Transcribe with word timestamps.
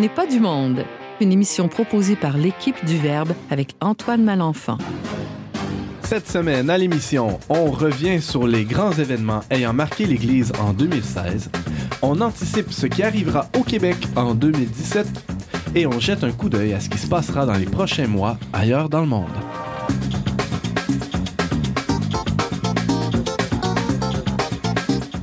n'est 0.00 0.08
pas 0.08 0.26
du 0.26 0.40
monde, 0.40 0.86
une 1.20 1.30
émission 1.30 1.68
proposée 1.68 2.16
par 2.16 2.38
l'équipe 2.38 2.82
du 2.86 2.96
Verbe 2.96 3.34
avec 3.50 3.74
Antoine 3.82 4.24
Malenfant. 4.24 4.78
Cette 6.02 6.26
semaine 6.26 6.70
à 6.70 6.78
l'émission, 6.78 7.38
on 7.50 7.66
revient 7.66 8.22
sur 8.22 8.46
les 8.46 8.64
grands 8.64 8.92
événements 8.92 9.42
ayant 9.50 9.74
marqué 9.74 10.06
l'Église 10.06 10.52
en 10.58 10.72
2016. 10.72 11.50
On 12.00 12.22
anticipe 12.22 12.72
ce 12.72 12.86
qui 12.86 13.02
arrivera 13.02 13.48
au 13.58 13.62
Québec 13.62 13.96
en 14.16 14.34
2017 14.34 15.06
et 15.74 15.86
on 15.86 16.00
jette 16.00 16.24
un 16.24 16.32
coup 16.32 16.48
d'œil 16.48 16.72
à 16.72 16.80
ce 16.80 16.88
qui 16.88 16.98
se 16.98 17.06
passera 17.06 17.44
dans 17.44 17.58
les 17.58 17.66
prochains 17.66 18.08
mois 18.08 18.38
ailleurs 18.54 18.88
dans 18.88 19.02
le 19.02 19.06
monde. 19.06 19.28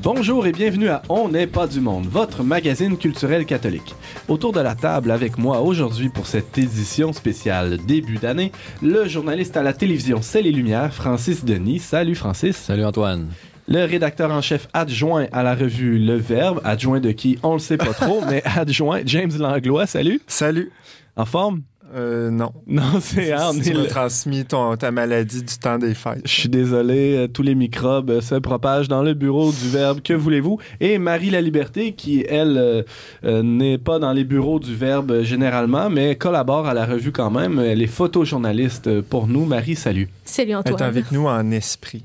Bonjour 0.03 0.47
et 0.47 0.51
bienvenue 0.51 0.87
à 0.87 1.01
On 1.09 1.29
n'est 1.29 1.47
pas 1.47 1.67
du 1.67 1.81
monde, 1.81 2.05
votre 2.05 2.43
magazine 2.43 2.95
culturel 2.95 3.45
catholique. 3.45 3.93
Autour 4.27 4.51
de 4.51 4.59
la 4.59 4.75
table 4.75 5.11
avec 5.11 5.37
moi 5.37 5.61
aujourd'hui 5.61 6.09
pour 6.09 6.27
cette 6.27 6.57
édition 6.57 7.13
spéciale 7.13 7.77
début 7.77 8.17
d'année, 8.17 8.51
le 8.81 9.07
journaliste 9.07 9.55
à 9.55 9.63
la 9.63 9.71
télévision 9.71 10.19
C'est 10.21 10.41
les 10.41 10.51
Lumières, 10.51 10.93
Francis 10.93 11.45
Denis. 11.45 11.79
Salut 11.79 12.15
Francis. 12.15 12.57
Salut 12.57 12.83
Antoine. 12.83 13.29
Le 13.69 13.85
rédacteur 13.85 14.29
en 14.31 14.41
chef 14.41 14.67
adjoint 14.73 15.27
à 15.31 15.43
la 15.43 15.55
revue 15.55 15.97
Le 15.97 16.15
Verbe, 16.15 16.59
adjoint 16.65 16.99
de 16.99 17.11
qui 17.11 17.39
on 17.41 17.53
le 17.53 17.59
sait 17.59 17.77
pas 17.77 17.93
trop, 17.93 18.21
mais 18.29 18.43
adjoint 18.43 18.99
James 19.05 19.31
Langlois. 19.39 19.87
Salut. 19.87 20.19
Salut. 20.27 20.73
En 21.15 21.25
forme? 21.25 21.61
Euh, 21.95 22.29
non. 22.29 22.51
Non, 22.67 22.99
c'est 23.01 23.31
ah, 23.31 23.51
Tu 23.63 23.73
m'as 23.73 23.85
transmis 23.85 24.45
ton, 24.45 24.75
ta 24.75 24.91
maladie 24.91 25.41
du 25.41 25.57
temps 25.57 25.77
des 25.77 25.93
fêtes. 25.93 26.21
Je 26.25 26.31
suis 26.31 26.49
désolé, 26.49 27.15
euh, 27.15 27.27
tous 27.27 27.41
les 27.41 27.55
microbes 27.55 28.09
euh, 28.09 28.21
se 28.21 28.35
propagent 28.35 28.87
dans 28.87 29.01
le 29.01 29.13
bureau 29.13 29.51
du 29.51 29.69
Verbe. 29.69 30.01
Que 30.01 30.13
voulez-vous? 30.13 30.59
Et 30.79 30.97
Marie 30.97 31.29
La 31.29 31.41
Liberté, 31.41 31.93
qui, 31.93 32.25
elle, 32.27 32.85
n'est 33.23 33.77
pas 33.77 33.99
dans 33.99 34.13
les 34.13 34.23
bureaux 34.23 34.59
du 34.59 34.75
Verbe 34.75 35.21
généralement, 35.21 35.89
mais 35.89 36.15
collabore 36.15 36.67
à 36.67 36.73
la 36.73 36.85
revue 36.85 37.11
quand 37.11 37.31
même. 37.31 37.59
Elle 37.59 37.81
est 37.81 37.87
photojournaliste 37.87 39.01
pour 39.01 39.27
nous. 39.27 39.45
Marie, 39.45 39.75
salut. 39.75 40.09
Salut 40.25 40.55
Antoine. 40.55 40.75
Elle 40.79 40.85
est 40.85 40.87
avec 40.87 41.11
nous 41.11 41.27
en 41.27 41.51
esprit. 41.51 42.03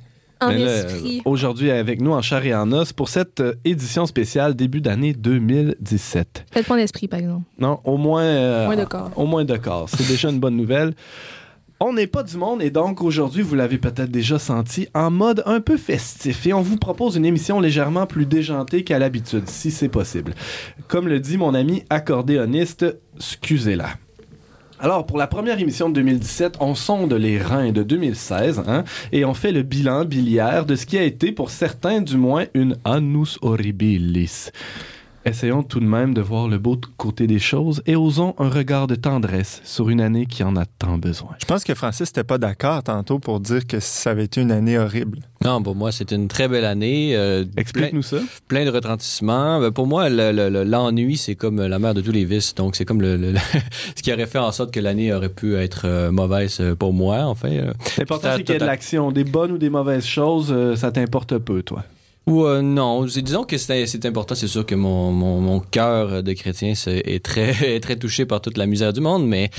Aujourd'hui, 1.25 1.71
avec 1.71 2.01
nous 2.01 2.13
en 2.13 2.23
chair 2.23 2.45
et 2.45 2.55
en 2.55 2.73
os 2.73 2.93
pour 2.93 3.09
cette 3.09 3.41
euh, 3.41 3.55
édition 3.65 4.07
spéciale 4.07 4.55
début 4.55 4.81
d'année 4.81 5.13
2017. 5.13 6.47
Peut-être 6.51 6.67
pas 6.67 6.75
en 6.75 6.79
esprit, 6.79 7.09
par 7.09 7.21
exemple. 7.21 7.45
Non, 7.59 7.81
au 7.85 7.97
moins. 7.97 8.23
Euh, 8.23 8.67
moins 8.67 8.77
de 8.77 8.85
corps. 8.85 9.11
Au 9.17 9.27
moins 9.27 9.45
de 9.45 9.57
corps. 9.57 9.89
C'est 9.89 10.07
déjà 10.07 10.31
une 10.31 10.41
bonne 10.41 10.57
nouvelle. 10.57 10.95
On 11.85 11.93
n'est 11.93 12.07
pas 12.07 12.23
du 12.23 12.37
monde 12.37 12.63
et 12.63 12.71
donc 12.71 13.03
aujourd'hui, 13.03 13.43
vous 13.43 13.57
l'avez 13.57 13.77
peut-être 13.77 14.11
déjà 14.11 14.39
senti, 14.39 14.87
en 14.95 15.11
mode 15.11 15.43
un 15.47 15.61
peu 15.61 15.77
festif. 15.77 16.47
Et 16.47 16.53
on 16.53 16.61
vous 16.61 16.77
propose 16.77 17.17
une 17.17 17.25
émission 17.25 17.59
légèrement 17.59 18.07
plus 18.07 18.25
déjantée 18.25 18.85
qu'à 18.85 19.01
l'habitude, 19.01 19.49
si 19.49 19.73
c'est 19.73 19.89
possible. 19.89 20.33
Comme 20.87 21.09
le 21.09 21.19
dit 21.19 21.39
mon 21.39 21.55
ami 21.55 21.83
accordéoniste, 21.91 22.87
excusez-la. 23.17 23.89
Alors, 24.83 25.07
pour 25.07 25.17
la 25.17 25.29
première 25.29 25.61
émission 25.61 25.89
de 25.91 25.95
2017, 25.95 26.57
on 26.59 26.75
sonde 26.75 27.13
les 27.13 27.39
reins 27.39 27.71
de 27.71 27.85
2016 27.85 28.65
hein, 28.67 28.83
et 29.13 29.25
on 29.25 29.33
fait 29.33 29.53
le 29.53 29.63
bilan 29.63 30.05
biliaire 30.05 30.67
de 30.67 30.75
ce 30.75 30.87
qui 30.87 30.99
a 30.99 31.05
été, 31.05 31.31
pour 31.31 31.51
certains 31.51 32.01
du 32.01 32.17
moins, 32.17 32.47
une 32.53 32.77
annus 32.85 33.39
horribilis. 33.43 34.51
Essayons 35.25 35.63
tout 35.63 35.79
de 35.79 35.85
même 35.85 36.15
de 36.15 36.21
voir 36.21 36.49
le 36.49 36.59
beau 36.59 36.77
côté 36.97 37.29
des 37.29 37.39
choses 37.39 37.81
et 37.87 37.95
osons 37.95 38.35
un 38.39 38.49
regard 38.49 38.89
de 38.89 38.97
tendresse 38.97 39.61
sur 39.63 39.89
une 39.89 40.01
année 40.01 40.27
qui 40.27 40.43
en 40.43 40.57
a 40.57 40.65
tant 40.67 40.99
besoin. 40.99 41.31
Je 41.39 41.45
pense 41.45 41.63
que 41.63 41.75
Francis 41.75 42.09
n'était 42.09 42.25
pas 42.25 42.39
d'accord 42.39 42.83
tantôt 42.83 43.21
pour 43.21 43.39
dire 43.39 43.65
que 43.69 43.79
ça 43.79 44.11
avait 44.11 44.25
été 44.25 44.41
une 44.41 44.51
année 44.51 44.77
horrible. 44.79 45.21
Non, 45.45 45.63
pour 45.63 45.77
moi, 45.77 45.93
c'était 45.93 46.17
une 46.17 46.27
très 46.27 46.49
belle 46.49 46.65
année. 46.65 47.15
Euh, 47.15 47.45
Explique-nous 47.57 48.03
ça. 48.03 48.17
Plein 48.49 48.65
de 48.65 48.71
retentissements. 48.71 49.61
Ben, 49.61 49.71
pour 49.71 49.87
moi, 49.87 50.09
l'ennui, 50.09 51.17
c'est 51.17 51.37
comme 51.37 51.65
la 51.65 51.79
mère 51.79 51.95
de 51.95 52.01
tous 52.01 52.13
les 52.13 52.25
vices. 52.25 52.57
Donc, 52.57 52.75
c'est 52.75 52.85
comme 52.85 53.01
le, 53.01 53.35
ce 53.97 54.03
qui 54.03 54.13
aurait 54.13 54.27
fait 54.27 54.39
en 54.39 54.51
sorte 54.51 54.73
que 54.73 54.81
l'année 54.81 55.13
aurait 55.13 55.29
pu 55.29 55.55
être 55.55 55.83
euh, 55.85 56.11
mauvaise 56.11 56.61
pour 56.81 56.93
moi, 56.93 57.21
en 57.27 57.37
fait. 57.37 57.65
L'important, 57.97 58.31
c'est 58.37 58.43
qu'il 58.43 58.55
y 58.55 58.57
ait 58.57 58.61
de 58.61 58.65
l'action. 58.65 59.13
Des 59.13 59.25
bonnes 59.25 59.53
ou 59.53 59.59
des 59.59 59.71
mauvaises 59.71 60.07
choses, 60.07 60.49
euh, 60.51 60.75
ça 60.75 60.91
t'importe 60.91 61.39
peu, 61.39 61.63
toi. 61.63 61.85
Ou 62.27 62.45
euh, 62.45 62.63
non, 62.63 63.05
disons 63.05 63.43
que 63.43 63.59
c'est 63.59 64.07
important. 64.07 64.35
C'est 64.35 64.47
sûr 64.47 64.65
que 64.65 64.77
mon, 64.77 65.61
cœur 65.61 66.23
de 66.23 66.33
chrétien 66.33 66.73
est 66.87 67.25
très, 67.25 67.97
touché 67.97 68.27
par 68.27 68.41
toute 68.41 68.57
la 68.57 68.67
misère 68.67 68.93
du 68.93 69.01
monde, 69.01 69.27
mais 69.27 69.51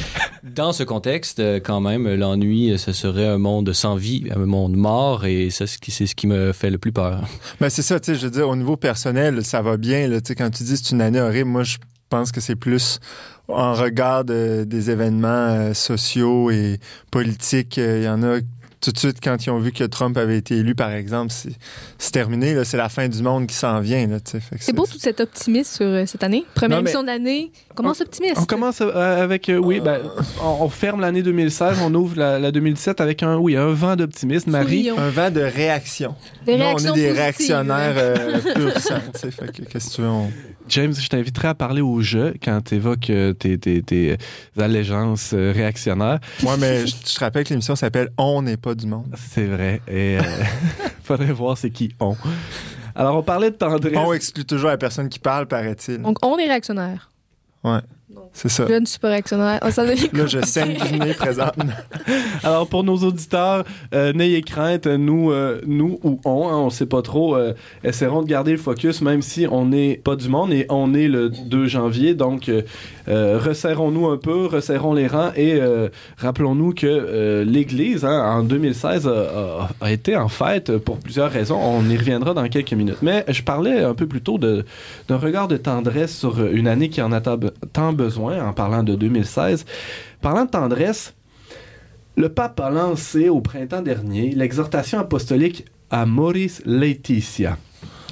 dans 0.43 0.71
ce 0.71 0.83
contexte, 0.83 1.39
euh, 1.39 1.59
quand 1.59 1.81
même, 1.81 2.13
l'ennui, 2.15 2.77
ce 2.77 2.93
serait 2.93 3.27
un 3.27 3.37
monde 3.37 3.73
sans 3.73 3.95
vie, 3.95 4.29
un 4.33 4.45
monde 4.45 4.75
mort, 4.75 5.25
et 5.25 5.49
c'est 5.49 5.67
ce 5.67 6.15
qui 6.15 6.27
me 6.27 6.53
fait 6.53 6.69
le 6.69 6.77
plus 6.77 6.91
peur. 6.91 7.21
Ben 7.59 7.69
c'est 7.69 7.81
ça, 7.81 7.99
tu 7.99 8.11
sais, 8.11 8.19
je 8.19 8.25
veux 8.25 8.31
dire, 8.31 8.49
au 8.49 8.55
niveau 8.55 8.77
personnel, 8.77 9.43
ça 9.45 9.61
va 9.61 9.77
bien. 9.77 10.07
Là, 10.07 10.19
quand 10.37 10.49
tu 10.49 10.63
dis 10.63 10.77
c'est 10.77 10.91
une 10.91 11.01
année 11.01 11.21
horrible, 11.21 11.49
moi, 11.49 11.63
je 11.63 11.77
pense 12.09 12.31
que 12.31 12.41
c'est 12.41 12.55
plus 12.55 12.99
en 13.47 13.73
regard 13.73 14.23
des 14.23 14.89
événements 14.89 15.27
euh, 15.27 15.73
sociaux 15.73 16.49
et 16.49 16.79
politiques. 17.11 17.77
Il 17.77 18.03
y 18.03 18.07
en 18.07 18.23
a 18.23 18.39
tout 18.83 18.91
de 18.91 18.99
suite, 18.99 19.19
quand 19.23 19.45
ils 19.45 19.49
ont 19.49 19.59
vu 19.59 19.71
que 19.71 19.85
Trump 19.85 20.17
avait 20.17 20.37
été 20.37 20.57
élu, 20.57 20.75
par 20.75 20.91
exemple, 20.91 21.33
c'est 21.97 22.11
terminé. 22.11 22.63
C'est 22.65 22.75
la 22.75 22.89
fin 22.89 23.07
du 23.07 23.23
monde 23.23 23.47
qui 23.47 23.55
s'en 23.55 23.79
vient. 23.79 24.05
C'est 24.59 24.75
beau 24.75 24.85
tout 24.85 24.99
cet 24.99 25.21
optimisme 25.21 25.75
sur 25.77 25.85
euh, 25.85 26.05
cette 26.05 26.23
année. 26.23 26.45
Première 26.53 26.79
émission 26.79 27.01
de 27.01 27.07
l'année. 27.07 27.51
On 27.71 27.75
commence 27.75 28.01
optimiste. 28.01 28.37
On 28.37 28.45
commence 28.45 28.81
euh, 28.81 29.23
avec, 29.23 29.47
euh, 29.47 29.57
oui, 29.57 29.79
ben, 29.79 30.01
on, 30.41 30.67
ferme 30.67 30.99
l'année 30.99 31.23
2016, 31.23 31.77
on 31.81 31.93
ouvre 31.93 32.17
la, 32.17 32.51
2017 32.51 32.99
avec 32.99 33.23
un, 33.23 33.37
oui, 33.37 33.55
un 33.55 33.71
vent 33.71 33.95
d'optimisme. 33.95 34.51
Marie. 34.51 34.89
Un 34.89 35.09
vent 35.09 35.31
de 35.31 35.41
réaction. 35.41 36.15
Des 36.45 36.55
on 36.61 36.77
est 36.77 36.91
des 36.91 37.11
réactionnaires 37.11 38.41
pur 38.53 38.79
sang. 38.79 38.95
Qu'est-ce 39.13 39.89
que 39.89 39.95
tu 39.95 40.01
veux? 40.01 40.09
James, 40.69 40.93
je 40.93 41.07
t'inviterai 41.07 41.49
à 41.49 41.55
parler 41.55 41.81
au 41.81 42.01
jeu 42.01 42.33
quand 42.43 42.61
tu 42.61 42.75
évoques 42.75 43.11
tes, 43.39 43.57
tes, 43.57 44.17
allégeances 44.57 45.33
réactionnaires. 45.33 46.19
Moi, 46.41 46.57
mais 46.57 46.85
je, 46.87 46.95
te 46.95 47.19
rappelle 47.19 47.43
que 47.43 47.49
l'émission 47.49 47.75
s'appelle 47.75 48.09
On 48.17 48.41
n'est 48.41 48.57
pas 48.57 48.72
du 48.75 48.87
monde. 48.87 49.13
C'est 49.17 49.45
vrai. 49.45 49.81
Et 49.87 50.13
il 50.13 50.19
euh, 50.19 50.43
faudrait 51.03 51.33
voir 51.33 51.57
c'est 51.57 51.71
qui 51.71 51.93
on. 51.99 52.15
Alors, 52.95 53.17
on 53.17 53.23
parlait 53.23 53.51
de 53.51 53.55
tendresse. 53.55 53.97
On 53.97 54.13
exclut 54.13 54.45
toujours 54.45 54.69
la 54.69 54.77
personne 54.77 55.09
qui 55.09 55.19
parle, 55.19 55.47
paraît-il. 55.47 56.01
Donc, 56.01 56.17
on 56.23 56.37
est 56.37 56.45
réactionnaire. 56.45 57.09
Ouais. 57.63 57.79
C'est 58.33 58.49
ça. 58.49 58.65
Je 58.67 58.73
ne 58.73 58.85
suis 58.85 58.99
pas 58.99 59.09
réactionnaire. 59.09 59.59
Là, 59.61 60.25
je 60.25 60.41
saigne 60.41 60.75
du 60.75 60.99
nez 60.99 61.13
présentement. 61.13 61.65
Alors, 62.43 62.67
pour 62.67 62.83
nos 62.83 62.97
auditeurs, 62.97 63.63
euh, 63.93 64.11
n'ayez 64.11 64.41
crainte, 64.41 64.87
nous, 64.87 65.31
euh, 65.31 65.61
nous 65.65 65.99
ou 66.03 66.19
on, 66.25 66.47
hein, 66.47 66.57
on 66.57 66.65
ne 66.65 66.69
sait 66.71 66.87
pas 66.87 67.01
trop, 67.01 67.35
euh, 67.35 67.53
essaierons 67.83 68.23
de 68.23 68.27
garder 68.27 68.51
le 68.51 68.57
focus, 68.57 69.01
même 69.01 69.21
si 69.21 69.47
on 69.49 69.65
n'est 69.65 69.97
pas 69.97 70.15
du 70.15 70.29
monde 70.29 70.51
et 70.51 70.65
on 70.69 70.93
est 70.93 71.07
le 71.07 71.29
2 71.29 71.67
janvier. 71.67 72.15
Donc, 72.15 72.51
resserrons-nous 73.07 74.07
un 74.07 74.17
peu, 74.17 74.45
resserrons 74.45 74.93
les 74.93 75.07
rangs 75.07 75.31
et 75.35 75.59
rappelons-nous 76.17 76.73
que 76.73 77.43
l'Église, 77.43 78.05
hein, 78.05 78.37
en 78.37 78.43
2016, 78.43 79.07
a, 79.07 79.91
été 79.91 80.15
en 80.15 80.27
fête 80.27 80.77
pour 80.77 80.97
plusieurs 80.97 81.31
raisons. 81.31 81.59
On 81.61 81.87
y 81.89 81.97
reviendra 81.97 82.33
dans 82.33 82.47
quelques 82.47 82.73
minutes. 82.73 83.01
Mais 83.01 83.25
je 83.27 83.43
parlais 83.43 83.83
un 83.83 83.93
peu 83.93 84.07
plus 84.07 84.21
tôt 84.21 84.37
d'un 84.37 85.17
regard 85.17 85.47
de 85.47 85.57
tendresse 85.57 86.17
sur 86.17 86.43
une 86.45 86.67
année 86.67 86.89
qui 86.89 87.01
en 87.01 87.11
a 87.11 87.21
tant 87.21 87.93
en 88.39 88.53
parlant 88.53 88.83
de 88.83 88.95
2016. 88.95 89.65
Parlant 90.21 90.45
de 90.45 90.49
tendresse, 90.49 91.13
le 92.15 92.29
pape 92.29 92.59
a 92.59 92.69
lancé 92.69 93.29
au 93.29 93.41
printemps 93.41 93.81
dernier 93.81 94.31
l'exhortation 94.35 94.99
apostolique 94.99 95.65
à 95.89 96.05
Maurice 96.05 96.61
Laetitia. 96.65 97.57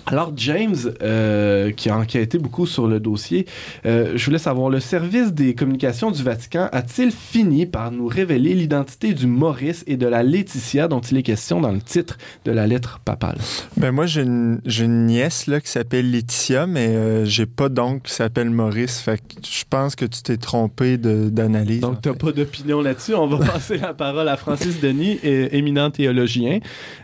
Alors, 0.08 0.34
James, 0.36 0.76
euh, 1.02 1.72
qui 1.72 1.90
a 1.90 1.98
enquêté 1.98 2.38
beaucoup 2.38 2.66
sur 2.66 2.88
le 2.88 3.00
dossier, 3.00 3.46
euh, 3.86 4.14
je 4.16 4.26
voulais 4.26 4.40
savoir, 4.40 4.70
le 4.70 4.80
service 4.80 5.32
des 5.34 5.54
communications 5.54 6.12
du 6.12 6.24
Vatican 6.24 6.70
a-t-il 6.72 7.12
fini 7.12 7.66
par 7.66 7.92
nous 7.92 8.08
révéler 8.08 8.54
l'identité 8.54 9.14
du 9.14 9.28
Maurice 9.28 9.84
et 9.88 9.98
de 9.98 10.08
la 10.08 10.24
Laetitia 10.24 10.88
dont 10.88 11.02
il 11.02 11.18
est 11.18 11.24
question 11.24 11.62
dans 11.62 11.72
le 11.72 11.82
titre 11.82 12.18
de 12.46 12.52
la 12.52 12.68
lettre 12.68 13.00
papale? 13.06 13.38
Ben 13.78 13.92
moi, 13.92 14.06
j'ai 14.06 14.22
une, 14.24 14.60
nièce 15.06 15.48
là, 15.48 15.62
qui 15.62 15.70
s'appelle 15.70 16.10
Laetitia, 16.10 16.68
mais 16.68 16.88
euh, 16.88 17.26
j'ai 17.26 17.46
pas 17.46 17.70
d'oncle 17.70 18.08
qui 18.08 18.14
s'appelle 18.14 18.50
Maurice. 18.50 19.00
Fait 19.00 19.18
que 19.18 19.36
je 19.48 19.64
pense 19.70 19.96
que 19.96 20.06
tu 20.06 20.22
t'es 20.24 20.38
trompé 20.38 20.98
d'analyse. 20.98 21.82
Donc, 21.82 22.02
tu 22.02 22.10
n'as 22.10 22.16
pas 22.16 22.32
d'opinion 22.32 22.82
là-dessus. 22.82 23.14
On 23.14 23.28
va 23.28 23.46
passer 23.52 23.78
la 23.78 23.94
parole 23.94 24.28
à 24.28 24.38
Francis 24.38 24.80
Denis, 24.82 25.20
éminent 25.24 25.92
théologien, 25.92 26.60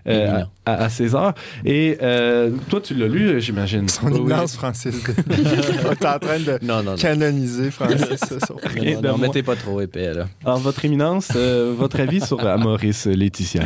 à, 0.06 0.48
à, 0.66 0.90
César. 0.90 1.34
Et 1.64 1.98
toi, 2.70 2.82
tu 2.88 2.94
l'as 2.94 3.08
lu, 3.08 3.42
j'imagine? 3.42 3.90
Son 3.90 4.10
immense 4.14 4.56
Francis. 4.56 4.96
T'es 6.00 6.08
en 6.08 6.20
train 6.20 6.40
de 6.40 6.96
canoniser 6.96 7.70
Francis. 7.70 8.22
non, 8.78 9.02
non, 9.02 9.18
mettez 9.18 9.44
pas 9.44 9.58
trop 9.58 9.82
épais, 9.82 10.14
là. 10.14 10.28
Alors, 10.46 10.60
votre 10.60 10.86
éminence, 10.86 11.30
euh, 11.36 11.74
votre 11.78 12.00
avis 12.00 12.26
sur 12.26 12.40
Amoris 12.48 13.06
Laetitia? 13.06 13.64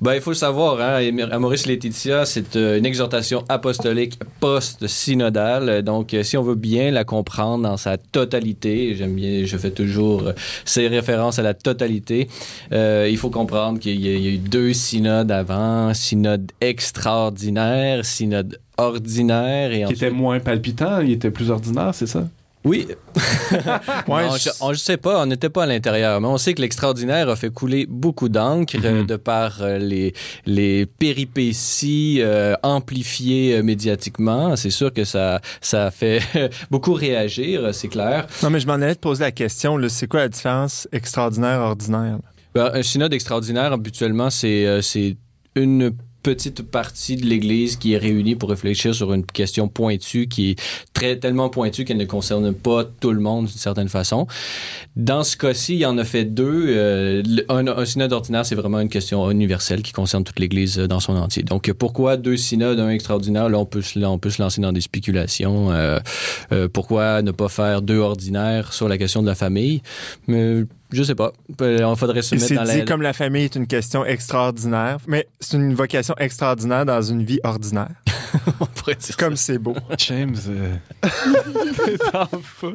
Ben, 0.00 0.14
il 0.14 0.20
faut 0.20 0.30
le 0.30 0.36
savoir, 0.36 0.80
hein, 0.80 1.00
Amoris 1.32 1.66
Laetitia, 1.66 2.24
c'est 2.24 2.54
euh, 2.54 2.78
une 2.78 2.86
exhortation 2.86 3.44
apostolique 3.48 4.20
post-synodale. 4.38 5.82
Donc, 5.82 6.14
euh, 6.14 6.22
si 6.22 6.36
on 6.36 6.42
veut 6.42 6.54
bien 6.54 6.92
la 6.92 7.02
comprendre 7.02 7.64
dans 7.64 7.76
sa 7.76 7.96
totalité, 7.96 8.94
j'aime 8.94 9.16
bien, 9.16 9.44
je 9.44 9.56
fais 9.56 9.72
toujours 9.72 10.30
ces 10.64 10.86
références 10.86 11.40
à 11.40 11.42
la 11.42 11.54
totalité, 11.54 12.28
il 12.70 13.16
faut 13.16 13.30
comprendre 13.30 13.80
qu'il 13.80 14.00
y, 14.00 14.08
y, 14.08 14.28
a 14.28 14.30
eu 14.30 14.38
deux 14.38 14.72
synodes 14.72 15.32
avant, 15.32 15.92
synode 15.94 16.52
extraordinaire, 16.60 18.04
synode 18.04 18.51
ordinaire. 18.76 19.72
Et 19.72 19.84
qui 19.84 19.92
était 19.92 20.10
moins 20.10 20.40
palpitant, 20.40 21.00
il 21.00 21.12
était 21.12 21.30
plus 21.30 21.50
ordinaire, 21.50 21.94
c'est 21.94 22.06
ça? 22.06 22.24
Oui. 22.64 22.86
on 24.08 24.70
ne 24.70 24.74
sait 24.74 24.96
pas, 24.96 25.22
on 25.22 25.26
n'était 25.26 25.50
pas 25.50 25.64
à 25.64 25.66
l'intérieur, 25.66 26.20
mais 26.20 26.28
on 26.28 26.38
sait 26.38 26.54
que 26.54 26.60
l'extraordinaire 26.60 27.28
a 27.28 27.34
fait 27.34 27.50
couler 27.50 27.86
beaucoup 27.88 28.28
d'encre 28.28 28.76
euh, 28.84 29.00
mhm. 29.00 29.06
de 29.06 29.16
par 29.16 29.62
euh, 29.62 29.78
les, 29.78 30.14
les 30.46 30.86
péripéties 30.86 32.18
euh, 32.20 32.54
amplifiées 32.62 33.62
médiatiquement. 33.62 34.54
C'est 34.54 34.70
sûr 34.70 34.92
que 34.92 35.04
ça, 35.04 35.40
ça 35.60 35.86
a 35.86 35.90
fait 35.90 36.22
beaucoup 36.70 36.92
réagir, 36.92 37.74
c'est 37.74 37.88
clair. 37.88 38.28
Non, 38.44 38.50
mais 38.50 38.60
je 38.60 38.66
m'en 38.68 38.74
allais 38.74 38.94
te 38.94 39.00
poser 39.00 39.24
la 39.24 39.32
question, 39.32 39.78
c'est 39.88 40.06
quoi 40.06 40.20
la 40.20 40.28
différence 40.28 40.86
extraordinaire-ordinaire? 40.92 42.18
Ben, 42.54 42.70
un 42.72 42.82
synode 42.82 43.12
extraordinaire, 43.12 43.72
habituellement, 43.72 44.30
c'est 44.30 45.16
une 45.56 45.92
petite 46.22 46.62
partie 46.62 47.16
de 47.16 47.26
l'Église 47.26 47.76
qui 47.76 47.94
est 47.94 47.98
réunie 47.98 48.36
pour 48.36 48.50
réfléchir 48.50 48.94
sur 48.94 49.12
une 49.12 49.24
question 49.24 49.68
pointue 49.68 50.28
qui 50.28 50.50
est 50.50 50.62
très 50.92 51.16
tellement 51.16 51.48
pointue 51.48 51.84
qu'elle 51.84 51.96
ne 51.96 52.04
concerne 52.04 52.52
pas 52.54 52.84
tout 52.84 53.12
le 53.12 53.20
monde 53.20 53.46
d'une 53.46 53.58
certaine 53.58 53.88
façon. 53.88 54.26
Dans 54.96 55.24
ce 55.24 55.36
cas-ci, 55.36 55.74
il 55.74 55.80
y 55.80 55.86
en 55.86 55.98
a 55.98 56.04
fait 56.04 56.24
deux. 56.24 56.66
Euh, 56.68 57.22
un, 57.48 57.84
synode 57.84 58.12
ordinaire, 58.12 58.46
c'est 58.46 58.54
vraiment 58.54 58.80
une 58.80 58.88
question 58.88 59.30
universelle 59.30 59.82
qui 59.82 59.92
concerne 59.92 60.24
toute 60.24 60.38
l'Église 60.38 60.76
dans 60.76 61.00
son 61.00 61.16
entier. 61.16 61.42
Donc, 61.42 61.72
pourquoi 61.72 62.16
deux 62.16 62.36
synodes, 62.36 62.78
un 62.78 62.90
extraordinaire? 62.90 63.48
Là, 63.48 63.58
on 63.58 63.66
peut, 63.66 63.82
se 63.82 63.98
lancer 63.98 64.60
dans 64.60 64.72
des 64.72 64.80
spéculations. 64.80 65.72
Euh, 65.72 65.98
euh, 66.52 66.68
pourquoi 66.68 67.22
ne 67.22 67.30
pas 67.30 67.48
faire 67.48 67.82
deux 67.82 67.98
ordinaires 67.98 68.72
sur 68.72 68.88
la 68.88 68.98
question 68.98 69.22
de 69.22 69.26
la 69.26 69.34
famille? 69.34 69.82
Je 70.92 71.02
sais 71.02 71.14
pas. 71.14 71.32
On 71.60 71.96
faudrait 71.96 72.22
se 72.22 72.34
mettre 72.34 72.54
dans 72.54 72.64
dit 72.64 72.84
comme 72.84 73.02
la 73.02 73.12
famille 73.12 73.44
est 73.44 73.56
une 73.56 73.66
question 73.66 74.04
extraordinaire, 74.04 74.98
mais 75.06 75.28
c'est 75.40 75.56
une 75.56 75.74
vocation 75.74 76.14
extraordinaire 76.18 76.84
dans 76.84 77.02
une 77.02 77.24
vie 77.24 77.40
ordinaire. 77.44 77.90
On 78.60 78.66
pourrait 78.66 78.94
dire 78.94 79.16
Comme 79.16 79.36
c'est 79.36 79.58
beau. 79.58 79.74
James, 79.98 80.36
euh... 80.48 80.74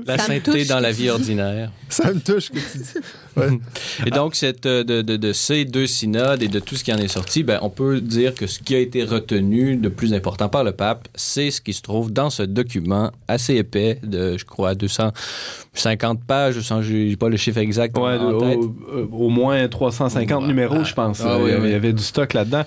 la 0.06 0.18
sainteté 0.18 0.66
dans 0.66 0.80
la 0.80 0.92
vie 0.92 1.10
ordinaire. 1.10 1.72
Ça 1.90 2.14
me 2.14 2.20
touche 2.20 2.50
que 2.50 2.60
tu 2.60 2.78
dis. 2.78 2.94
Et 4.06 4.10
donc, 4.10 4.36
cette, 4.36 4.66
euh, 4.66 4.84
de, 4.84 5.02
de, 5.02 5.16
de, 5.16 5.34
ces 5.34 5.66
deux 5.66 5.88
synodes 5.88 6.42
et 6.42 6.48
de 6.48 6.60
tout 6.60 6.76
ce 6.76 6.84
qui 6.84 6.94
en 6.94 6.98
est 6.98 7.08
sorti, 7.08 7.44
ben, 7.44 7.60
on 7.62 7.70
peut 7.70 8.02
dire 8.02 8.34
que 8.34 8.48
ce 8.48 8.60
qui 8.60 8.76
a 8.76 8.80
été 8.80 9.04
retenu 9.04 9.76
de 9.76 9.90
plus 9.90 10.14
important 10.14 10.50
par 10.50 10.64
le 10.64 10.72
pape, 10.72 11.08
c'est 11.16 11.52
ce 11.52 11.62
qui 11.62 11.74
se 11.74 11.82
trouve 11.82 12.12
dans 12.12 12.30
ce 12.30 12.44
document 12.44 13.12
assez 13.28 13.56
épais 13.56 14.00
de, 14.04 14.38
je 14.38 14.46
crois, 14.46 14.76
250 14.76 16.24
pages, 16.24 16.60
je 16.60 16.94
n'ai 16.94 17.16
pas 17.16 17.30
le 17.30 17.38
chiffre 17.38 17.60
exact. 17.60 17.98
Ouais, 17.98 18.07
en 18.16 18.38
tête. 18.38 18.60
Au, 19.12 19.26
au, 19.26 19.30
moins 19.30 19.68
350 19.68 20.48
numéros, 20.48 20.84
je 20.84 20.94
pense. 20.94 21.22
Ah, 21.26 21.38
oui, 21.40 21.52
il 21.64 21.70
y 21.70 21.74
avait 21.74 21.94
du 21.94 22.04
stock 22.04 22.34
là-dedans. 22.34 22.64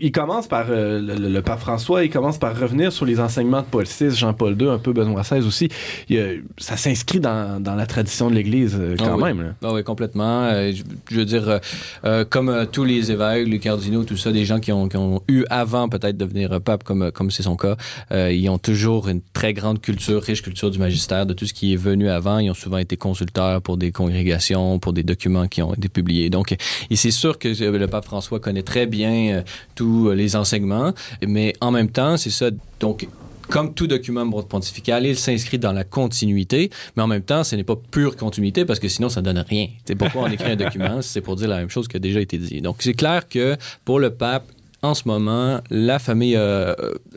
Il 0.00 0.12
commence 0.12 0.46
par, 0.46 0.66
euh, 0.70 1.00
le, 1.00 1.42
pape 1.42 1.60
François, 1.60 2.04
il 2.04 2.10
commence 2.10 2.38
par 2.38 2.58
revenir 2.58 2.92
sur 2.92 3.06
les 3.06 3.20
enseignements 3.20 3.60
de 3.60 3.66
Paul 3.66 3.84
VI, 3.84 4.10
Jean-Paul 4.10 4.60
II, 4.60 4.68
un 4.68 4.78
peu 4.78 4.92
Benoît 4.92 5.22
XVI 5.22 5.46
aussi. 5.46 5.68
Il, 6.08 6.44
ça 6.58 6.76
s'inscrit 6.76 7.20
dans, 7.20 7.62
dans, 7.62 7.74
la 7.74 7.86
tradition 7.86 8.30
de 8.30 8.34
l'Église 8.34 8.76
euh, 8.78 8.96
quand 8.98 9.20
ah 9.20 9.24
même. 9.24 9.54
Ah 9.62 9.72
oui, 9.72 9.84
complètement. 9.84 10.44
Euh, 10.44 10.72
je, 11.10 11.16
veux 11.16 11.24
dire, 11.24 11.48
euh, 11.48 11.58
euh, 12.04 12.24
comme 12.28 12.66
tous 12.70 12.84
les 12.84 13.10
évêques, 13.10 13.46
les 13.46 13.58
cardinaux, 13.58 14.04
tout 14.04 14.16
ça, 14.16 14.32
des 14.32 14.44
gens 14.44 14.60
qui 14.60 14.72
ont, 14.72 14.88
qui 14.88 14.96
ont 14.96 15.22
eu 15.28 15.44
avant 15.50 15.88
peut-être 15.88 16.16
devenir 16.16 16.60
pape, 16.60 16.84
comme 16.84 17.10
comme 17.12 17.30
c'est 17.30 17.42
son 17.42 17.56
cas, 17.56 17.76
ils 18.10 18.48
ont 18.48 18.58
toujours 18.58 19.08
une 19.08 19.20
très 19.32 19.52
grande 19.52 19.80
culture, 19.80 20.22
riche 20.22 20.42
culture 20.42 20.70
du 20.70 20.78
magistère, 20.78 21.26
de 21.26 21.34
tout 21.34 21.46
ce 21.46 21.54
qui 21.54 21.72
est 21.72 21.76
venu 21.76 22.08
avant. 22.08 22.38
Ils 22.38 22.50
ont 22.50 22.54
souvent 22.54 22.78
été 22.78 22.96
consulteurs 22.96 23.62
pour 23.62 23.76
des 23.76 23.92
congrégations, 23.92 24.69
pour 24.78 24.92
des 24.92 25.02
documents 25.02 25.48
qui 25.48 25.62
ont 25.62 25.74
été 25.74 25.88
publiés. 25.88 26.30
Donc, 26.30 26.56
et 26.90 26.96
c'est 26.96 27.10
sûr 27.10 27.38
que 27.38 27.48
le 27.48 27.86
pape 27.86 28.04
François 28.04 28.40
connaît 28.40 28.62
très 28.62 28.86
bien 28.86 29.42
tous 29.74 30.10
les 30.10 30.36
enseignements, 30.36 30.92
mais 31.26 31.54
en 31.60 31.70
même 31.70 31.90
temps, 31.90 32.16
c'est 32.16 32.30
ça. 32.30 32.50
Donc, 32.78 33.06
comme 33.50 33.74
tout 33.74 33.88
document 33.88 34.28
pontifical, 34.42 35.04
il 35.04 35.16
s'inscrit 35.16 35.58
dans 35.58 35.72
la 35.72 35.84
continuité, 35.84 36.70
mais 36.96 37.02
en 37.02 37.08
même 37.08 37.22
temps, 37.22 37.42
ce 37.42 37.56
n'est 37.56 37.64
pas 37.64 37.76
pure 37.76 38.16
continuité 38.16 38.64
parce 38.64 38.78
que 38.78 38.88
sinon, 38.88 39.08
ça 39.08 39.20
ne 39.20 39.26
donne 39.26 39.44
rien. 39.46 39.66
C'est 39.84 39.96
pourquoi 39.96 40.22
on 40.22 40.30
écrit 40.30 40.52
un 40.52 40.56
document, 40.56 40.98
c'est 41.02 41.20
pour 41.20 41.36
dire 41.36 41.48
la 41.48 41.58
même 41.58 41.68
chose 41.68 41.88
qui 41.88 41.96
a 41.96 42.00
déjà 42.00 42.20
été 42.20 42.38
dit. 42.38 42.60
Donc, 42.60 42.76
c'est 42.78 42.94
clair 42.94 43.28
que 43.28 43.56
pour 43.84 43.98
le 43.98 44.10
pape, 44.10 44.44
en 44.82 44.94
ce 44.94 45.02
moment, 45.06 45.60
la 45.68 45.98
famille 45.98 46.36
euh, 46.36 46.74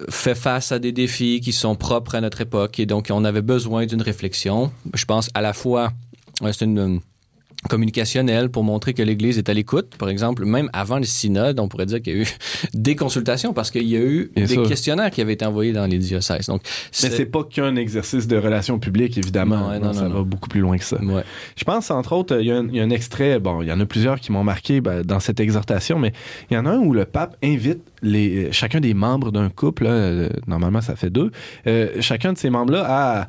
fait 0.10 0.36
face 0.36 0.72
à 0.72 0.80
des 0.80 0.92
défis 0.92 1.40
qui 1.40 1.54
sont 1.54 1.76
propres 1.76 2.16
à 2.16 2.22
notre 2.22 2.42
époque 2.42 2.80
et 2.80 2.86
donc 2.86 3.08
on 3.10 3.24
avait 3.24 3.42
besoin 3.42 3.86
d'une 3.86 4.02
réflexion. 4.02 4.72
Je 4.94 5.06
pense 5.06 5.30
à 5.34 5.42
la 5.42 5.54
fois, 5.54 5.94
euh, 6.42 6.52
c'est 6.52 6.66
une 6.66 7.00
communicationnel 7.70 8.50
pour 8.50 8.64
montrer 8.64 8.94
que 8.94 9.02
l'Église 9.02 9.38
est 9.38 9.50
à 9.50 9.54
l'écoute. 9.54 9.96
Par 9.98 10.10
exemple, 10.10 10.46
même 10.46 10.70
avant 10.74 10.98
le 10.98 11.06
synode, 11.06 11.60
on 11.60 11.68
pourrait 11.68 11.86
dire 11.86 12.02
qu'il 12.02 12.14
y 12.14 12.20
a 12.20 12.24
eu 12.24 12.28
des 12.74 12.96
consultations 12.96 13.54
parce 13.54 13.72
qu'il 13.72 13.88
y 13.88 13.96
a 13.96 14.02
eu 14.02 14.32
des 14.36 14.58
questionnaires 14.64 15.12
qui 15.12 15.22
avaient 15.22 15.34
été 15.34 15.46
envoyés 15.46 15.74
dans 15.74 15.86
les 15.86 15.98
diocèses. 15.98 16.48
Donc, 16.48 16.62
Mais 17.02 17.10
c'est 17.10 17.26
pas 17.26 17.44
qu'un 17.44 17.76
exercice 17.76 18.28
de 18.28 18.38
relations 18.38 18.80
publiques, 18.80 19.18
évidemment. 19.18 19.72
ça 19.94 20.08
va 20.08 20.24
beaucoup 20.24 20.50
plus 20.50 20.62
loin 20.62 20.78
que 20.78 20.86
ça. 20.86 20.98
Je 21.56 21.64
pense, 21.64 21.92
entre 21.92 22.14
autres, 22.14 22.40
il 22.40 22.48
y, 22.48 22.52
a 22.52 22.58
un, 22.58 22.90
extrait, 22.90 23.40
bon, 23.40 23.62
il 23.62 23.68
y 23.68 23.72
en 23.72 23.80
a 23.80 23.86
plusieurs 23.86 24.20
qui 24.20 24.32
m'ont 24.32 24.44
marqué 24.44 24.82
ben, 24.82 25.02
dans 25.04 25.20
cette 25.20 25.40
exhortation, 25.40 26.00
mais 26.00 26.14
il 26.50 26.56
y 26.56 26.58
en 26.58 26.66
a 26.66 26.72
un 26.72 26.80
où 26.80 26.94
le 26.94 27.06
pape 27.06 27.38
invite 27.44 27.80
les, 28.02 28.52
chacun 28.52 28.80
des 28.80 28.94
membres 28.94 29.32
d'un 29.32 29.50
couple, 29.50 29.86
euh, 29.88 30.30
normalement 30.48 30.82
ça 30.82 30.96
fait 30.96 31.10
deux, 31.10 31.32
euh, 31.68 31.90
chacun 32.02 32.34
de 32.34 32.38
ces 32.38 32.50
membres-là 32.50 32.86
à 32.88 33.28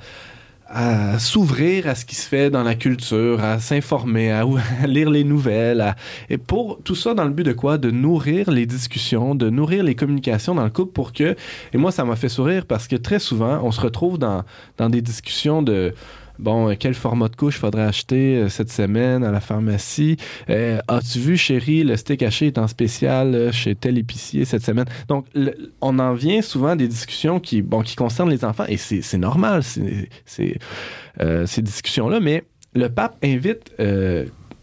à 0.74 1.20
s'ouvrir 1.20 1.86
à 1.86 1.94
ce 1.94 2.04
qui 2.04 2.16
se 2.16 2.28
fait 2.28 2.50
dans 2.50 2.64
la 2.64 2.74
culture, 2.74 3.42
à 3.42 3.60
s'informer, 3.60 4.32
à, 4.32 4.44
lire 4.86 5.08
les 5.08 5.22
nouvelles, 5.22 5.94
et 6.28 6.36
pour 6.36 6.80
tout 6.82 6.96
ça 6.96 7.14
dans 7.14 7.24
le 7.24 7.30
but 7.30 7.44
de 7.44 7.52
quoi? 7.52 7.78
De 7.78 7.92
nourrir 7.92 8.50
les 8.50 8.66
discussions, 8.66 9.36
de 9.36 9.50
nourrir 9.50 9.84
les 9.84 9.94
communications 9.94 10.54
dans 10.54 10.64
le 10.64 10.70
couple 10.70 10.92
pour 10.92 11.12
que, 11.12 11.36
et 11.72 11.78
moi 11.78 11.92
ça 11.92 12.04
m'a 12.04 12.16
fait 12.16 12.28
sourire 12.28 12.66
parce 12.66 12.88
que 12.88 12.96
très 12.96 13.20
souvent 13.20 13.60
on 13.62 13.70
se 13.70 13.80
retrouve 13.80 14.18
dans, 14.18 14.42
dans 14.76 14.90
des 14.90 15.00
discussions 15.00 15.62
de 15.62 15.94
bon, 16.38 16.70
euh, 16.70 16.75
quel 16.78 16.94
format 16.94 17.28
de 17.28 17.36
couche 17.36 17.58
faudrait 17.58 17.82
acheter 17.82 18.36
euh, 18.36 18.48
cette 18.48 18.70
semaine 18.70 19.25
à 19.25 19.31
la 19.31 19.40
pharmacie? 19.40 20.16
Euh, 20.50 20.78
as-tu 20.88 21.19
vu, 21.19 21.36
chérie, 21.36 21.84
le 21.84 21.96
steak 21.96 22.22
haché 22.22 22.46
est 22.48 22.58
en 22.58 22.69
spécial 22.69 23.52
chez 23.52 23.75
tel 23.75 23.98
épicier 23.98 24.44
cette 24.44 24.62
semaine? 24.62 24.86
Donc, 25.08 25.26
on 25.81 25.98
en 25.98 26.14
vient 26.14 26.42
souvent 26.42 26.69
à 26.69 26.76
des 26.76 26.88
discussions 26.88 27.40
qui, 27.40 27.62
bon, 27.62 27.82
qui 27.82 27.96
concernent 27.96 28.31
les 28.31 28.44
enfants 28.44 28.66
et 28.69 28.76
c'est 28.76 29.19
normal, 29.19 29.62
ces 30.26 30.58
discussions-là, 31.62 32.20
mais 32.20 32.44
le 32.75 32.88
pape 32.88 33.16
invite 33.22 33.72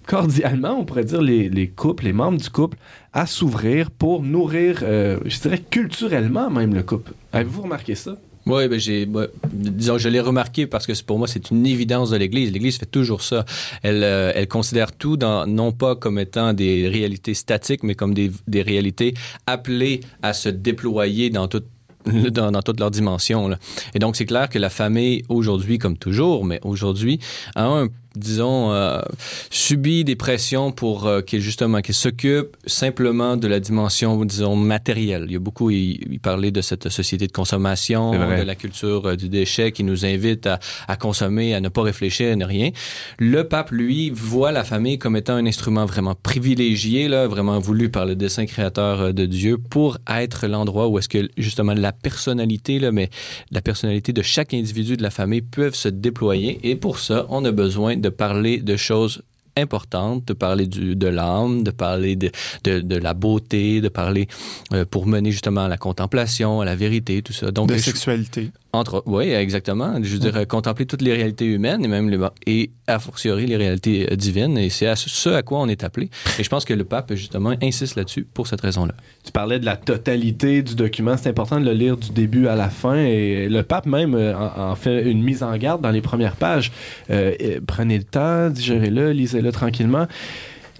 cordialement, 0.07 0.79
on 0.79 0.85
pourrait 0.85 1.05
dire, 1.05 1.21
les, 1.21 1.47
les, 1.49 1.67
couples, 1.67 2.05
les 2.05 2.13
membres 2.13 2.39
du 2.39 2.49
couple, 2.49 2.77
à 3.13 3.25
s'ouvrir 3.25 3.91
pour 3.91 4.23
nourrir, 4.23 4.79
je 4.81 5.39
dirais, 5.41 5.59
culturellement 5.59 6.49
même 6.49 6.73
le 6.73 6.83
couple. 6.83 7.13
Avez-vous 7.31 7.61
remarqué 7.63 7.95
ça? 7.95 8.17
Oui, 8.51 8.67
ben 8.67 8.77
j'ai, 8.77 9.07
disons, 9.53 9.97
je 9.97 10.09
l'ai 10.09 10.19
remarqué 10.19 10.67
parce 10.67 10.85
que 10.85 10.91
pour 11.03 11.17
moi 11.17 11.29
c'est 11.29 11.51
une 11.51 11.65
évidence 11.65 12.09
de 12.09 12.17
l'Église. 12.17 12.51
L'Église 12.51 12.77
fait 12.77 12.85
toujours 12.85 13.21
ça. 13.21 13.45
Elle, 13.81 14.03
euh, 14.03 14.45
considère 14.45 14.91
tout 14.91 15.17
non 15.17 15.71
pas 15.71 15.95
comme 15.95 16.19
étant 16.19 16.51
des 16.51 16.89
réalités 16.89 17.33
statiques, 17.33 17.83
mais 17.83 17.95
comme 17.95 18.13
des, 18.13 18.31
réalités 18.61 19.13
appelées 19.47 20.01
à 20.21 20.33
se 20.33 20.49
déployer 20.49 21.29
dans 21.29 21.47
toute 21.47 21.65
dans, 22.05 22.51
dans, 22.51 22.61
toutes 22.61 22.79
leurs 22.79 22.91
dimensions. 22.91 23.51
Et 23.93 23.99
donc, 23.99 24.15
c'est 24.15 24.25
clair 24.25 24.49
que 24.49 24.57
la 24.57 24.71
famille, 24.71 25.23
aujourd'hui, 25.29 25.77
comme 25.77 25.97
toujours, 25.97 26.43
mais 26.43 26.59
aujourd'hui, 26.63 27.19
a 27.55 27.65
un 27.65 27.89
disons, 28.15 28.73
euh, 28.73 29.01
subit 29.49 30.03
des 30.03 30.15
pressions 30.15 30.71
pour 30.71 31.07
euh, 31.07 31.21
qu'il 31.21 31.41
justement 31.41 31.81
qu'il 31.81 31.95
s'occupe 31.95 32.57
simplement 32.65 33.37
de 33.37 33.47
la 33.47 33.59
dimension, 33.59 34.23
disons, 34.25 34.55
matérielle. 34.55 35.25
Il 35.27 35.33
y 35.33 35.35
a 35.35 35.39
beaucoup, 35.39 35.69
il, 35.69 36.19
parlait 36.21 36.51
de 36.51 36.61
cette 36.61 36.89
société 36.89 37.27
de 37.27 37.31
consommation, 37.31 38.11
de 38.11 38.43
la 38.43 38.55
culture 38.55 39.05
euh, 39.05 39.15
du 39.15 39.29
déchet 39.29 39.71
qui 39.71 39.83
nous 39.83 40.05
invite 40.05 40.47
à, 40.47 40.59
à, 40.87 40.95
consommer, 40.95 41.55
à 41.55 41.61
ne 41.61 41.69
pas 41.69 41.81
réfléchir, 41.81 42.33
à 42.33 42.35
ne 42.35 42.45
rien. 42.45 42.71
Le 43.17 43.47
pape, 43.47 43.71
lui, 43.71 44.09
voit 44.09 44.51
la 44.51 44.63
famille 44.63 44.97
comme 44.97 45.15
étant 45.15 45.33
un 45.33 45.45
instrument 45.45 45.85
vraiment 45.85 46.15
privilégié, 46.15 47.07
là, 47.07 47.27
vraiment 47.27 47.59
voulu 47.59 47.89
par 47.89 48.05
le 48.05 48.15
dessein 48.15 48.45
créateur 48.45 49.01
euh, 49.01 49.11
de 49.11 49.25
Dieu 49.25 49.57
pour 49.57 49.97
être 50.07 50.47
l'endroit 50.47 50.87
où 50.87 50.99
est-ce 50.99 51.09
que 51.09 51.29
justement 51.37 51.73
la 51.73 51.91
personnalité, 51.91 52.79
là, 52.79 52.91
mais 52.91 53.09
la 53.51 53.61
personnalité 53.61 54.13
de 54.13 54.21
chaque 54.21 54.53
individu 54.53 54.97
de 54.97 55.03
la 55.03 55.09
famille 55.09 55.41
peuvent 55.41 55.75
se 55.75 55.89
déployer. 55.89 56.59
Et 56.63 56.75
pour 56.75 56.99
ça, 56.99 57.25
on 57.29 57.43
a 57.45 57.51
besoin 57.51 57.97
de 58.01 58.09
parler 58.09 58.57
de 58.59 58.75
choses 58.75 59.21
importantes, 59.57 60.25
de 60.27 60.33
parler 60.33 60.67
du, 60.67 60.95
de 60.95 61.07
l'âme, 61.07 61.63
de 61.63 61.71
parler 61.71 62.15
de, 62.15 62.31
de, 62.63 62.79
de, 62.79 62.95
la 62.95 63.13
beauté, 63.13 63.81
de 63.81 63.89
parler 63.89 64.27
euh, 64.73 64.85
pour 64.85 65.07
mener 65.07 65.31
justement 65.31 65.65
à 65.65 65.67
la 65.67 65.77
contemplation, 65.77 66.61
à 66.61 66.65
la 66.65 66.75
vérité, 66.75 67.21
tout 67.21 67.33
ça. 67.33 67.51
Donc, 67.51 67.69
de 67.69 67.77
sexualité. 67.77 68.51
Entre, 68.73 69.03
oui, 69.05 69.29
exactement. 69.31 69.95
Je 70.01 70.13
veux 70.13 70.19
dire, 70.19 70.47
contempler 70.47 70.85
toutes 70.85 71.01
les 71.01 71.13
réalités 71.13 71.45
humaines 71.45 71.83
et 71.83 71.89
même 71.89 72.09
les, 72.09 72.17
et 72.47 72.71
a 72.87 72.99
fortiori 72.99 73.45
les 73.45 73.57
réalités 73.57 74.07
euh, 74.11 74.15
divines. 74.15 74.57
Et 74.57 74.69
c'est 74.69 74.87
à 74.87 74.95
ce 74.95 75.29
à 75.29 75.41
quoi 75.41 75.59
on 75.59 75.67
est 75.67 75.83
appelé. 75.83 76.09
Et 76.39 76.43
je 76.43 76.49
pense 76.49 76.63
que 76.63 76.73
le 76.73 76.85
pape, 76.85 77.13
justement, 77.13 77.53
insiste 77.61 77.95
là-dessus 77.95 78.25
pour 78.33 78.47
cette 78.47 78.61
raison-là. 78.61 78.93
Tu 79.25 79.31
parlais 79.31 79.59
de 79.59 79.65
la 79.65 79.75
totalité 79.75 80.61
du 80.61 80.75
document. 80.75 81.17
C'est 81.17 81.29
important 81.29 81.59
de 81.59 81.65
le 81.65 81.73
lire 81.73 81.97
du 81.97 82.11
début 82.11 82.47
à 82.47 82.55
la 82.55 82.69
fin. 82.69 82.95
Et 82.95 83.49
le 83.49 83.63
pape 83.63 83.85
même 83.85 84.15
euh, 84.15 84.33
en, 84.37 84.75
fait 84.75 85.03
une 85.03 85.21
mise 85.21 85.43
en 85.43 85.55
garde 85.57 85.81
dans 85.81 85.91
les 85.91 86.01
premières 86.01 86.37
pages. 86.37 86.71
Euh, 87.09 87.59
prenez 87.67 87.97
le 87.97 88.05
temps, 88.05 88.49
digérez-le, 88.49 89.11
lisez-le 89.11 89.51
tranquillement 89.51 90.07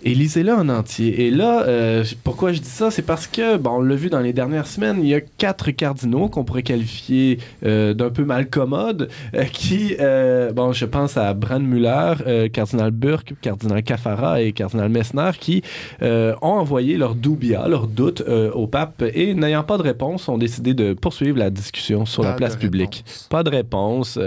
et 0.03 0.13
lisez-le 0.13 0.53
en 0.53 0.69
entier. 0.69 1.25
Et 1.27 1.31
là, 1.31 1.63
euh, 1.67 2.03
pourquoi 2.23 2.51
je 2.51 2.59
dis 2.59 2.69
ça, 2.69 2.91
c'est 2.91 3.01
parce 3.01 3.27
que, 3.27 3.57
bon, 3.57 3.77
on 3.77 3.81
l'a 3.81 3.95
vu 3.95 4.09
dans 4.09 4.19
les 4.19 4.33
dernières 4.33 4.67
semaines, 4.67 4.97
il 5.01 5.07
y 5.07 5.13
a 5.13 5.21
quatre 5.21 5.71
cardinaux 5.71 6.27
qu'on 6.27 6.43
pourrait 6.43 6.63
qualifier 6.63 7.39
euh, 7.65 7.93
d'un 7.93 8.09
peu 8.09 8.23
malcommodes, 8.23 9.09
euh, 9.35 9.43
qui, 9.43 9.95
euh, 9.99 10.51
bon, 10.51 10.71
je 10.71 10.85
pense 10.85 11.17
à 11.17 11.33
Bran 11.33 11.59
Muller, 11.59 12.13
euh, 12.25 12.49
cardinal 12.49 12.91
Burke, 12.91 13.33
cardinal 13.41 13.83
Cafara 13.83 14.41
et 14.41 14.51
cardinal 14.51 14.89
Messner, 14.89 15.31
qui 15.39 15.61
euh, 16.01 16.33
ont 16.41 16.47
envoyé 16.47 16.97
leur 16.97 17.15
doubia, 17.15 17.67
leurs 17.67 17.87
doutes 17.87 18.23
euh, 18.27 18.51
au 18.51 18.67
pape 18.67 19.03
et, 19.13 19.33
n'ayant 19.33 19.63
pas 19.63 19.77
de 19.77 19.83
réponse, 19.83 20.27
ont 20.29 20.37
décidé 20.37 20.73
de 20.73 20.93
poursuivre 20.93 21.37
la 21.37 21.49
discussion 21.49 22.05
sur 22.05 22.23
la 22.23 22.33
place 22.33 22.55
publique. 22.55 23.03
réponse. 23.05 23.27
Pas 23.29 23.43
de 23.43 23.49
réponse. 23.49 24.19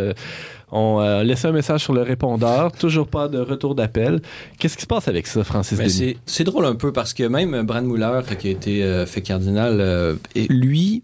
Euh, 0.72 0.76
on 0.76 1.00
euh, 1.00 1.22
laissait 1.22 1.48
un 1.48 1.52
message 1.52 1.82
sur 1.82 1.92
le 1.92 2.02
répondeur, 2.02 2.72
toujours 2.72 3.08
pas 3.08 3.28
de 3.28 3.38
retour 3.38 3.74
d'appel. 3.74 4.20
Qu'est-ce 4.58 4.76
qui 4.76 4.82
se 4.82 4.86
passe 4.86 5.08
avec 5.08 5.26
ça, 5.26 5.44
Francis 5.44 5.78
Denis? 5.78 5.90
c'est, 5.90 6.16
c'est 6.26 6.44
drôle 6.44 6.66
un 6.66 6.74
peu 6.74 6.92
parce 6.92 7.14
que 7.14 7.24
même 7.24 7.62
Bran 7.62 7.82
Muller, 7.82 8.20
qui 8.38 8.48
a 8.48 8.50
été 8.50 8.82
euh, 8.82 9.06
fait 9.06 9.22
cardinal, 9.22 9.80
euh, 9.80 10.14
lui, 10.48 11.02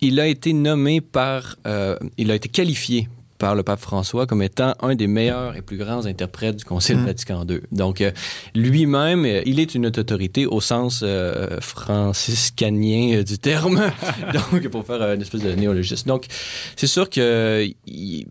il 0.00 0.20
a 0.20 0.26
été 0.26 0.52
nommé 0.52 1.00
par, 1.00 1.56
euh, 1.66 1.96
il 2.16 2.30
a 2.30 2.34
été 2.34 2.48
qualifié 2.48 3.08
par 3.38 3.54
le 3.54 3.62
pape 3.62 3.80
François 3.80 4.26
comme 4.26 4.42
étant 4.42 4.74
un 4.80 4.94
des 4.94 5.06
meilleurs 5.06 5.56
et 5.56 5.62
plus 5.62 5.76
grands 5.76 6.06
interprètes 6.06 6.56
du 6.56 6.64
Concile 6.64 6.98
Mm. 6.98 7.06
Vatican 7.06 7.46
II. 7.48 7.60
Donc, 7.72 8.00
euh, 8.00 8.10
lui-même, 8.54 9.24
euh, 9.24 9.42
il 9.46 9.60
est 9.60 9.74
une 9.74 9.86
autorité 9.86 10.46
au 10.46 10.60
sens 10.60 11.00
euh, 11.02 11.58
franciscanien 11.60 13.18
euh, 13.18 13.22
du 13.22 13.38
terme, 13.38 13.80
donc 14.32 14.68
pour 14.68 14.84
faire 14.84 15.02
une 15.12 15.20
espèce 15.22 15.42
de 15.42 15.52
néologisme. 15.52 16.08
Donc, 16.08 16.26
c'est 16.76 16.86
sûr 16.86 17.08
que 17.10 17.68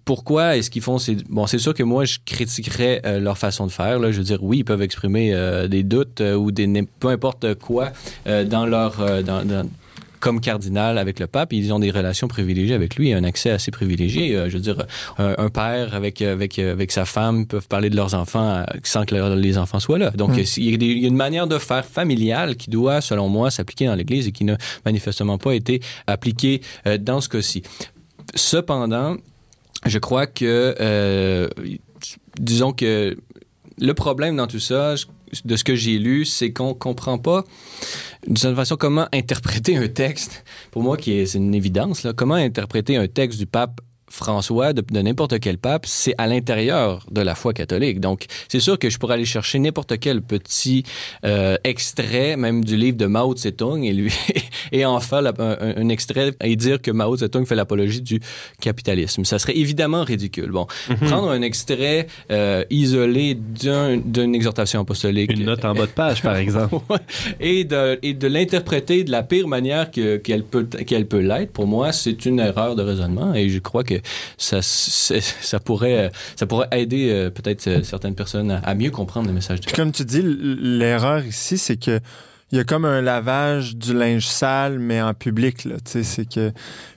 pourquoi 0.06 0.58
est-ce 0.58 0.70
qu'ils 0.70 0.82
font 0.82 0.98
ces 0.98 1.16
bon, 1.30 1.48
c'est 1.48 1.58
sûr 1.58 1.74
que 1.74 1.84
moi 1.84 2.06
je 2.06 2.18
critiquerais 2.26 3.02
leur 3.20 3.38
façon 3.38 3.66
de 3.68 3.72
faire. 3.72 4.00
Là, 4.00 4.12
je 4.12 4.18
veux 4.18 4.24
dire, 4.24 4.44
oui, 4.44 4.60
ils 4.60 4.66
peuvent 4.66 4.82
exprimer 4.82 5.34
des 5.70 5.84
doutes 5.84 6.22
ou 6.22 6.52
des 6.52 6.68
peu 7.00 7.08
importe 7.10 7.54
quoi 7.56 7.92
dans 8.26 8.66
leur 8.66 9.24
dans, 9.24 9.46
dans- 9.46 9.70
comme 10.20 10.42
cardinal 10.42 10.98
avec 10.98 11.20
le 11.20 11.28
pape, 11.28 11.54
ils 11.54 11.72
ont 11.74 11.80
des 11.80 11.92
relations 11.92 12.28
privilégiées 12.28 12.74
avec 12.76 12.96
lui, 12.96 13.14
un 13.14 13.24
accès 13.24 13.50
assez 13.52 13.72
privilégié. 13.72 14.36
Euh, 14.36 14.50
je 14.50 14.56
veux 14.58 14.62
dire, 14.64 14.86
un, 15.18 15.36
un 15.38 15.50
père 15.50 15.94
avec 15.96 16.22
avec 16.22 16.58
avec 16.60 16.92
sa 16.92 17.06
femme 17.06 17.46
peuvent 17.46 17.68
parler 17.68 17.90
de 17.90 17.96
leurs 17.96 18.14
enfants 18.14 18.50
euh, 18.58 18.64
sans 18.84 19.06
que 19.06 19.16
leur- 19.16 19.36
les 19.36 19.58
enfants 19.58 19.80
soient 19.80 19.98
là. 20.00 20.12
Donc, 20.12 20.32
Mm. 20.32 20.44
il 20.58 20.72
y, 20.72 20.74
a 20.74 20.78
des- 20.78 20.86
il 20.88 21.00
y 21.00 21.06
a 21.06 21.08
une 21.08 21.16
manière 21.16 21.48
de 21.48 21.58
faire 21.58 21.86
familiale 21.86 22.56
qui 22.56 22.70
doit, 22.70 23.02
selon 23.02 23.30
moi, 23.30 23.52
s'appliquer 23.52 23.86
dans 23.86 23.96
l'Église 23.96 24.28
et 24.28 24.32
qui 24.32 24.44
n'a 24.44 24.58
manifestement 24.86 25.38
pas 25.38 25.54
été 25.54 25.82
appliquée 26.08 26.62
euh, 26.86 26.98
dans 26.98 27.22
ce 27.22 27.30
cas-ci. 27.30 27.64
Cependant, 28.36 29.18
je 29.86 30.00
crois 30.00 30.28
que, 30.28 30.76
euh, 30.80 31.48
disons 32.40 32.74
que 32.74 33.18
le 33.80 33.94
problème 33.94 34.36
dans 34.36 34.48
tout 34.48 34.60
ça, 34.60 34.96
je- 34.96 35.06
de 35.46 35.56
ce 35.56 35.64
que 35.64 35.76
j'ai 35.76 36.00
lu, 36.00 36.26
c'est 36.26 36.52
qu'on 36.52 36.74
comprend 36.74 37.18
pas 37.18 37.44
d'une 38.26 38.38
certaine 38.38 38.58
façon 38.58 38.76
comment 38.76 39.08
interpréter 39.14 39.78
un 39.78 39.88
texte. 39.88 40.44
Pour 40.72 40.84
moi, 40.84 40.98
qui 40.98 41.14
est, 41.14 41.26
c'est 41.26 41.38
une 41.38 41.56
évidence, 41.56 42.04
là, 42.04 42.14
comment 42.14 42.36
interpréter 42.36 42.98
un 42.98 43.08
texte 43.08 43.40
du 43.40 43.46
pape 43.46 43.82
François, 44.10 44.74
de, 44.74 44.82
de 44.82 45.02
n'importe 45.02 45.40
quel 45.40 45.58
pape, 45.58 45.86
c'est 45.86 46.14
à 46.18 46.28
l'intérieur 46.28 47.06
de 47.12 47.22
la 47.22 47.36
foi 47.36 47.54
catholique. 47.54 48.00
Donc, 48.00 48.26
c'est 48.48 48.60
sûr 48.60 48.80
que 48.80 48.90
je 48.90 48.98
pourrais 48.98 49.16
aller 49.16 49.26
chercher 49.26 49.60
n'importe 49.60 50.00
quel 50.00 50.22
petit 50.22 50.84
euh, 51.26 51.58
extrait, 51.64 52.38
même 52.38 52.64
du 52.64 52.78
livre 52.78 52.98
de 52.98 53.06
Mao 53.06 53.34
Tse-tung, 53.36 53.84
et 53.84 53.94
lui 53.94 54.14
et 54.72 54.86
en 54.86 55.00
faire 55.00 55.22
la- 55.22 55.34
un, 55.40 55.74
un 55.82 55.90
extrait 55.90 56.34
et 56.44 56.56
dire 56.56 56.82
que 56.82 56.92
Mao 56.92 57.16
Tse-tung 57.18 57.46
fait 57.46 57.56
l'apologie 57.56 58.02
du 58.02 58.20
capitalisme. 58.62 59.26
Ça 59.26 59.40
serait 59.40 59.58
évidemment 59.58 60.04
ridicule. 60.04 60.52
Bon, 60.52 60.68
prendre 61.06 61.30
un 61.30 61.42
extrait 61.42 62.08
euh, 62.32 62.64
isolé 62.70 63.36
d'un- 63.36 63.98
d'une 63.98 64.34
exhortation 64.36 64.82
apostolique 64.82 65.32
Une 65.32 65.46
note 65.46 65.66
en 65.66 65.74
bas 65.74 65.86
de 65.86 65.92
page, 65.92 66.22
par 66.22 66.36
exemple. 66.38 66.78
Et 67.40 67.64
de, 67.66 68.00
et 68.02 68.14
de 68.14 68.28
l'interpréter 68.28 69.04
de 69.04 69.12
la 69.12 69.24
pire 69.24 69.48
manière 69.48 69.92
que- 69.92 70.18
qu'elle 70.18 70.44
peut, 70.44 70.64
qu'elle 70.64 71.08
peut 71.08 71.20
l'être, 71.20 71.52
pour 71.52 71.68
moi, 71.68 71.92
c'est 71.92 72.26
une 72.26 72.40
erreur 72.40 72.76
de 72.76 72.82
raisonnement 72.84 73.34
et 73.34 73.50
je 73.50 73.60
crois 73.60 73.84
que 73.84 73.96
ça, 74.38 75.60
pourrait, 75.60 76.12
ça 76.36 76.46
pourrait 76.46 76.68
aider 76.72 77.10
euh, 77.10 77.30
peut-être 77.30 77.68
euh, 77.68 77.84
certaines 77.84 78.16
personnes 78.16 78.62
à, 78.64 78.76
mieux 78.76 78.92
comprendre 78.92 79.28
le 79.28 79.34
message 79.34 79.62
Puis 79.62 79.76
comme 79.76 79.92
tu 79.92 80.06
dis, 80.06 80.22
l'erreur 80.24 81.26
ici, 81.26 81.58
c'est 81.58 81.78
que 81.78 82.00
il 82.52 82.58
y 82.58 82.62
a 82.62 82.64
comme 82.64 82.86
un 82.86 83.02
lavage 83.02 83.76
du 83.76 83.94
linge 83.94 84.26
sale, 84.26 84.80
mais 84.80 85.02
en 85.02 85.14
public. 85.14 85.68
C'est 85.84 86.30
que 86.30 86.54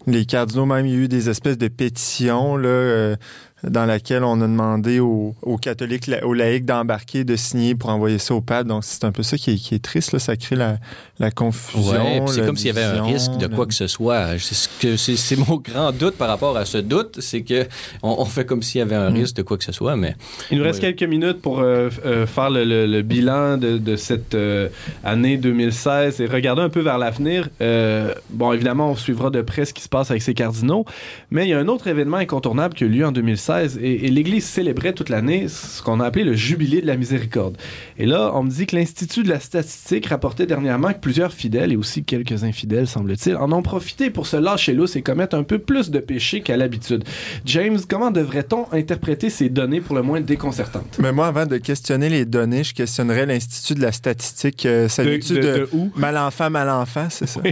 les 0.07 0.25
cardinaux, 0.25 0.64
même, 0.64 0.87
il 0.87 0.92
y 0.92 0.95
a 0.95 0.99
eu 0.99 1.09
des 1.09 1.28
espèces 1.28 1.59
de 1.59 1.66
pétitions 1.66 2.57
là, 2.57 2.69
euh, 2.69 3.16
dans 3.64 3.85
laquelle 3.87 4.25
on 4.25 4.40
a 4.40 4.47
demandé 4.47 5.00
aux, 5.00 5.35
aux 5.43 5.57
catholiques, 5.59 6.11
aux 6.23 6.35
laïcs 6.35 6.64
d'embarquer, 6.64 7.25
de 7.25 7.37
signer 7.37 7.75
pour 7.75 7.90
envoyer 7.90 8.19
ça 8.19 8.35
au 8.35 8.40
pape. 8.40 8.67
Donc, 8.67 8.85
c'est 8.85 9.05
un 9.05 9.12
peu 9.12 9.23
ça 9.23 9.37
qui 9.37 9.52
est, 9.52 9.57
qui 9.57 9.75
est 9.75 9.83
triste. 9.83 10.12
Là. 10.12 10.19
Ça 10.19 10.37
crée 10.37 10.57
la, 10.57 10.79
la 11.19 11.31
confusion. 11.31 11.93
Ouais, 11.93 12.23
c'est 12.29 12.40
la 12.40 12.47
comme 12.47 12.57
s'il 12.57 12.69
y 12.69 12.71
avait 12.71 12.85
un 12.85 13.02
risque 13.02 13.37
de 13.37 13.47
quoi 13.49 13.67
que 13.67 13.75
ce 13.75 13.87
soit. 13.87 14.26
C'est 14.38 15.37
mon 15.49 15.57
grand 15.57 15.93
doute 15.93 16.14
par 16.17 16.29
rapport 16.29 16.57
à 16.57 16.64
ce 16.64 16.79
doute, 16.79 17.17
c'est 17.21 17.43
que 17.43 17.67
on, 18.02 18.17
on 18.19 18.25
fait 18.25 18.45
comme 18.45 18.62
s'il 18.62 18.79
y 18.79 18.83
avait 18.83 18.95
un 18.97 19.11
Mm. 19.11 19.14
risque 19.17 19.37
de 19.37 19.43
quoi 19.43 19.59
que 19.59 19.64
ce 19.64 19.73
soit, 19.73 19.97
mais 19.97 20.14
Il 20.50 20.59
nous 20.59 20.64
reste 20.64 20.83
Ouais. 20.83 20.93
quelques 20.95 21.09
minutes 21.11 21.43
pour 21.43 21.61
euh, 21.61 21.90
euh, 22.07 22.26
faire 22.26 22.49
le, 22.50 22.64
le- 22.64 22.87
le 22.87 23.02
bilan 23.02 23.57
de, 23.59 23.76
de 23.79 23.97
cette 23.97 24.35
euh, 24.35 24.69
année 25.05 25.37
2016 25.37 26.21
et 26.21 26.26
regarder 26.26 26.62
un 26.62 26.69
peu 26.69 26.81
vers 26.81 26.97
l'avenir. 26.99 27.49
Euh, 27.61 28.14
bon, 28.31 28.52
évidemment, 28.52 28.90
on 28.90 28.97
suivra 28.97 29.31
de 29.31 29.43
près 29.43 29.64
ce 29.64 29.75
qui 29.75 29.83
se 29.83 29.88
passe 29.88 30.11
avec 30.11 30.23
ces 30.23 30.35
cardinaux, 30.35 30.85
mais 31.31 31.47
il 31.47 31.50
y 31.50 31.55
a 31.55 31.59
un 31.59 31.69
autre 31.69 31.88
événement 31.88 32.19
incontournable 32.19 32.75
qui 32.75 32.85
a 32.85 32.87
eu 32.87 32.90
lieu 32.90 33.07
en 33.07 33.12
2016 33.12 33.50
et, 33.59 34.07
et 34.07 34.11
l'Église 34.11 34.45
célébrait 34.45 34.92
toute 34.92 35.09
l'année 35.09 35.47
ce 35.49 35.83
qu'on 35.83 36.00
a 36.00 36.07
appelé 36.07 36.25
le 36.25 36.35
Jubilé 36.35 36.80
de 36.80 36.87
la 36.87 36.97
Miséricorde. 36.97 37.57
Et 37.99 38.07
là, 38.07 38.30
on 38.35 38.42
me 38.45 38.50
dit 38.50 38.66
que 38.66 38.76
l'Institut 38.76 39.23
de 39.23 39.28
la 39.28 39.40
statistique 39.40 40.07
rapportait 40.07 40.47
dernièrement 40.47 40.92
que 40.92 40.99
plusieurs 41.00 41.33
fidèles 41.33 41.73
et 41.73 41.76
aussi 41.76 42.04
quelques 42.04 42.45
infidèles, 42.45 42.87
semble-t-il, 42.87 43.37
en 43.37 43.50
ont 43.52 43.62
profité 43.62 44.11
pour 44.11 44.26
se 44.26 44.37
lâcher 44.37 44.73
lousse 44.75 44.97
et 44.97 45.02
commettre 45.02 45.37
un 45.37 45.42
peu 45.42 45.59
plus 45.59 45.90
de 45.90 45.99
péchés 45.99 46.40
qu'à 46.42 46.57
l'habitude. 46.57 47.04
James, 47.45 47.78
comment 47.88 48.11
devrait-on 48.11 48.66
interpréter 48.73 49.30
ces 49.30 49.49
données 49.49 49.80
pour 49.80 49.95
le 49.97 50.02
moins 50.02 50.21
déconcertantes? 50.21 50.99
Mais 51.00 51.12
moi, 51.12 51.26
avant 51.26 51.47
de 51.47 51.57
questionner 51.59 52.09
les 52.09 52.25
données, 52.25 52.64
je 52.64 52.75
questionnerais 52.75 53.26
l'Institut 53.26 53.75
de 53.75 53.83
la 53.83 53.92
statistique. 53.92 54.64
Euh, 54.66 54.88
ça 54.88 55.04
De, 55.04 55.11
de- 55.11 55.35
de, 55.35 55.40
de 55.40 55.69
où? 55.73 55.90
mal 55.97 56.16
enfant, 56.16 56.50
mal 56.50 56.69
enfant, 56.71 57.09
c'est 57.11 57.26
ça? 57.26 57.40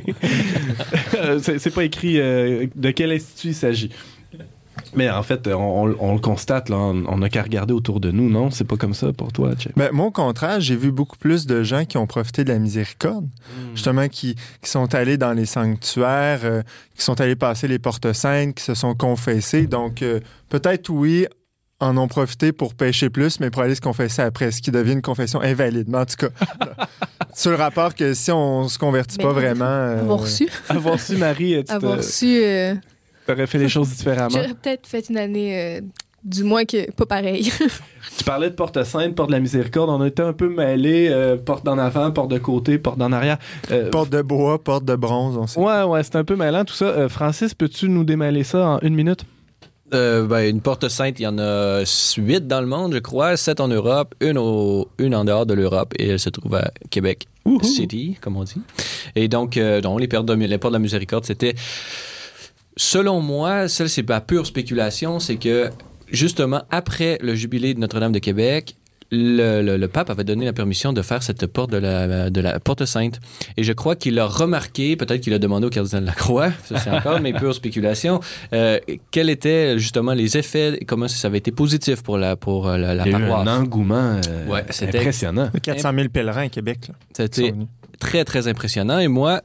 Euh, 1.15 1.39
c'est 1.43 1.59
c'est 1.59 1.71
pas 1.71 1.85
écrit 1.85 2.21
euh, 2.21 2.67
de 2.77 2.91
quel 2.91 3.11
institut 3.13 3.49
il 3.49 3.55
s'agit. 3.55 3.91
Mais 4.95 5.11
en 5.11 5.23
fait, 5.23 5.47
on, 5.49 5.85
on- 5.87 5.97
on 6.01 6.15
le 6.15 6.21
constate, 6.21 6.69
là, 6.69 6.77
on 6.77 7.19
n'a 7.19 7.29
qu'à 7.29 7.43
regarder 7.43 7.73
autour 7.75 8.01
de 8.01 8.11
nous, 8.11 8.29
non? 8.31 8.51
C'est 8.51 8.65
pas 8.65 8.77
comme 8.77 8.95
ça 8.95 9.13
pour 9.13 9.33
toi, 9.33 9.51
James? 9.59 9.73
Ben, 9.77 9.91
moi, 9.93 10.07
au 10.07 10.11
contraire, 10.11 10.61
j'ai 10.61 10.77
vu 10.77 10.91
beaucoup 10.93 11.17
plus 11.19 11.47
de 11.47 11.63
gens 11.63 11.85
qui 11.85 11.97
ont 11.99 12.07
profité 12.07 12.45
de 12.45 12.53
la 12.53 12.59
miséricorde, 12.59 13.27
justement, 13.75 14.09
qui, 14.09 14.35
qui 14.63 14.71
sont 14.71 14.95
allés 14.95 15.17
dans 15.17 15.33
les 15.33 15.47
sanctuaires, 15.47 16.41
euh, 16.45 16.63
qui 16.97 17.03
sont 17.05 17.21
allés 17.21 17.37
passer 17.37 17.69
les 17.69 17.79
portes 17.79 18.13
saintes, 18.13 18.55
qui 18.55 18.65
se 18.65 18.75
sont 18.75 18.95
confessés. 18.95 19.67
Donc, 19.67 20.03
euh, 20.03 20.21
peut-être, 20.49 20.89
oui, 20.91 21.27
en 21.81 21.97
ont 21.97 22.09
profité 22.09 22.51
pour 22.53 22.75
pêcher 22.75 23.09
plus, 23.09 23.39
mais 23.39 23.51
pour 23.51 23.63
aller 23.63 23.77
se 23.77 23.81
confesser 23.81 24.23
après, 24.23 24.51
ce 24.51 24.61
qui 24.61 24.73
devient 24.73 24.95
une 24.95 25.03
confession 25.03 25.41
invalide. 25.41 25.89
Mais 25.89 25.99
en 25.99 26.07
tout 26.07 26.17
cas, 26.17 26.29
sur 27.35 27.51
le 27.53 27.57
rapport 27.57 27.95
que 27.95 28.15
si 28.15 28.33
on 28.33 28.69
se 28.69 28.79
convertit 28.79 29.17
Mais 29.19 29.25
pas 29.25 29.33
vraiment... 29.33 29.65
euh, 29.65 30.01
Avoir 30.01 30.27
su, 30.27 30.49
Avoir 30.69 30.99
su, 30.99 31.17
Marie, 31.17 31.55
tu 31.59 31.65
te- 31.65 31.73
avoir 31.73 32.03
su, 32.03 32.41
euh, 32.43 32.75
t'aurais 33.29 33.47
fait 33.47 33.59
les 33.59 33.69
choses 33.69 33.91
différemment. 33.91 34.31
j'aurais 34.31 34.55
peut-être 34.55 34.87
fait 34.87 35.09
une 35.09 35.19
année, 35.19 35.79
euh, 35.79 35.81
du 36.25 36.45
moins 36.45 36.65
que 36.65 36.91
pas 36.93 37.07
pareil. 37.07 37.53
Tu 38.17 38.25
parlais 38.25 38.51
de 38.51 38.55
porte 38.55 38.83
sainte, 38.83 39.15
porte 39.15 39.29
de 39.29 39.35
la 39.35 39.41
miséricorde. 39.41 39.91
On 39.91 40.01
a 40.01 40.07
été 40.09 40.23
un 40.23 40.33
peu 40.33 40.49
mêlés, 40.49 41.09
euh, 41.11 41.37
porte 41.37 41.65
d'en 41.65 41.79
avant, 41.79 42.11
porte 42.11 42.31
de 42.31 42.39
côté, 42.39 42.79
porte 42.79 42.99
d'en 42.99 43.13
arrière. 43.13 43.39
Euh, 43.71 43.91
Porte 43.91 44.11
de 44.11 44.23
bois, 44.23 44.63
porte 44.63 44.85
de 44.85 44.97
bronze, 44.97 45.37
on 45.37 45.47
sait. 45.47 45.61
Ouais, 45.61 45.83
ouais, 45.83 46.03
c'est 46.03 46.17
un 46.17 46.25
peu 46.25 46.35
mêlant 46.35 46.65
tout 46.65 46.75
ça. 46.75 46.87
Euh, 46.87 47.09
Francis, 47.09 47.55
peux-tu 47.55 47.89
nous 47.89 48.05
démêler 48.05 48.43
ça 48.45 48.67
en 48.67 48.79
une 48.81 48.95
minute? 48.95 49.25
Euh, 49.95 50.27
ben, 50.27 50.41
une 50.49 50.61
porte 50.61 50.89
sainte, 50.89 51.19
il 51.21 51.23
y 51.23 51.27
en 51.27 51.39
a 51.39 51.83
huit 52.19 52.47
dans 52.47 52.61
le 52.61 52.67
monde, 52.67 52.93
je 52.95 52.99
crois, 52.99 53.37
sept 53.37 53.61
en 53.61 53.69
Europe, 53.69 54.15
une, 54.21 54.37
au, 54.37 54.89
une 54.99 55.15
en 55.15 55.25
dehors 55.25 55.47
de 55.47 55.55
l'Europe, 55.55 55.95
et 55.99 56.09
elle 56.09 56.19
se 56.19 56.29
trouve 56.31 56.57
à 56.57 56.71
Québec. 56.91 57.27
City, 57.63 58.19
comme 58.21 58.37
on 58.37 58.45
dit. 58.45 58.61
Et 59.17 59.29
donc, 59.29 59.57
euh, 59.57 59.81
donc 59.81 60.01
les, 60.01 60.09
portes 60.09 60.27
de, 60.27 60.35
les 60.35 60.59
portes 60.59 60.73
de 60.73 60.77
la 60.77 60.83
miséricorde, 60.83 61.25
c'était, 61.25 61.55
selon 62.79 63.21
moi, 63.21 63.69
ça 63.69 63.87
c'est 63.89 64.03
pas 64.03 64.21
pure 64.23 64.47
spéculation, 64.47 65.19
c'est 65.21 65.37
que 65.37 65.69
justement 66.11 66.63
après 66.71 67.19
le 67.21 67.35
jubilé 67.35 67.75
de 67.75 67.81
Notre-Dame 67.81 68.13
de 68.13 68.19
Québec, 68.19 68.77
le, 69.11 69.63
le- 69.63 69.79
le 69.79 69.89
pape 69.89 70.11
avait 70.11 70.23
donné 70.25 70.45
la 70.45 70.53
permission 70.53 70.93
de 70.93 71.01
faire 71.01 71.23
cette 71.23 71.47
porte 71.47 71.71
de 71.71 71.79
la, 71.79 72.29
de 72.29 72.41
la 72.43 72.61
porte 72.61 72.85
sainte. 72.85 73.21
Et 73.57 73.63
je 73.65 73.73
crois 73.73 73.97
qu'il 73.97 74.19
a 74.19 74.27
remarqué, 74.27 74.97
peut-être 74.97 75.23
qu'il 75.23 75.33
a 75.33 75.39
demandé 75.39 75.67
au 75.67 75.71
cardinal 75.71 76.05
Lacroix, 76.05 76.51
ça 76.65 76.79
c'est 76.79 76.91
encore 76.91 77.19
mes 77.21 77.33
pures 77.33 77.55
spéculations, 77.55 78.21
euh, 78.53 78.79
quels 79.11 79.31
étaient 79.31 79.79
justement 79.79 80.13
les 80.13 80.37
effets, 80.37 80.77
et 80.79 80.85
comment 80.85 81.09
ça 81.09 81.27
avait 81.29 81.39
été 81.39 81.53
positif 81.53 82.03
pour 82.03 82.19
la, 82.19 82.37
pour 82.37 82.69
euh, 82.69 82.77
la, 82.77 82.95
la 82.95 83.07
Il 83.07 83.13
y 83.13 83.15
a 83.15 83.19
eu 83.19 83.25
un 83.25 83.47
engouement 83.47 84.21
euh, 84.29 84.47
Ouais, 84.47 84.65
c'était- 84.71 84.99
impressionnant. 84.99 85.49
400 85.63 85.91
000 85.95 86.09
pèlerins 86.11 86.43
à 86.45 86.49
Québec. 86.51 86.91
C'était 87.17 87.55
très, 87.99 88.25
très 88.27 88.47
impressionnant. 88.47 88.99
Et 88.99 89.09
moi, 89.09 89.41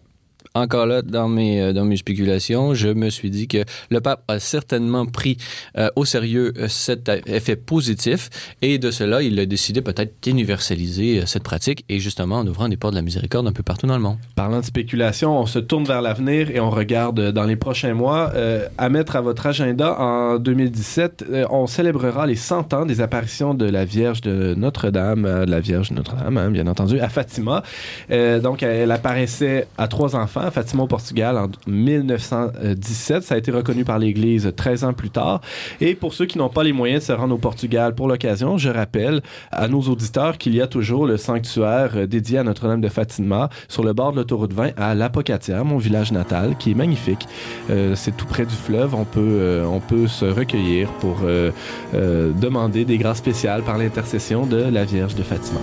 encore 0.56 0.86
là, 0.86 1.02
dans 1.02 1.28
mes, 1.28 1.62
euh, 1.62 1.74
dans 1.74 1.86
mes 1.86 1.98
spéculations, 1.98 2.76
je 2.76 2.90
me 2.90 3.10
suis 3.10 3.32
dit 3.32 3.48
que 3.48 3.64
le 3.90 4.02
pape 4.02 4.24
a 4.28 4.40
certainement 4.40 5.06
pris 5.06 5.38
euh, 5.78 5.90
au 5.96 6.06
sérieux 6.06 6.54
euh, 6.58 6.68
cet 6.68 7.10
effet 7.26 7.56
positif 7.56 8.30
et 8.62 8.78
de 8.78 8.92
cela, 8.92 9.24
il 9.24 9.40
a 9.40 9.46
décidé 9.48 9.82
peut-être 9.82 10.14
d'universaliser 10.22 11.26
cette 11.26 11.44
pratique 11.44 11.86
et 11.90 12.00
justement 12.00 12.38
en 12.38 12.48
ouvrant 12.48 12.70
des 12.70 12.78
portes 12.78 12.94
de 12.94 13.00
la 13.00 13.02
miséricorde 13.02 13.48
un 13.48 13.52
peu 13.52 13.64
partout 13.64 13.88
dans 13.88 13.96
le 13.96 14.04
monde. 14.04 14.18
Parlant 14.36 14.60
de 14.60 14.66
spéculation, 14.66 15.40
on 15.40 15.48
se 15.48 15.58
tourne 15.58 15.86
vers 15.86 16.02
l'avenir 16.02 16.52
et 16.52 16.60
on 16.60 16.70
regarde 16.70 17.32
dans 17.32 17.46
les 17.46 17.56
prochains 17.56 17.94
mois. 17.94 18.32
à 18.78 18.90
mettre 18.90 19.16
à 19.16 19.22
votre 19.22 19.46
agenda, 19.46 20.00
en 20.00 20.38
2017, 20.38 21.26
on 21.50 21.68
célébrera 21.68 22.28
les 22.28 22.36
100 22.36 22.74
ans 22.74 22.86
des 22.86 23.02
apparitions 23.02 23.54
de 23.54 23.66
la 23.66 23.86
Vierge 23.86 24.22
de 24.22 24.54
Notre-Dame, 24.56 25.46
de 25.46 25.52
la 25.52 25.60
Vierge 25.60 25.90
de 25.90 25.96
Notre-Dame, 25.96 26.38
hein, 26.38 26.52
bien 26.52 26.68
entendu, 26.68 27.00
à 27.00 27.10
Fatima. 27.10 27.64
donc, 28.10 28.64
elle 28.64 28.92
apparaissait 28.92 29.68
à 29.78 29.88
trois 29.88 30.16
enfants, 30.16 30.43
Fatima 30.52 30.84
au 30.84 30.88
Portugal, 30.88 31.38
en 31.38 31.50
1917. 31.70 33.24
Ça 33.24 33.36
a 33.36 33.38
été 33.38 33.52
reconnu 33.52 33.84
par 33.84 34.00
l'Église 34.00 34.52
13 34.56 34.84
ans 34.84 34.94
plus 34.94 35.10
tard. 35.10 35.42
Et 35.82 35.96
pour 35.96 36.14
ceux 36.14 36.26
qui 36.26 36.38
n'ont 36.38 36.50
pas 36.50 36.64
les 36.64 36.74
moyens 36.74 37.02
de 37.02 37.08
se 37.08 37.12
rendre 37.14 37.36
au 37.36 37.38
Portugal 37.38 37.96
pour 37.96 38.08
l'occasion, 38.08 38.58
je 38.58 38.70
rappelle 38.70 39.22
à 39.52 39.68
nos 39.68 39.82
auditeurs 39.82 40.38
qu'il 40.38 40.56
y 40.56 40.62
a 40.62 40.68
toujours 40.68 41.06
le 41.06 41.18
sanctuaire 41.18 41.92
euh, 41.96 42.08
dédié 42.08 42.40
à 42.40 42.44
Notre-Dame 42.44 42.82
de 42.82 42.90
Fatima 42.90 43.50
sur 43.68 43.84
le 43.84 43.94
bord 43.94 44.12
de 44.12 44.18
l'autoroute 44.18 44.54
20 44.54 44.72
à 44.78 44.96
l'Apocatière, 44.96 45.66
mon 45.66 45.78
village 45.78 46.12
natal, 46.12 46.56
qui 46.58 46.72
est 46.72 46.76
magnifique. 46.76 47.28
Euh, 47.70 47.96
c'est 47.96 48.16
tout 48.16 48.26
près 48.26 48.46
du 48.46 48.56
fleuve. 48.56 48.96
On 48.96 49.06
peut, 49.06 49.22
euh, 49.22 49.66
on 49.66 49.80
peut 49.80 50.08
se 50.08 50.26
recueillir 50.26 50.90
pour 50.94 51.18
demander 51.94 52.86
des 52.86 52.98
grâces 52.98 53.18
spéciales 53.18 53.64
par 53.64 53.78
l'intercession 53.78 54.46
de 54.46 54.58
la 54.58 54.86
Vierge 54.86 55.16
de 55.16 55.24
Fatima. 55.24 55.60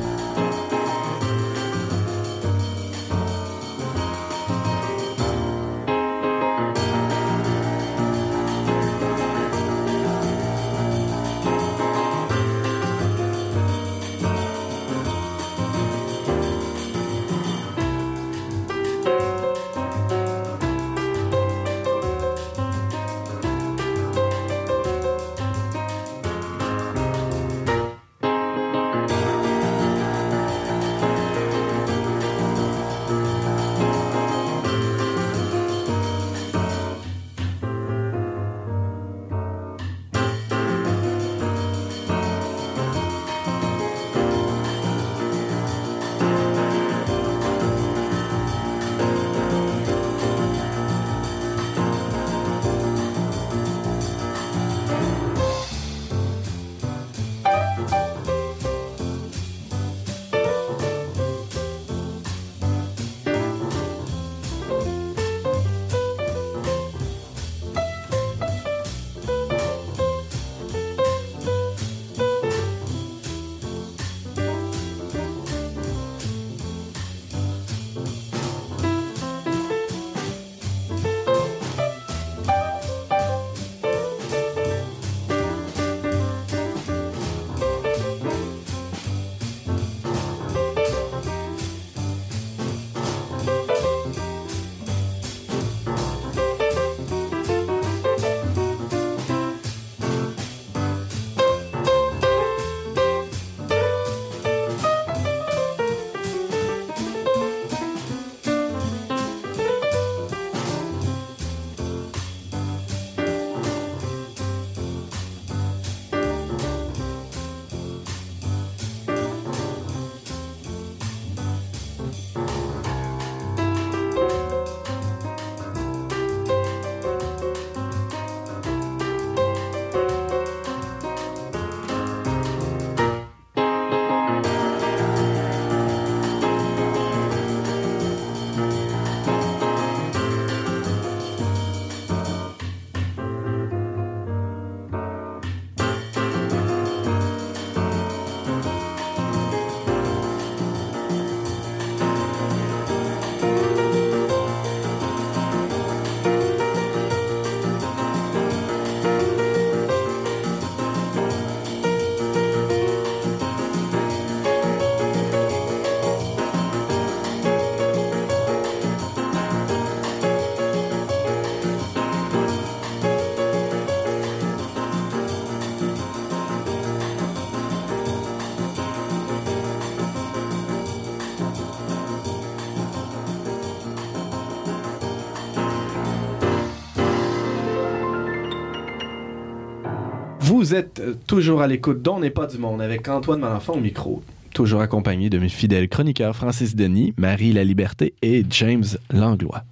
Vous 190.60 190.74
êtes 190.74 191.00
euh, 191.00 191.14
toujours 191.26 191.62
à 191.62 191.66
l'écoute 191.66 192.02
d'On 192.02 192.20
n'est 192.20 192.28
pas 192.28 192.46
du 192.46 192.58
monde 192.58 192.82
avec 192.82 193.08
Antoine 193.08 193.40
Malenfant 193.40 193.72
au 193.72 193.80
micro. 193.80 194.22
Toujours 194.52 194.82
accompagné 194.82 195.30
de 195.30 195.38
mes 195.38 195.48
fidèles 195.48 195.88
chroniqueurs 195.88 196.36
Francis 196.36 196.76
Denis, 196.76 197.14
Marie 197.16 197.54
La 197.54 197.64
Liberté 197.64 198.12
et 198.20 198.44
James 198.50 198.84
Langlois. 199.10 199.62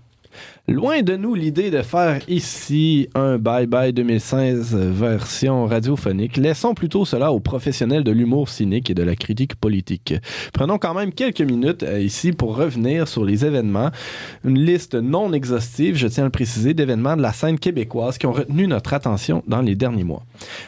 Loin 0.79 1.03
de 1.03 1.17
nous 1.17 1.35
l'idée 1.35 1.73
de 1.73 1.83
faire 1.83 2.21
ici 2.29 3.09
un 3.17 3.37
Bye 3.37 3.67
Bye 3.67 3.93
2016 3.93 4.77
version 4.77 5.67
radiophonique. 5.67 6.37
Laissons 6.37 6.73
plutôt 6.73 7.05
cela 7.05 7.33
aux 7.33 7.41
professionnels 7.41 8.05
de 8.05 8.13
l'humour 8.13 8.49
cynique 8.49 8.89
et 8.89 8.95
de 8.95 9.03
la 9.03 9.17
critique 9.17 9.57
politique. 9.57 10.15
Prenons 10.53 10.79
quand 10.79 10.95
même 10.95 11.11
quelques 11.11 11.41
minutes 11.41 11.83
euh, 11.83 11.99
ici 12.01 12.31
pour 12.31 12.55
revenir 12.55 13.09
sur 13.09 13.25
les 13.25 13.45
événements. 13.45 13.91
Une 14.45 14.57
liste 14.57 14.95
non 14.95 15.33
exhaustive, 15.33 15.97
je 15.97 16.07
tiens 16.07 16.23
à 16.23 16.27
le 16.27 16.31
préciser, 16.31 16.75
d'événements 16.75 17.17
de 17.17 17.23
la 17.23 17.33
scène 17.33 17.59
québécoise 17.59 18.17
qui 18.17 18.27
ont 18.27 18.33
retenu 18.33 18.69
notre 18.69 18.95
attention 18.95 19.43
dans 19.49 19.63
les 19.63 19.75
derniers 19.75 20.05
mois. 20.05 20.23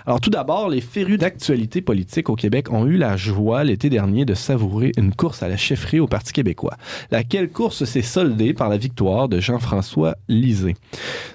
Alors 0.07 0.21
tout 0.21 0.31
d'abord, 0.31 0.69
les 0.69 0.81
férus 0.81 1.19
d'actualité 1.19 1.83
politique 1.83 2.29
au 2.29 2.35
Québec 2.35 2.73
ont 2.73 2.85
eu 2.85 2.97
la 2.97 3.17
joie 3.17 3.63
l'été 3.63 3.91
dernier 3.91 4.25
de 4.25 4.35
savourer 4.35 4.91
une 4.97 5.15
course 5.15 5.45
à 5.45 5.49
la 5.49 5.57
chefferie 5.57 6.01
au 6.01 6.09
Parti 6.09 6.33
québécois, 6.33 6.77
laquelle 7.13 7.49
course 7.49 7.85
s'est 7.85 8.03
soldée 8.03 8.55
par 8.55 8.69
la 8.69 8.77
victoire 8.77 9.29
de 9.29 9.39
Jean-François 9.39 10.00
Jean-François 10.01 10.17
Lisée. 10.29 10.77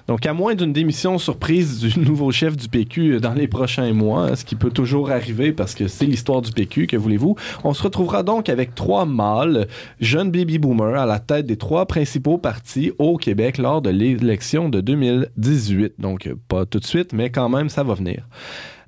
Donc, 0.08 0.26
à 0.26 0.32
moins 0.32 0.54
d'une 0.54 0.72
démission 0.72 1.18
surprise 1.18 1.80
du 1.80 2.00
nouveau 2.04 2.30
chef 2.32 2.56
du 2.56 2.68
PQ 2.68 3.20
dans 3.20 3.34
les 3.34 3.48
prochains 3.48 3.92
mois, 3.92 4.36
ce 4.36 4.44
qui 4.44 4.54
peut 4.54 4.70
toujours 4.70 5.10
arriver 5.10 5.52
parce 5.52 5.74
que 5.74 5.88
c'est 5.88 6.06
l'histoire 6.06 6.42
du 6.42 6.52
PQ, 6.52 6.86
que 6.86 6.96
voulez-vous, 6.96 7.36
on 7.64 7.74
se 7.74 7.82
retrouvera 7.82 8.22
donc 8.22 8.48
avec 8.48 8.74
trois 8.74 9.04
mâles, 9.04 9.66
jeunes 10.00 10.30
baby 10.30 10.58
boomers, 10.58 11.00
à 11.00 11.06
la 11.06 11.18
tête 11.18 11.46
des 11.46 11.56
trois 11.56 11.86
principaux 11.86 12.38
partis 12.38 12.92
au 12.98 13.16
Québec 13.16 13.58
lors 13.58 13.82
de 13.82 13.90
l'élection 13.90 14.68
de 14.68 14.80
2018. 14.80 15.94
Donc, 15.98 16.30
pas 16.48 16.66
tout 16.66 16.80
de 16.80 16.86
suite, 16.86 17.12
mais 17.12 17.30
quand 17.30 17.48
même, 17.48 17.68
ça 17.68 17.82
va 17.82 17.94
venir. 17.94 18.26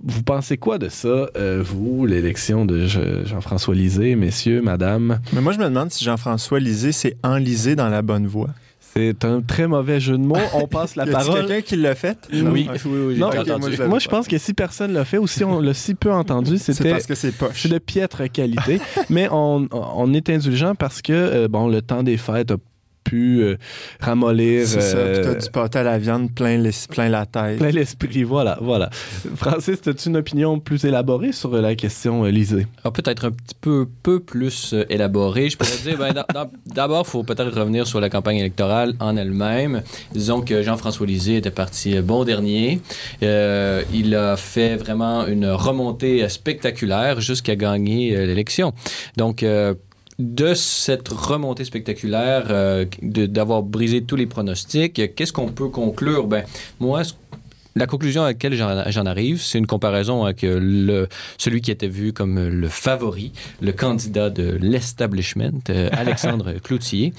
Vous 0.03 0.23
pensez 0.23 0.57
quoi 0.57 0.79
de 0.79 0.89
ça, 0.89 1.29
euh, 1.37 1.61
vous, 1.65 2.07
l'élection 2.07 2.65
de 2.65 2.87
Jean-François 2.87 3.75
Lisée, 3.75 4.15
messieurs, 4.15 4.63
madame? 4.63 5.19
Mais 5.33 5.41
moi, 5.41 5.53
je 5.53 5.59
me 5.59 5.65
demande 5.65 5.91
si 5.91 6.05
Jean-François 6.05 6.61
Lisée 6.61 6.93
s'est 6.93 7.17
enlisé 7.25 7.75
dans 7.75 7.89
la 7.89 8.01
bonne 8.01 8.29
voie. 8.29 8.51
C'est 8.99 9.25
un 9.25 9.41
très 9.43 9.69
mauvais 9.69 10.01
jeu 10.01 10.19
de 10.19 10.25
mots. 10.25 10.37
On 10.55 10.67
passe 10.67 10.97
la 10.97 11.07
parole. 11.07 11.47
quelqu'un 11.47 11.61
qui 11.61 11.77
l'a 11.77 11.95
fait? 11.95 12.19
Oui, 12.33 12.69
oui, 12.69 12.69
oui. 12.85 13.19
Non, 13.19 13.31
moi, 13.89 13.99
je, 14.01 14.09
pense 14.09 14.27
que 14.27 14.39
si 14.39 14.55
personne 14.55 14.93
l'a 14.93 15.05
fait 15.05 15.19
ou 15.19 15.29
si 15.29 15.45
on 15.45 15.61
l'a 15.61 15.73
si 15.73 15.95
peu 15.95 16.13
entendu, 16.13 16.59
c'était. 16.59 16.91
parce 16.91 17.07
que 17.07 17.15
c'est 17.15 17.33
poche. 17.33 17.67
de 17.69 17.79
piètre 17.79 18.31
qualité. 18.31 18.81
Mais 19.11 19.29
on, 19.31 19.69
on, 19.71 20.13
est 20.15 20.31
indulgent 20.31 20.75
parce 20.75 21.01
que, 21.01 21.13
euh, 21.13 21.49
bon, 21.49 21.69
le 21.69 21.81
temps 21.81 22.03
des 22.03 22.17
fêtes 22.17 22.51
a 22.51 22.57
pu 23.09 23.41
euh, 23.41 23.57
ramollir. 24.01 24.67
C'est 24.67 24.81
ça, 24.81 24.99
euh, 24.99 25.23
t'as 25.25 25.41
du 25.41 25.51
pâté 25.51 25.79
à 25.79 25.83
la 25.83 25.99
viande 25.99 26.31
plein, 26.35 26.63
plein 26.91 27.09
la 27.09 27.25
tête. 27.25 27.59
Plein 27.59 27.71
l'esprit, 27.71 28.23
voilà, 28.23 28.59
voilà. 28.61 28.91
Francis, 29.37 29.79
as-tu 29.87 30.09
une 30.09 30.19
opinion 30.19 30.61
plus 30.61 30.85
élaborée 30.85 31.33
sur 31.33 31.51
la 31.51 31.75
question 31.75 32.25
euh, 32.25 32.31
lisée? 32.31 32.67
Ah, 32.85 32.91
peut-être 32.91 33.25
un 33.27 33.31
petit 33.31 33.55
peu, 33.59 33.89
peu 34.03 34.21
plus 34.21 34.75
élaborée. 34.91 35.49
Je 35.49 35.57
pourrais 35.57 35.79
dire, 35.83 35.99
ben, 35.99 36.13
d'abord, 36.67 37.05
il 37.07 37.11
faut 37.11 37.23
peut-être 37.23 37.59
revenir 37.59 37.87
sur 37.87 38.01
la 38.01 38.11
campagne 38.11 38.37
électorale 38.39 38.95
en 39.01 39.17
elle-même. 39.17 39.83
Disons 40.13 40.43
que 40.43 40.63
Jean-François 40.63 41.07
Lisée 41.07 41.37
était 41.37 41.51
parti 41.51 41.99
bon 42.01 42.25
dernier. 42.25 42.81
il 43.23 44.15
a 44.15 44.37
fait 44.37 44.77
vraiment 44.77 45.27
une 45.27 45.47
remontée 45.47 46.29
spectaculaire 46.29 47.21
jusqu'à 47.21 47.57
gagner 47.57 48.27
l'élection. 48.27 48.73
Donc, 49.17 49.45
de 50.19 50.55
cette 50.55 51.09
remontée 51.09 51.65
spectaculaire, 51.65 52.47
euh, 52.51 52.85
d'avoir 53.03 53.63
brisé 53.63 54.03
tous 54.03 54.17
les 54.17 54.27
pronostics, 54.27 55.15
qu'est-ce 55.15 55.33
qu'on 55.33 55.49
peut 55.49 55.69
conclure? 55.69 56.27
Ben, 56.27 56.45
moi, 56.81 57.03
la 57.77 57.87
conclusion 57.87 58.25
à 58.25 58.29
laquelle 58.29 58.55
j'en 58.55 59.07
arrive, 59.07 59.41
c'est 59.41 59.59
une 59.59 59.69
comparaison 59.69 60.25
avec 60.25 60.43
euh, 60.43 60.59
le, 60.61 61.09
celui 61.37 61.61
qui 61.61 61.71
était 61.71 61.87
vu 61.87 62.13
comme 62.13 62.49
le 62.49 62.69
favori, 62.69 63.33
le 63.61 63.71
candidat 63.71 64.31
de 64.31 64.59
l'establishment, 64.61 65.61
euh, 65.71 65.89
Alexandre 65.93 66.55
Cloutier, 66.65 67.13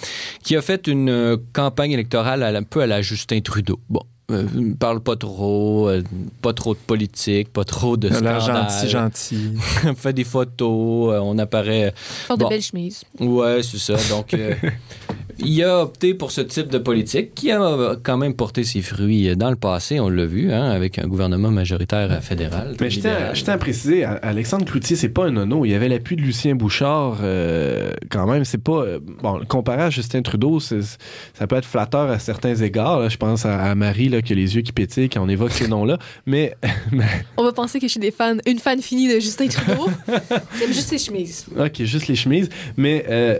qui 0.43 0.57
a 0.57 0.61
fait 0.61 0.87
une 0.87 1.37
campagne 1.53 1.91
électorale 1.91 2.43
un 2.43 2.63
peu 2.63 2.81
à 2.81 2.87
la 2.87 3.01
Justin 3.01 3.39
Trudeau. 3.39 3.79
Bon, 3.89 4.01
euh, 4.31 4.45
parle 4.79 4.99
pas 4.99 5.15
trop, 5.15 5.89
euh, 5.89 6.03
pas 6.41 6.53
trop 6.53 6.73
de 6.73 6.79
politique, 6.79 7.51
pas 7.51 7.63
trop 7.63 7.97
de 7.97 8.09
scandale. 8.09 8.41
gentil, 8.41 8.89
gentil. 8.89 9.53
fait 9.95 10.13
des 10.13 10.23
photos, 10.23 11.13
euh, 11.13 11.19
on 11.19 11.37
apparaît... 11.37 11.93
Porte 12.27 12.39
de 12.39 12.45
belles 12.45 12.61
chemises. 12.61 13.03
Ouais, 13.19 13.61
c'est 13.63 13.79
ça. 13.79 13.95
Donc, 14.09 14.35
il 15.43 15.63
a 15.63 15.83
opté 15.83 16.13
pour 16.13 16.31
ce 16.31 16.41
type 16.41 16.67
de 16.69 16.77
politique 16.77 17.33
qui 17.35 17.51
a 17.51 17.95
quand 18.03 18.17
même 18.17 18.33
porté 18.33 18.63
ses 18.63 18.81
fruits 18.81 19.35
dans 19.35 19.49
le 19.49 19.55
passé, 19.55 19.99
on 19.99 20.09
l'a 20.09 20.25
vu, 20.25 20.51
hein, 20.51 20.69
avec 20.69 20.99
un 20.99 21.07
gouvernement 21.07 21.51
majoritaire 21.51 22.23
fédéral. 22.23 22.75
Mais 22.79 22.89
je 22.89 22.99
tiens, 22.99 23.53
à 23.53 23.57
préciser, 23.57 24.03
Alexandre 24.03 24.65
Cloutier, 24.65 24.95
c'est 24.95 25.09
pas 25.09 25.25
un 25.25 25.31
nono. 25.31 25.65
Il 25.65 25.71
y 25.71 25.73
avait 25.73 25.89
l'appui 25.89 26.15
de 26.15 26.21
Lucien 26.21 26.55
Bouchard, 26.55 27.17
euh, 27.21 27.91
quand 28.09 28.27
même. 28.27 28.45
C'est 28.45 28.61
pas. 28.61 28.83
Euh, 28.83 28.99
bon, 29.21 29.41
comparé 29.47 29.83
à 29.83 29.89
Justin 29.89 30.21
Trudeau, 30.21 30.59
ça 30.59 31.47
peut 31.47 31.55
être 31.55 31.65
flatteur 31.65 32.09
à 32.09 32.19
certains 32.19 32.55
égards. 32.55 33.09
Je 33.09 33.17
pense 33.17 33.45
à, 33.45 33.75
Marie, 33.75 34.09
là, 34.09 34.21
qui 34.21 34.33
a 34.33 34.35
les 34.35 34.55
yeux 34.55 34.61
qui 34.61 34.71
pétillent 34.71 35.09
quand 35.09 35.23
on 35.23 35.29
évoque 35.29 35.51
ces 35.51 35.67
noms-là. 35.67 35.97
Mais, 36.25 36.55
On 37.37 37.43
va 37.43 37.51
penser 37.51 37.79
que 37.79 37.87
je 37.87 37.91
suis 37.91 37.99
des 37.99 38.11
fans, 38.11 38.37
une 38.45 38.59
fan 38.59 38.81
finie 38.81 39.13
de 39.13 39.19
Justin 39.19 39.47
Trudeau. 39.47 39.87
J'aime 40.59 40.73
juste 40.73 40.91
les 40.91 40.97
chemises. 40.99 41.45
OK, 41.57 41.83
juste 41.83 42.07
les 42.07 42.15
chemises. 42.15 42.49
Mais. 42.77 43.05
Euh, 43.09 43.39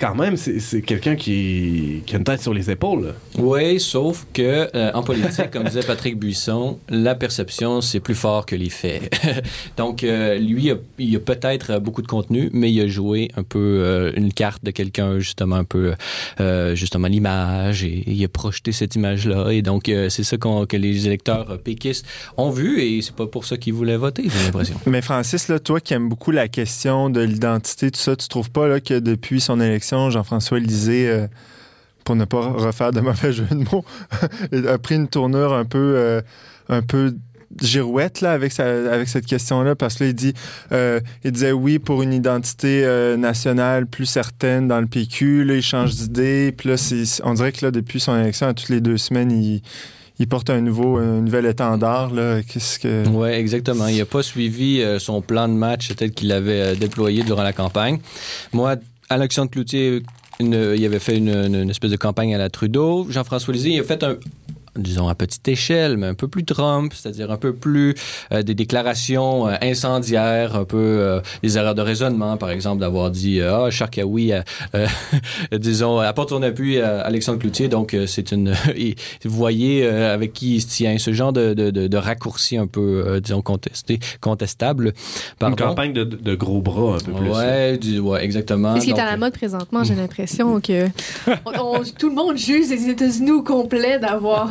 quand 0.00 0.14
même, 0.14 0.36
c'est 0.36 0.82
quelqu'un 0.82 1.16
qui, 1.16 2.02
qui, 2.06 2.14
a 2.14 2.18
une 2.18 2.24
tête 2.24 2.42
sur 2.42 2.52
les 2.52 2.70
épaules. 2.70 3.14
Oui, 3.38 3.80
sauf 3.80 4.26
que 4.32 4.68
euh, 4.74 4.90
en 4.92 5.02
politique, 5.02 5.50
comme 5.50 5.64
disait 5.64 5.82
Patrick 5.82 6.18
Buisson, 6.18 6.78
la 6.88 7.14
perception, 7.14 7.80
c'est 7.80 8.00
plus 8.00 8.14
fort 8.14 8.46
que 8.46 8.56
les 8.56 8.70
faits. 8.70 9.14
Donc, 9.76 10.04
euh, 10.04 10.38
lui, 10.38 10.72
il 10.98 11.16
a, 11.16 11.20
peut-être 11.20 11.78
beaucoup 11.78 12.02
de 12.02 12.06
contenu, 12.06 12.50
mais 12.52 12.72
il 12.72 12.80
a 12.80 12.88
joué 12.88 13.30
un 13.36 13.42
peu 13.42 13.58
euh, 13.58 14.12
une 14.16 14.32
carte 14.32 14.64
de 14.64 14.70
quelqu'un, 14.70 15.18
justement, 15.18 15.56
un 15.56 15.64
peu, 15.64 15.94
justement, 16.74 17.08
l'image, 17.08 17.84
et, 17.84 18.04
il 18.06 18.24
a 18.24 18.28
projeté 18.28 18.72
cette 18.72 18.96
image-là. 18.96 19.50
Et 19.50 19.62
donc, 19.62 19.84
c'est 19.86 20.24
ça 20.24 20.36
que 20.36 20.76
les 20.76 21.06
électeurs 21.06 21.58
péquistes 21.62 22.06
ont 22.36 22.50
vu, 22.50 22.80
et 22.80 23.02
c'est 23.02 23.14
pas 23.14 23.26
pour 23.26 23.44
ça 23.44 23.56
qu'ils 23.56 23.74
voulaient 23.74 23.96
voter, 23.96 24.24
j'ai 24.24 24.44
l'impression. 24.44 24.76
Mais 24.86 25.02
Francis, 25.02 25.48
là, 25.48 25.58
toi 25.58 25.80
qui 25.80 25.94
aimes 25.94 26.08
beaucoup 26.08 26.30
la 26.30 26.48
question 26.48 27.10
de 27.10 27.20
l'identité, 27.20 27.90
tout 27.90 28.00
ça, 28.00 28.16
tu 28.16 28.28
trouves 28.28 28.50
pas 28.50 28.66
là, 28.66 28.80
que 28.80 28.98
depuis 28.98 29.40
son 29.40 29.60
Jean-François 30.10 30.58
Lisée, 30.58 31.08
euh, 31.08 31.26
pour 32.04 32.16
ne 32.16 32.24
pas 32.24 32.40
refaire 32.40 32.92
de 32.92 33.00
mauvais 33.00 33.32
jeu 33.32 33.46
de 33.50 33.64
mots, 33.70 33.84
a 34.68 34.78
pris 34.78 34.96
une 34.96 35.08
tournure 35.08 35.52
un 35.52 35.64
peu, 35.64 35.94
euh, 35.96 36.20
un 36.68 36.82
peu 36.82 37.14
girouette 37.60 38.20
là, 38.20 38.32
avec, 38.32 38.58
avec 38.60 39.08
cette 39.08 39.26
question-là, 39.26 39.74
parce 39.74 39.96
qu'il 39.96 40.14
dit, 40.14 40.34
euh, 40.72 41.00
il 41.24 41.32
disait 41.32 41.52
oui 41.52 41.80
pour 41.80 42.02
une 42.02 42.12
identité 42.12 42.86
nationale 43.18 43.86
plus 43.86 44.06
certaine 44.06 44.68
dans 44.68 44.80
le 44.80 44.86
PQ, 44.86 45.44
là, 45.44 45.54
il 45.54 45.62
change 45.62 45.96
d'idée, 45.96 46.54
là, 46.64 46.76
on 47.24 47.34
dirait 47.34 47.52
que 47.52 47.66
là, 47.66 47.70
depuis 47.72 47.98
son 47.98 48.16
élection, 48.16 48.46
à 48.46 48.54
toutes 48.54 48.68
les 48.68 48.80
deux 48.80 48.98
semaines, 48.98 49.32
il 49.32 49.62
il 50.20 50.28
porte 50.28 50.50
un 50.50 50.60
nouveau, 50.60 51.00
nouvel 51.00 51.46
étendard. 51.46 52.12
Qu'est-ce 52.46 52.78
que... 52.78 53.08
Oui, 53.08 53.30
exactement. 53.30 53.86
Il 53.86 53.96
n'a 53.96 54.04
pas 54.04 54.22
suivi 54.22 54.84
son 54.98 55.22
plan 55.22 55.48
de 55.48 55.54
match 55.54 55.94
tel 55.96 56.10
qu'il 56.10 56.30
avait 56.30 56.76
déployé 56.76 57.22
durant 57.22 57.42
la 57.42 57.54
campagne. 57.54 57.98
Moi, 58.52 58.76
Alexandre 59.10 59.50
Cloutier, 59.50 60.02
il 60.38 60.54
avait 60.54 61.00
fait 61.00 61.18
une, 61.18 61.68
espèce 61.68 61.90
de 61.90 61.96
campagne 61.96 62.34
à 62.34 62.38
la 62.38 62.48
Trudeau. 62.48 63.06
Jean-François 63.10 63.52
Lisée, 63.52 63.70
il 63.70 63.80
a 63.80 63.84
fait 63.84 64.02
un, 64.04 64.16
disons 64.76 65.08
à 65.08 65.14
petite 65.14 65.46
échelle, 65.48 65.96
mais 65.96 66.06
un 66.06 66.14
peu 66.14 66.28
plus 66.28 66.44
Trump, 66.44 66.92
c'est-à-dire 66.94 67.30
un 67.30 67.36
peu 67.36 67.52
plus 67.52 67.94
euh, 68.32 68.42
des 68.42 68.54
déclarations 68.54 69.48
euh, 69.48 69.54
incendiaires, 69.62 70.56
un 70.56 70.64
peu 70.64 70.76
euh, 70.78 71.20
des 71.42 71.58
erreurs 71.58 71.74
de 71.74 71.82
raisonnement, 71.82 72.36
par 72.36 72.50
exemple, 72.50 72.80
d'avoir 72.80 73.10
dit 73.10 73.40
ah 73.40 73.64
oh, 73.66 73.70
Charkaoui, 73.70 74.32
disons 75.52 75.98
apporte 75.98 76.30
son 76.30 76.42
appui 76.42 76.78
à 76.80 77.00
Alexandre 77.00 77.38
Cloutier, 77.38 77.68
donc 77.68 77.96
c'est 78.06 78.32
une, 78.32 78.54
vous 79.24 79.36
voyez 79.36 79.86
avec 79.86 80.32
qui 80.32 80.56
il 80.56 80.60
se 80.60 80.68
tient, 80.68 80.98
ce 80.98 81.12
genre 81.12 81.32
de, 81.32 81.54
de, 81.54 81.70
de, 81.70 81.96
raccourci 81.96 82.56
un 82.56 82.66
peu, 82.66 83.20
disons 83.22 83.42
contesté, 83.42 83.98
contestable. 84.20 84.92
Une 85.40 85.56
campagne 85.56 85.92
de, 85.92 86.34
gros 86.34 86.60
bras 86.60 86.96
un 86.96 86.98
peu 86.98 87.12
plus. 87.12 87.30
Ouais, 87.30 87.78
ouais 88.00 88.24
exactement. 88.24 88.78
Ce 88.80 88.84
qui 88.84 88.90
est 88.90 88.98
à 88.98 89.04
la 89.04 89.16
mode 89.16 89.32
présentement, 89.32 89.84
j'ai 89.84 89.94
l'impression 89.96 90.60
que 90.60 90.86
tout 91.98 92.08
le 92.08 92.14
monde 92.14 92.36
juge 92.36 92.68
les 92.70 92.88
États-Unis 92.88 93.32
au 93.32 93.42
complet 93.42 93.98
d'avoir 93.98 94.50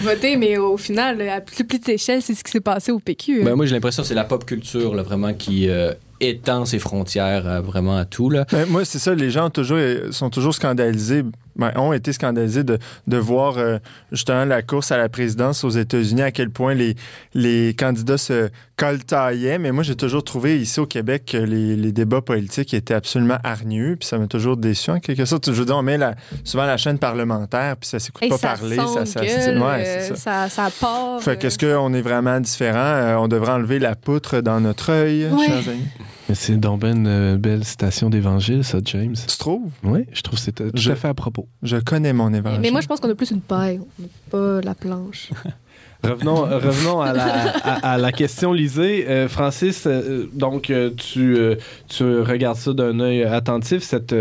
voter, 0.00 0.36
mais 0.36 0.58
au 0.58 0.76
final, 0.76 1.20
à 1.28 1.40
plus 1.40 1.64
petite 1.64 1.88
échelle, 1.88 2.22
c'est 2.22 2.34
ce 2.34 2.44
qui 2.44 2.50
s'est 2.50 2.60
passé 2.60 2.92
au 2.92 2.98
PQ. 2.98 3.42
Ben, 3.42 3.54
moi, 3.54 3.66
j'ai 3.66 3.74
l'impression 3.74 4.02
que 4.02 4.08
c'est 4.08 4.14
la 4.14 4.24
pop 4.24 4.44
culture 4.44 4.94
là, 4.94 5.02
vraiment 5.02 5.34
qui 5.34 5.68
euh, 5.68 5.92
étend 6.20 6.64
ses 6.64 6.78
frontières 6.78 7.62
vraiment 7.62 7.96
à 7.96 8.04
tout. 8.04 8.30
Là. 8.30 8.46
Ben, 8.50 8.66
moi, 8.66 8.84
c'est 8.84 8.98
ça, 8.98 9.14
les 9.14 9.30
gens 9.30 9.50
toujours, 9.50 9.78
sont 10.10 10.30
toujours 10.30 10.54
scandalisés 10.54 11.24
ben, 11.56 11.72
ont 11.76 11.92
été 11.92 12.12
scandalisés 12.12 12.64
de, 12.64 12.78
de 13.06 13.16
voir 13.16 13.58
euh, 13.58 13.78
justement 14.12 14.44
la 14.44 14.62
course 14.62 14.92
à 14.92 14.96
la 14.96 15.08
présidence 15.08 15.64
aux 15.64 15.70
États-Unis, 15.70 16.22
à 16.22 16.30
quel 16.30 16.50
point 16.50 16.74
les, 16.74 16.96
les 17.34 17.74
candidats 17.74 18.18
se 18.18 18.50
coltaillaient. 18.76 19.58
Mais 19.58 19.72
moi, 19.72 19.82
j'ai 19.82 19.96
toujours 19.96 20.22
trouvé 20.22 20.60
ici 20.60 20.80
au 20.80 20.86
Québec 20.86 21.24
que 21.32 21.38
les, 21.38 21.76
les, 21.76 21.92
débats 21.92 22.20
politiques 22.20 22.74
étaient 22.74 22.94
absolument 22.94 23.38
hargneux, 23.42 23.96
puis 23.98 24.06
ça 24.06 24.18
m'a 24.18 24.26
toujours 24.26 24.56
déçu 24.56 24.90
en 24.90 25.00
quelque 25.00 25.24
sorte. 25.24 25.50
Je 25.50 25.58
veux 25.58 25.64
dire, 25.64 25.76
on 25.76 25.82
met 25.82 25.98
la, 25.98 26.14
souvent 26.44 26.66
la 26.66 26.76
chaîne 26.76 26.98
parlementaire, 26.98 27.76
puis 27.76 27.88
ça 27.88 27.98
s'écoute 27.98 28.28
pas 28.28 28.38
parler. 28.38 28.76
Ça, 28.76 29.06
ça, 29.06 29.20
ouais, 29.22 30.10
ça. 30.14 30.48
ça, 30.48 30.68
part. 30.78 31.20
Fait 31.22 31.38
qu'est-ce 31.38 31.64
euh, 31.64 31.78
qu'on 31.78 31.94
est 31.94 32.02
vraiment 32.02 32.38
différent? 32.40 32.78
Euh, 32.78 33.16
on 33.16 33.28
devrait 33.28 33.52
enlever 33.52 33.78
la 33.78 33.94
poutre 33.94 34.40
dans 34.40 34.60
notre 34.60 34.90
œil, 34.90 35.28
chers 35.46 35.72
C'est 36.34 36.58
donc 36.58 36.80
ben 36.80 36.96
une 36.96 37.36
belle 37.36 37.64
citation 37.64 38.10
d'évangile, 38.10 38.64
ça, 38.64 38.78
James. 38.84 39.14
Tu 39.14 39.38
trouves? 39.38 39.70
Oui, 39.84 40.06
je 40.12 40.22
trouve 40.22 40.38
que 40.38 40.44
c'est 40.44 40.52
tout 40.52 40.90
à 40.90 40.94
fait 40.94 41.08
à 41.08 41.14
propos. 41.14 41.48
Je 41.62 41.76
connais 41.76 42.12
mon 42.12 42.32
évangile. 42.32 42.60
Mais 42.60 42.70
moi, 42.70 42.80
je 42.80 42.86
pense 42.86 43.00
qu'on 43.00 43.10
a 43.10 43.14
plus 43.14 43.30
une 43.30 43.40
paille, 43.40 43.80
pas 44.30 44.60
la 44.60 44.74
planche. 44.74 45.30
Revenons, 46.10 46.42
revenons 46.42 47.00
à, 47.00 47.98
la, 47.98 48.12
question 48.12 48.52
lisée. 48.52 49.06
Euh, 49.08 49.28
Francis, 49.28 49.86
euh, 49.86 50.26
donc 50.32 50.70
euh, 50.70 50.90
tu, 50.96 51.36
regardes 52.00 52.56
ça 52.56 52.72
d'un 52.72 53.00
œil 53.00 53.24
attentif, 53.24 53.82
cette, 53.82 54.14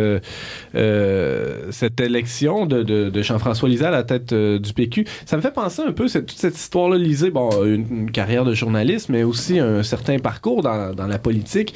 cette 0.74 2.00
élection 2.00 2.66
de, 2.66 3.22
Jean-François 3.22 3.70
Lisée 3.70 3.86
à 3.86 3.92
la 3.92 4.04
tête 4.04 4.34
du 4.34 4.74
PQ. 4.74 5.06
Ça 5.26 5.38
me 5.38 5.42
fait 5.42 5.54
penser 5.54 5.82
un 5.82 5.92
peu, 5.92 6.08
cette, 6.08 6.28
toute 6.28 6.38
cette 6.38 6.56
histoire-là, 6.56 6.98
Lisée, 6.98 7.32
une, 7.66 8.12
carrière 8.12 8.46
de 8.46 8.54
journaliste, 8.54 9.10
mais 9.10 9.24
aussi 9.24 9.60
un 9.60 9.84
certain 9.84 10.20
parcours 10.20 10.62
dans, 10.62 10.94
dans 10.94 11.08
la 11.08 11.20
politique. 11.20 11.74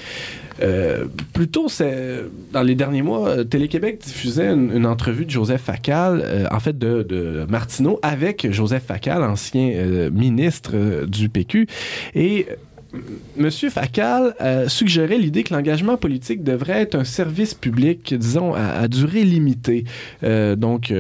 Euh, 0.62 1.06
plutôt, 1.34 1.70
c'est 1.70 2.24
dans 2.52 2.62
les 2.62 2.76
derniers 2.76 3.02
mois, 3.02 3.30
euh, 3.30 3.44
Télé-Québec 3.44 4.02
diffusait 4.04 4.48
une, 4.48 4.86
entrevue 4.86 5.26
de 5.26 5.30
Joseph 5.30 5.62
Facal, 5.62 6.22
euh, 6.24 6.46
en 6.52 6.60
fait 6.60 6.78
de, 6.78 7.04
de 7.04 7.46
Martineau, 7.50 8.00
avec 8.02 8.52
Joseph 8.52 8.84
Facal, 8.84 9.24
ancien 9.24 9.72
euh, 9.76 10.10
ministre 10.10 10.72
euh, 10.74 11.06
du 11.06 11.30
PQ. 11.30 11.68
Et 12.16 12.48
Monsieur 13.38 13.70
Facal 13.70 14.34
euh, 14.42 14.68
suggérait 14.68 15.20
l'idée 15.20 15.44
que 15.44 15.54
l'engagement 15.54 15.96
politique 15.96 16.44
devrait 16.44 16.82
être 16.82 16.96
un 16.96 17.04
service 17.04 17.54
public, 17.54 18.16
disons, 18.16 18.56
à, 18.56 18.88
durée 18.88 19.24
limitée. 19.24 19.84
Euh, 20.24 20.56
donc, 20.56 20.92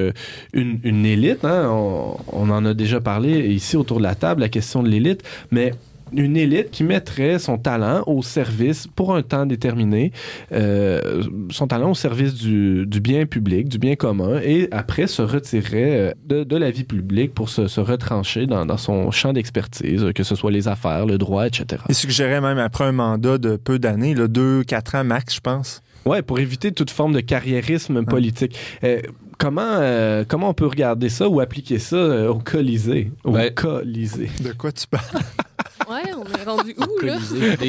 une, 0.53 0.79
une 0.83 1.05
élite, 1.05 1.43
hein, 1.43 1.67
on, 1.71 2.15
on 2.31 2.49
en 2.51 2.63
a 2.63 2.75
déjà 2.75 3.01
parlé 3.01 3.47
ici 3.53 3.75
autour 3.75 3.97
de 3.97 4.03
la 4.03 4.13
table, 4.13 4.41
la 4.41 4.49
question 4.49 4.83
de 4.83 4.89
l'élite, 4.89 5.23
mais 5.49 5.71
une 6.13 6.37
élite 6.37 6.71
qui 6.71 6.83
mettrait 6.83 7.39
son 7.39 7.57
talent 7.57 8.03
au 8.07 8.21
service 8.21 8.87
pour 8.87 9.15
un 9.15 9.21
temps 9.21 9.45
déterminé, 9.45 10.11
euh, 10.51 11.23
son 11.51 11.67
talent 11.67 11.91
au 11.91 11.95
service 11.95 12.33
du, 12.33 12.85
du 12.85 12.99
bien 12.99 13.25
public, 13.25 13.67
du 13.69 13.77
bien 13.77 13.95
commun, 13.95 14.39
et 14.43 14.67
après 14.71 15.07
se 15.07 15.21
retirerait 15.21 15.99
euh, 15.99 16.11
de, 16.25 16.43
de 16.43 16.57
la 16.57 16.71
vie 16.71 16.83
publique 16.83 17.33
pour 17.33 17.49
se, 17.49 17.67
se 17.67 17.79
retrancher 17.79 18.45
dans, 18.47 18.65
dans 18.65 18.77
son 18.77 19.11
champ 19.11 19.33
d'expertise, 19.33 20.05
que 20.13 20.23
ce 20.23 20.35
soit 20.35 20.51
les 20.51 20.67
affaires, 20.67 21.05
le 21.05 21.17
droit, 21.17 21.47
etc. 21.47 21.81
Il 21.89 21.95
suggérait 21.95 22.41
même 22.41 22.57
après 22.57 22.85
un 22.85 22.91
mandat 22.91 23.37
de 23.37 23.55
peu 23.55 23.79
d'années, 23.79 24.15
deux, 24.15 24.63
quatre 24.63 24.95
ans 24.95 25.03
max, 25.03 25.35
je 25.35 25.39
pense. 25.41 25.81
Ouais, 26.05 26.21
pour 26.21 26.39
éviter 26.39 26.71
toute 26.71 26.91
forme 26.91 27.13
de 27.13 27.19
carriérisme 27.19 28.05
politique. 28.05 28.57
Euh, 28.83 29.01
comment, 29.37 29.61
euh, 29.65 30.23
comment 30.27 30.49
on 30.49 30.53
peut 30.53 30.65
regarder 30.65 31.09
ça 31.09 31.27
ou 31.27 31.39
appliquer 31.41 31.77
ça 31.77 32.31
au 32.31 32.39
Colisée? 32.39 33.11
Au 33.25 33.31
Ben- 33.31 33.53
Colisée. 33.53 34.29
De 34.43 34.53
quoi 34.53 34.71
tu 34.71 34.87
parles? 34.87 35.03
Ouais, 35.89 36.11
on 36.15 36.39
est 36.39 36.43
rendu 36.43 36.75
où, 36.77 37.05
là? 37.05 37.17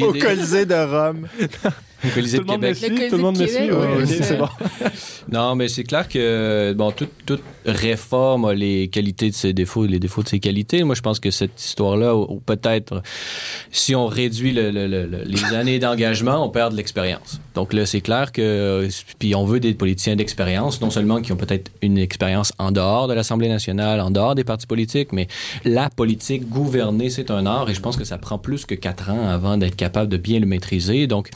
Au 0.07 0.13
Colisée 0.13 0.65
de 0.65 0.75
Rome. 0.75 1.27
Colisée 2.13 2.37
Tout 2.39 2.43
de 2.43 2.47
le 2.47 2.53
monde 2.53 2.61
me 2.63 2.73
Québec. 2.73 2.91
suit? 2.97 3.03
Le 3.03 3.09
Tout 3.09 3.15
le 3.17 3.21
monde 3.23 3.37
me 3.39 3.47
suit? 3.47 3.71
Ouais, 3.71 4.05
c'est 4.05 4.37
bon. 4.37 4.47
Non, 5.31 5.55
mais 5.55 5.67
c'est 5.67 5.83
clair 5.83 6.09
que 6.09 6.73
bon, 6.75 6.91
toute, 6.91 7.11
toute 7.25 7.43
réforme 7.65 8.45
a 8.45 8.53
les 8.53 8.87
qualités 8.89 9.29
de 9.29 9.35
ses 9.35 9.53
défauts 9.53 9.85
et 9.85 9.87
les 9.87 9.99
défauts 9.99 10.23
de 10.23 10.27
ses 10.27 10.39
qualités. 10.39 10.83
Moi, 10.83 10.95
je 10.95 11.01
pense 11.01 11.19
que 11.19 11.31
cette 11.31 11.63
histoire-là, 11.63 12.15
ou, 12.15 12.25
ou 12.27 12.39
peut-être, 12.39 13.01
si 13.71 13.95
on 13.95 14.07
réduit 14.07 14.51
le- 14.51 14.71
le- 14.71 14.87
le- 14.87 15.05
le- 15.05 15.23
les 15.23 15.43
années 15.55 15.79
d'engagement, 15.79 16.43
on 16.45 16.49
perd 16.49 16.71
de 16.71 16.77
l'expérience. 16.77 17.39
Donc 17.55 17.71
là, 17.71 17.85
c'est 17.85 18.01
clair 18.01 18.31
que, 18.31 18.87
puis 19.19 19.35
on 19.35 19.45
veut 19.45 19.59
des 19.59 19.73
politiciens 19.73 20.15
d'expérience, 20.15 20.81
non 20.81 20.89
seulement 20.89 21.21
qui 21.21 21.31
ont 21.31 21.37
peut-être 21.37 21.71
une 21.81 21.97
expérience 21.97 22.51
en 22.57 22.71
dehors 22.71 23.07
de 23.07 23.13
l'Assemblée 23.13 23.47
nationale, 23.49 24.01
en 24.01 24.11
dehors 24.11 24.35
des 24.35 24.43
partis 24.43 24.67
politiques, 24.67 25.13
mais 25.13 25.27
la 25.63 25.89
politique, 25.89 26.49
gouverner, 26.49 27.09
c'est 27.09 27.29
un 27.31 27.45
art 27.45 27.69
et 27.69 27.73
je 27.73 27.79
pense 27.79 27.95
que 27.95 28.03
ça 28.05 28.17
prend 28.17 28.37
plus 28.39 28.65
que 28.65 28.75
quatre 28.75 29.09
ans 29.11 29.29
avant 29.29 29.57
d'être 29.57 29.75
capable 29.75 30.09
de 30.09 30.17
bien 30.17 30.39
le 30.39 30.45
maîtriser. 30.47 31.07
Donc, 31.07 31.29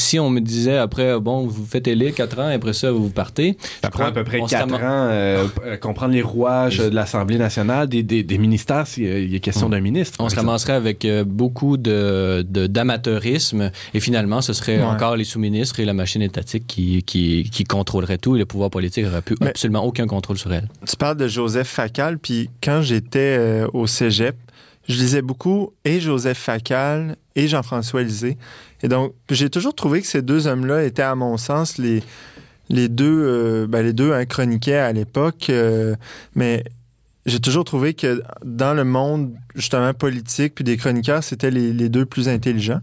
si 0.00 0.18
on 0.18 0.30
me 0.30 0.40
disait 0.40 0.76
après, 0.76 1.18
bon, 1.20 1.46
vous 1.46 1.64
faites 1.66 1.86
élire 1.86 2.14
quatre 2.14 2.38
ans, 2.38 2.50
et 2.50 2.54
après 2.54 2.72
ça, 2.72 2.90
vous 2.90 3.10
partez. 3.10 3.56
Ça 3.82 3.90
prend 3.90 4.04
à 4.04 4.12
peu 4.12 4.24
près 4.24 4.40
On 4.40 4.46
se 4.46 4.50
quatre 4.50 4.72
ans 4.72 4.76
rama- 4.78 5.10
euh, 5.10 5.46
euh, 5.64 5.76
comprendre 5.76 6.12
les 6.14 6.22
rouages 6.22 6.78
de 6.78 6.94
l'Assemblée 6.94 7.38
nationale, 7.38 7.88
des, 7.88 8.02
des, 8.02 8.22
des 8.22 8.38
ministères, 8.38 8.86
s'il 8.86 9.30
y 9.32 9.36
a 9.36 9.38
question 9.38 9.68
d'un 9.68 9.80
ministre. 9.80 10.16
On 10.20 10.28
se 10.28 10.36
ramasserait 10.36 10.72
avec 10.74 11.04
euh, 11.04 11.24
beaucoup 11.24 11.76
de, 11.76 12.44
de- 12.48 12.66
d'amateurisme 12.66 13.70
et 13.94 14.00
finalement, 14.00 14.40
ce 14.40 14.52
serait 14.52 14.78
Ouais. 14.78 14.82
encore 14.84 15.16
les 15.16 15.24
sous-ministres 15.24 15.80
et 15.80 15.84
la 15.84 15.92
machine 15.94 16.22
étatique 16.22 16.64
qui, 16.66 17.02
qui, 17.02 17.48
qui 17.50 17.64
contrôleraient 17.64 18.18
tout 18.18 18.36
et 18.36 18.38
le 18.38 18.46
pouvoir 18.46 18.70
politique 18.70 19.04
n'aurait 19.04 19.22
plus 19.22 19.36
Mais- 19.40 19.48
absolument 19.48 19.84
aucun 19.84 20.06
contrôle 20.06 20.38
sur 20.38 20.52
elle. 20.52 20.68
Tu 20.88 20.96
parles 20.96 21.16
de 21.16 21.26
Joseph 21.28 21.68
Facal, 21.68 22.18
puis 22.18 22.48
quand 22.62 22.82
j'étais 22.82 23.36
euh, 23.38 23.66
au 23.72 23.86
cégep, 23.86 24.36
je 24.90 24.98
lisais 24.98 25.22
beaucoup 25.22 25.72
et 25.84 26.00
Joseph 26.00 26.38
Facal 26.38 27.16
et 27.36 27.48
Jean-François 27.48 28.02
Lisée. 28.02 28.36
Et 28.82 28.88
donc, 28.88 29.14
j'ai 29.30 29.50
toujours 29.50 29.74
trouvé 29.74 30.00
que 30.00 30.06
ces 30.06 30.22
deux 30.22 30.46
hommes-là 30.46 30.84
étaient, 30.84 31.02
à 31.02 31.14
mon 31.14 31.36
sens, 31.36 31.78
les, 31.78 32.02
les 32.68 32.88
deux, 32.88 33.22
euh, 33.22 33.66
ben, 33.68 33.82
les 33.82 33.92
deux 33.92 34.12
hein, 34.12 34.24
chroniquaient 34.26 34.74
à 34.74 34.92
l'époque. 34.92 35.48
euh, 35.48 35.94
mais 36.34 36.64
j'ai 37.26 37.38
toujours 37.38 37.64
trouvé 37.64 37.94
que 37.94 38.22
dans 38.44 38.74
le 38.74 38.84
monde, 38.84 39.34
justement, 39.54 39.92
politique, 39.92 40.54
puis 40.54 40.64
des 40.64 40.76
chroniqueurs, 40.76 41.22
c'était 41.22 41.50
les, 41.50 41.88
deux 41.88 42.06
plus 42.06 42.28
intelligents, 42.28 42.80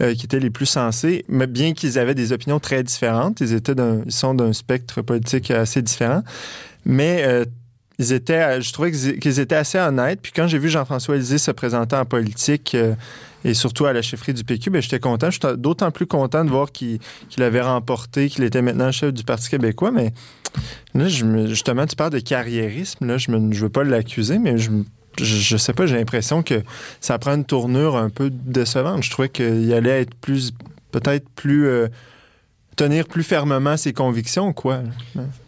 euh, 0.00 0.14
qui 0.14 0.26
étaient 0.26 0.40
les 0.40 0.50
plus 0.50 0.66
sensés, 0.66 1.24
mais 1.28 1.46
bien 1.46 1.72
qu'ils 1.72 1.98
avaient 1.98 2.14
des 2.14 2.32
opinions 2.32 2.58
très 2.58 2.82
différentes, 2.82 3.40
ils, 3.40 3.54
étaient 3.54 3.74
ils 4.04 4.12
sont 4.12 4.34
d'un 4.34 4.52
spectre 4.52 5.02
politique 5.02 5.50
assez 5.50 5.82
différent. 5.82 6.22
Mais 6.84 7.22
euh, 7.24 7.44
ils 7.98 8.12
étaient, 8.12 8.60
je 8.60 8.72
trouvais 8.72 8.90
qu'ils 8.92 9.40
étaient 9.40 9.54
assez 9.56 9.78
honnêtes. 9.78 10.20
Puis 10.22 10.32
quand 10.34 10.46
j'ai 10.46 10.58
vu 10.58 10.68
Jean-François 10.68 11.16
Lisée 11.16 11.38
se 11.38 11.50
présenter 11.50 11.96
en 11.96 12.04
politique 12.04 12.74
euh, 12.74 12.94
et 13.44 13.54
surtout 13.54 13.86
à 13.86 13.92
la 13.92 14.02
chefferie 14.02 14.34
du 14.34 14.44
PQ, 14.44 14.70
ben, 14.70 14.82
j'étais 14.82 15.00
content. 15.00 15.30
J'étais 15.30 15.56
d'autant 15.56 15.90
plus 15.90 16.06
content 16.06 16.44
de 16.44 16.50
voir 16.50 16.72
qu'il 16.72 16.98
avait 17.38 17.60
remporté, 17.62 18.28
qu'il 18.28 18.44
était 18.44 18.60
maintenant 18.62 18.92
chef 18.92 19.12
du 19.14 19.24
Parti 19.24 19.48
québécois. 19.48 19.90
Mais 19.92 20.12
là, 20.94 21.08
je 21.08 21.24
me- 21.24 21.46
justement, 21.46 21.86
tu 21.86 21.96
parles 21.96 22.12
de 22.12 22.18
carriérisme. 22.18 23.06
Là, 23.06 23.18
je 23.18 23.30
ne 23.30 23.54
veux 23.54 23.68
pas 23.68 23.84
l'accuser, 23.84 24.38
mais 24.38 24.58
je, 24.58 24.70
je 25.18 25.56
sais 25.56 25.72
pas, 25.72 25.86
j'ai 25.86 25.96
l'impression 25.96 26.42
que 26.42 26.62
ça 27.00 27.18
prend 27.18 27.34
une 27.34 27.44
tournure 27.46 27.96
un 27.96 28.10
peu 28.10 28.28
décevante. 28.30 29.02
Je 29.04 29.10
trouvais 29.10 29.28
qu'il 29.30 29.72
allait 29.72 30.02
être 30.02 30.14
plus, 30.16 30.52
peut-être 30.92 31.28
plus. 31.30 31.66
euh, 31.66 31.88
tenir 32.76 33.08
plus 33.08 33.22
fermement 33.22 33.76
ses 33.76 33.92
convictions, 33.92 34.52
quoi. 34.52 34.80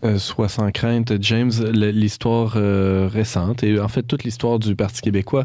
Euh, 0.04 0.18
soit 0.18 0.48
sans 0.48 0.70
crainte, 0.70 1.12
James, 1.20 1.52
l'histoire 1.72 2.54
euh, 2.56 3.08
récente 3.12 3.62
et 3.62 3.78
en 3.78 3.88
fait 3.88 4.02
toute 4.02 4.24
l'histoire 4.24 4.58
du 4.58 4.74
Parti 4.74 5.02
québécois 5.02 5.44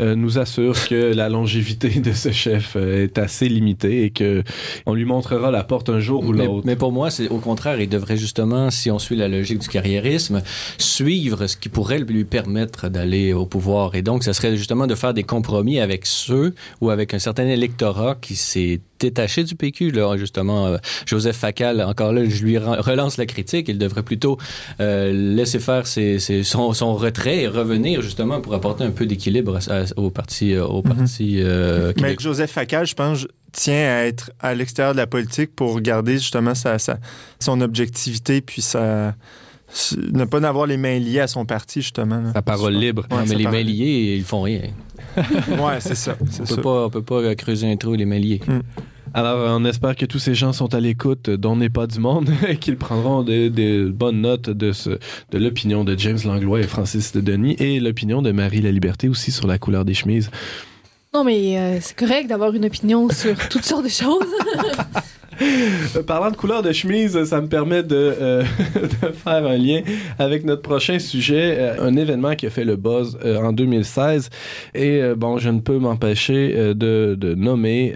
euh, 0.00 0.14
nous 0.14 0.38
assure 0.38 0.76
que 0.88 1.12
la 1.12 1.28
longévité 1.28 1.88
de 1.88 2.12
ce 2.12 2.30
chef 2.30 2.76
euh, 2.76 3.04
est 3.04 3.18
assez 3.18 3.48
limitée 3.48 4.04
et 4.04 4.10
que 4.10 4.42
on 4.86 4.94
lui 4.94 5.04
montrera 5.04 5.50
la 5.50 5.64
porte 5.64 5.90
un 5.90 5.98
jour 5.98 6.24
ou 6.24 6.32
l'autre. 6.32 6.62
mais 6.64 6.76
pour 6.76 6.92
moi, 6.92 7.10
c'est 7.10 7.28
au 7.28 7.38
contraire, 7.38 7.80
il 7.80 7.88
devrait 7.88 8.16
justement, 8.16 8.70
si 8.70 8.90
on 8.90 8.98
suit 8.98 9.16
la 9.16 9.28
logique 9.28 9.58
du 9.58 9.68
carriérisme, 9.68 10.42
suivre 10.78 11.46
ce 11.46 11.56
qui 11.56 11.68
pourrait 11.68 11.98
lui 11.98 12.24
permettre 12.24 12.88
d'aller 12.88 13.32
au 13.32 13.46
pouvoir. 13.46 13.94
Et 13.96 14.02
donc, 14.02 14.22
ce 14.22 14.32
serait 14.32 14.56
justement 14.56 14.86
de 14.86 14.94
faire 14.94 15.14
des 15.14 15.24
compromis 15.24 15.80
avec 15.80 16.06
ceux 16.06 16.54
ou 16.80 16.90
avec 16.90 17.12
un 17.12 17.18
certain 17.18 17.46
électorat 17.46 18.16
qui 18.20 18.36
s'est 18.36 18.80
détaché 19.00 19.44
du 19.44 19.54
PQ. 19.54 19.90
Là, 19.90 20.16
justement, 20.16 20.66
euh, 20.66 20.76
Joseph 21.24 21.36
Facal, 21.38 21.80
encore 21.80 22.12
là, 22.12 22.22
je 22.28 22.44
lui 22.44 22.58
relance 22.58 23.16
la 23.16 23.24
critique. 23.24 23.68
Il 23.68 23.78
devrait 23.78 24.02
plutôt 24.02 24.36
euh, 24.80 25.10
laisser 25.12 25.58
faire 25.58 25.86
ses- 25.86 26.18
ses- 26.18 26.42
son, 26.44 26.74
son 26.74 26.94
retrait 26.94 27.42
et 27.44 27.48
revenir 27.48 28.02
justement 28.02 28.42
pour 28.42 28.52
apporter 28.52 28.84
un 28.84 28.90
peu 28.90 29.06
d'équilibre 29.06 29.58
au 29.96 30.10
parti, 30.10 30.54
euh, 30.54 30.82
parti 30.82 31.38
euh, 31.40 31.92
Mais. 32.02 32.14
Joseph 32.20 32.50
Facal, 32.50 32.86
je 32.86 32.94
pense, 32.94 33.26
tient 33.52 33.74
à 33.74 34.04
être 34.04 34.32
à 34.38 34.54
l'extérieur 34.54 34.92
de 34.92 34.98
la 34.98 35.06
politique 35.06 35.54
pour 35.56 35.80
garder 35.80 36.14
justement 36.14 36.54
sa, 36.54 36.78
sa- 36.78 36.98
son 37.40 37.60
objectivité, 37.62 38.42
puis 38.42 38.60
sa, 38.60 39.14
ne 40.12 40.24
pas 40.26 40.46
avoir 40.46 40.66
les 40.66 40.76
mains 40.76 40.98
liées 40.98 41.20
à 41.20 41.26
son 41.26 41.46
parti, 41.46 41.80
justement. 41.80 42.20
là. 42.20 42.32
Sa 42.34 42.42
parole 42.42 42.74
libre. 42.74 43.06
Non, 43.10 43.18
mais 43.26 43.34
les 43.34 43.44
parole. 43.44 43.58
mains 43.60 43.64
liées, 43.64 44.14
ils 44.18 44.24
font 44.24 44.42
rien. 44.42 44.60
Ouais, 45.16 45.78
c'est 45.80 45.94
ça. 45.94 46.16
On 46.20 46.26
C'est 46.44 46.56
peut 46.56 46.62
pas, 46.62 46.84
on 46.86 46.90
peut 46.90 47.02
pas 47.02 47.34
creuser 47.34 47.70
un 47.70 47.76
trou 47.76 47.94
les 47.94 48.04
mains 48.04 48.18
liées. 48.18 48.40
Alors, 49.16 49.38
euh, 49.38 49.56
on 49.56 49.64
espère 49.64 49.94
que 49.94 50.06
tous 50.06 50.18
ces 50.18 50.34
gens 50.34 50.52
sont 50.52 50.74
à 50.74 50.80
l'écoute, 50.80 51.30
dont 51.30 51.54
n'est 51.54 51.70
pas 51.70 51.86
du 51.86 52.00
monde, 52.00 52.30
et 52.48 52.56
qu'ils 52.56 52.76
prendront 52.76 53.22
des 53.22 53.84
bonnes 53.84 54.20
notes 54.20 54.50
de 54.50 54.72
l'opinion 55.32 55.84
de 55.84 55.96
James 55.96 56.18
Langlois 56.24 56.60
et 56.60 56.66
Francis 56.66 57.12
de 57.12 57.20
Denis 57.20 57.54
et 57.60 57.78
l'opinion 57.78 58.22
de 58.22 58.32
Marie 58.32 58.60
La 58.60 58.72
Liberté 58.72 59.08
aussi 59.08 59.30
sur 59.30 59.46
la 59.46 59.56
couleur 59.58 59.84
des 59.84 59.94
chemises. 59.94 60.30
Non, 61.14 61.22
mais 61.22 61.56
euh, 61.58 61.78
c'est 61.80 61.96
correct 61.96 62.26
d'avoir 62.26 62.52
une 62.54 62.64
opinion 62.64 63.08
sur 63.08 63.36
toutes 63.48 63.64
sortes 63.64 63.84
de 63.84 63.88
choses. 63.88 64.26
Euh, 65.42 66.02
parlant 66.02 66.30
de 66.30 66.36
couleur 66.36 66.62
de 66.62 66.72
chemise, 66.72 67.22
ça 67.24 67.40
me 67.40 67.46
permet 67.48 67.82
de, 67.82 67.94
euh, 67.96 68.42
de 69.02 69.12
faire 69.12 69.46
un 69.46 69.56
lien 69.56 69.80
avec 70.18 70.44
notre 70.44 70.62
prochain 70.62 70.98
sujet, 70.98 71.56
euh, 71.58 71.76
un 71.86 71.96
événement 71.96 72.34
qui 72.34 72.46
a 72.46 72.50
fait 72.50 72.64
le 72.64 72.76
buzz 72.76 73.18
euh, 73.24 73.38
en 73.38 73.52
2016. 73.52 74.30
Et 74.74 75.02
bon, 75.16 75.38
je 75.38 75.50
ne 75.50 75.60
peux 75.60 75.78
m'empêcher 75.78 76.54
de, 76.74 77.16
de 77.18 77.34
nommer 77.34 77.94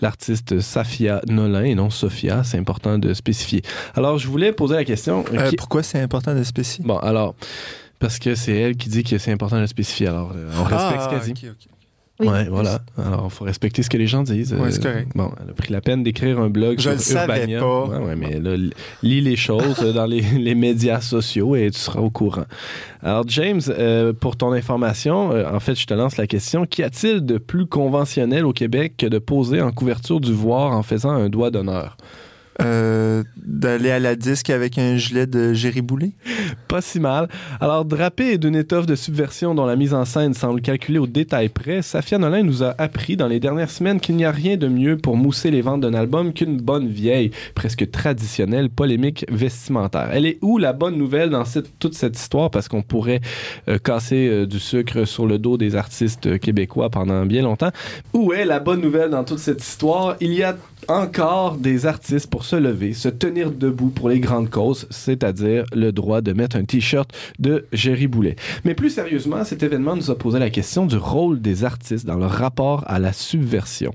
l'artiste 0.00 0.60
Safia 0.60 1.20
Nolin 1.28 1.64
et 1.64 1.74
non 1.74 1.90
Sophia, 1.90 2.42
c'est 2.44 2.58
important 2.58 2.98
de 2.98 3.14
spécifier. 3.14 3.62
Alors, 3.94 4.18
je 4.18 4.26
voulais 4.28 4.52
poser 4.52 4.74
la 4.74 4.84
question. 4.84 5.24
qui- 5.48 5.56
pourquoi 5.56 5.82
c'est 5.82 6.00
important 6.00 6.34
de 6.34 6.42
spécifier? 6.42 6.84
Bon, 6.86 6.98
alors, 6.98 7.34
parce 7.98 8.18
que 8.18 8.34
c'est 8.34 8.54
elle 8.56 8.76
qui 8.76 8.88
dit 8.88 9.02
que 9.04 9.18
c'est 9.18 9.32
important 9.32 9.60
de 9.60 9.66
spécifier. 9.66 10.06
Alors, 10.08 10.32
on 10.58 10.64
respecte 10.64 11.02
ce 11.02 11.08
qu'elle 11.26 11.34
dit. 11.34 11.46
Ah. 11.48 11.74
Oui. 12.20 12.28
Ouais, 12.28 12.44
voilà. 12.50 12.80
Alors, 12.98 13.26
il 13.26 13.30
faut 13.30 13.44
respecter 13.44 13.82
ce 13.82 13.90
que 13.90 13.96
les 13.96 14.06
gens 14.06 14.22
disent. 14.22 14.52
Ouais, 14.54 14.70
c'est 14.70 14.82
correct. 14.82 15.08
Bon, 15.14 15.32
elle 15.42 15.50
a 15.50 15.52
pris 15.54 15.72
la 15.72 15.80
peine 15.80 16.02
d'écrire 16.02 16.38
un 16.38 16.50
blog 16.50 16.76
Je 16.78 16.82
sur 16.82 16.90
le 16.92 16.98
savais 16.98 17.40
Urbania. 17.52 17.60
pas. 17.60 17.84
Ouais, 17.86 18.06
ouais, 18.06 18.16
mais 18.16 18.38
là, 18.38 18.56
lis 19.02 19.20
les 19.20 19.36
choses 19.36 19.80
dans 19.94 20.06
les, 20.06 20.20
les 20.38 20.54
médias 20.54 21.00
sociaux 21.00 21.56
et 21.56 21.70
tu 21.70 21.78
seras 21.78 22.00
au 22.00 22.10
courant. 22.10 22.44
Alors, 23.02 23.24
James, 23.28 23.60
euh, 23.70 24.12
pour 24.12 24.36
ton 24.36 24.52
information, 24.52 25.32
euh, 25.32 25.50
en 25.50 25.60
fait, 25.60 25.74
je 25.74 25.86
te 25.86 25.94
lance 25.94 26.16
la 26.18 26.26
question. 26.26 26.66
Qu'y 26.66 26.82
a-t-il 26.82 27.24
de 27.24 27.38
plus 27.38 27.66
conventionnel 27.66 28.44
au 28.44 28.52
Québec 28.52 28.94
que 28.98 29.06
de 29.06 29.18
poser 29.18 29.60
en 29.62 29.72
couverture 29.72 30.20
du 30.20 30.32
voir 30.32 30.72
en 30.72 30.82
faisant 30.82 31.10
un 31.10 31.28
doigt 31.30 31.50
d'honneur? 31.50 31.96
Euh, 32.60 33.22
d'aller 33.36 33.90
à 33.90 33.98
la 33.98 34.16
disque 34.16 34.50
avec 34.50 34.78
un 34.78 34.96
gilet 34.96 35.26
de 35.26 35.52
Jerry? 35.52 35.80
Pas 36.68 36.80
si 36.80 37.00
mal. 37.00 37.28
Alors, 37.60 37.84
drapé 37.84 38.38
d'une 38.38 38.54
étoffe 38.54 38.86
de 38.86 38.94
subversion 38.94 39.54
dont 39.54 39.66
la 39.66 39.76
mise 39.76 39.94
en 39.94 40.04
scène 40.04 40.34
semble 40.34 40.60
calculée 40.60 40.98
au 40.98 41.06
détail 41.06 41.48
près, 41.48 41.82
Safia 41.82 42.18
Nolin 42.18 42.42
nous 42.42 42.62
a 42.62 42.74
appris 42.78 43.16
dans 43.16 43.28
les 43.28 43.40
dernières 43.40 43.70
semaines 43.70 43.98
qu'il 43.98 44.16
n'y 44.16 44.24
a 44.24 44.30
rien 44.30 44.56
de 44.56 44.68
mieux 44.68 44.96
pour 44.96 45.16
mousser 45.16 45.50
les 45.50 45.62
ventes 45.62 45.80
d'un 45.80 45.94
album 45.94 46.32
qu'une 46.32 46.58
bonne 46.58 46.88
vieille, 46.88 47.30
presque 47.54 47.90
traditionnelle 47.90 48.70
polémique 48.70 49.24
vestimentaire. 49.30 50.10
Elle 50.12 50.26
est 50.26 50.38
où 50.42 50.58
la 50.58 50.72
bonne 50.72 50.96
nouvelle 50.96 51.30
dans 51.30 51.44
toute 51.78 51.94
cette 51.94 52.18
histoire? 52.18 52.50
Parce 52.50 52.68
qu'on 52.68 52.82
pourrait 52.82 53.20
euh, 53.68 53.78
casser 53.78 54.28
euh, 54.28 54.46
du 54.46 54.60
sucre 54.60 55.04
sur 55.04 55.26
le 55.26 55.38
dos 55.38 55.56
des 55.56 55.76
artistes 55.76 56.38
québécois 56.38 56.90
pendant 56.90 57.24
bien 57.26 57.42
longtemps. 57.42 57.70
Où 58.12 58.32
est 58.32 58.44
la 58.44 58.60
bonne 58.60 58.80
nouvelle 58.80 59.10
dans 59.10 59.24
toute 59.24 59.38
cette 59.38 59.62
histoire? 59.62 60.16
Il 60.20 60.34
y 60.34 60.42
a 60.42 60.56
encore 60.88 61.56
des 61.56 61.86
artistes 61.86 62.28
pour 62.28 62.44
se 62.44 62.56
lever, 62.56 62.92
se 62.92 63.08
tenir 63.08 63.50
debout 63.50 63.88
pour 63.88 64.08
les 64.08 64.20
grandes 64.20 64.50
causes, 64.50 64.86
c'est-à-dire 64.90 65.64
le 65.72 65.92
droit 65.92 66.20
de 66.20 66.32
mettre 66.32 66.56
un 66.56 66.64
t-shirt 66.64 67.10
de 67.38 67.66
Jerry 67.72 68.06
Boulet. 68.06 68.36
Mais 68.64 68.74
plus 68.74 68.90
sérieusement, 68.90 69.44
cet 69.44 69.62
événement 69.62 69.96
nous 69.96 70.10
a 70.10 70.16
posé 70.16 70.38
la 70.38 70.50
question 70.50 70.86
du 70.86 70.96
rôle 70.96 71.40
des 71.40 71.64
artistes 71.64 72.06
dans 72.06 72.16
leur 72.16 72.30
rapport 72.30 72.84
à 72.86 72.98
la 72.98 73.12
subversion. 73.12 73.92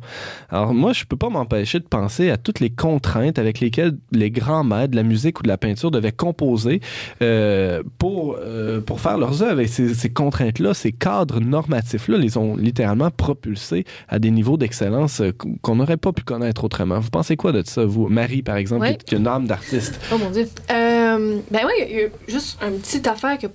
Alors 0.50 0.74
moi, 0.74 0.94
je 0.94 1.06
peux 1.06 1.18
pas 1.18 1.30
m'empêcher 1.30 1.80
de 1.80 1.86
penser 1.86 2.30
à 2.30 2.38
toutes 2.38 2.60
les 2.60 2.70
contraintes 2.70 3.40
avec 3.40 3.60
lesquelles 3.60 3.98
les 4.12 4.32
grands 4.32 4.64
maîtres 4.64 4.92
de 4.92 4.96
la 4.96 5.04
musique 5.04 5.40
ou 5.40 5.44
de 5.44 5.48
la 5.48 5.58
peinture 5.58 5.92
devaient 5.92 6.12
composer 6.12 6.82
euh, 7.22 7.84
pour, 7.98 8.38
euh, 8.40 8.82
pour 8.82 9.00
faire 9.00 9.18
leurs 9.18 9.44
œuvres. 9.44 9.62
Et 9.62 9.68
ces, 9.68 9.94
ces 9.94 10.10
contraintes-là, 10.10 10.74
ces 10.74 10.92
cadres 10.92 11.40
normatifs-là, 11.40 12.18
les 12.18 12.38
ont 12.38 12.56
littéralement 12.56 13.12
propulsés 13.12 13.86
à 14.08 14.20
des 14.20 14.32
niveaux 14.32 14.58
d'excellence 14.58 15.22
euh, 15.22 15.32
qu'on 15.62 15.76
n'aurait 15.76 15.98
pas 15.98 16.14
pu 16.14 16.24
connaître 16.24 16.64
autrement. 16.64 16.85
Vous 16.86 17.10
pensez 17.10 17.36
quoi 17.36 17.52
de 17.52 17.64
ça, 17.66 17.86
vous? 17.86 18.08
Marie, 18.08 18.42
par 18.42 18.58
exemple, 18.58 18.82
Ouais. 18.84 18.98
qui, 19.04 19.16
a 19.16 19.18
une 19.18 19.28
âme 19.28 19.48
d'artiste. 19.48 20.00
Oh 20.14 20.18
mon 20.18 20.30
dieu. 20.30 20.48
Euh, 20.72 21.40
ben 21.52 21.62
oui, 21.66 21.86
il 21.90 21.96
y 21.98 22.04
a 22.04 22.08
juste 22.28 22.58
une 22.62 22.80
petite 22.80 23.08
affaire 23.08 23.38
que, 23.38 23.48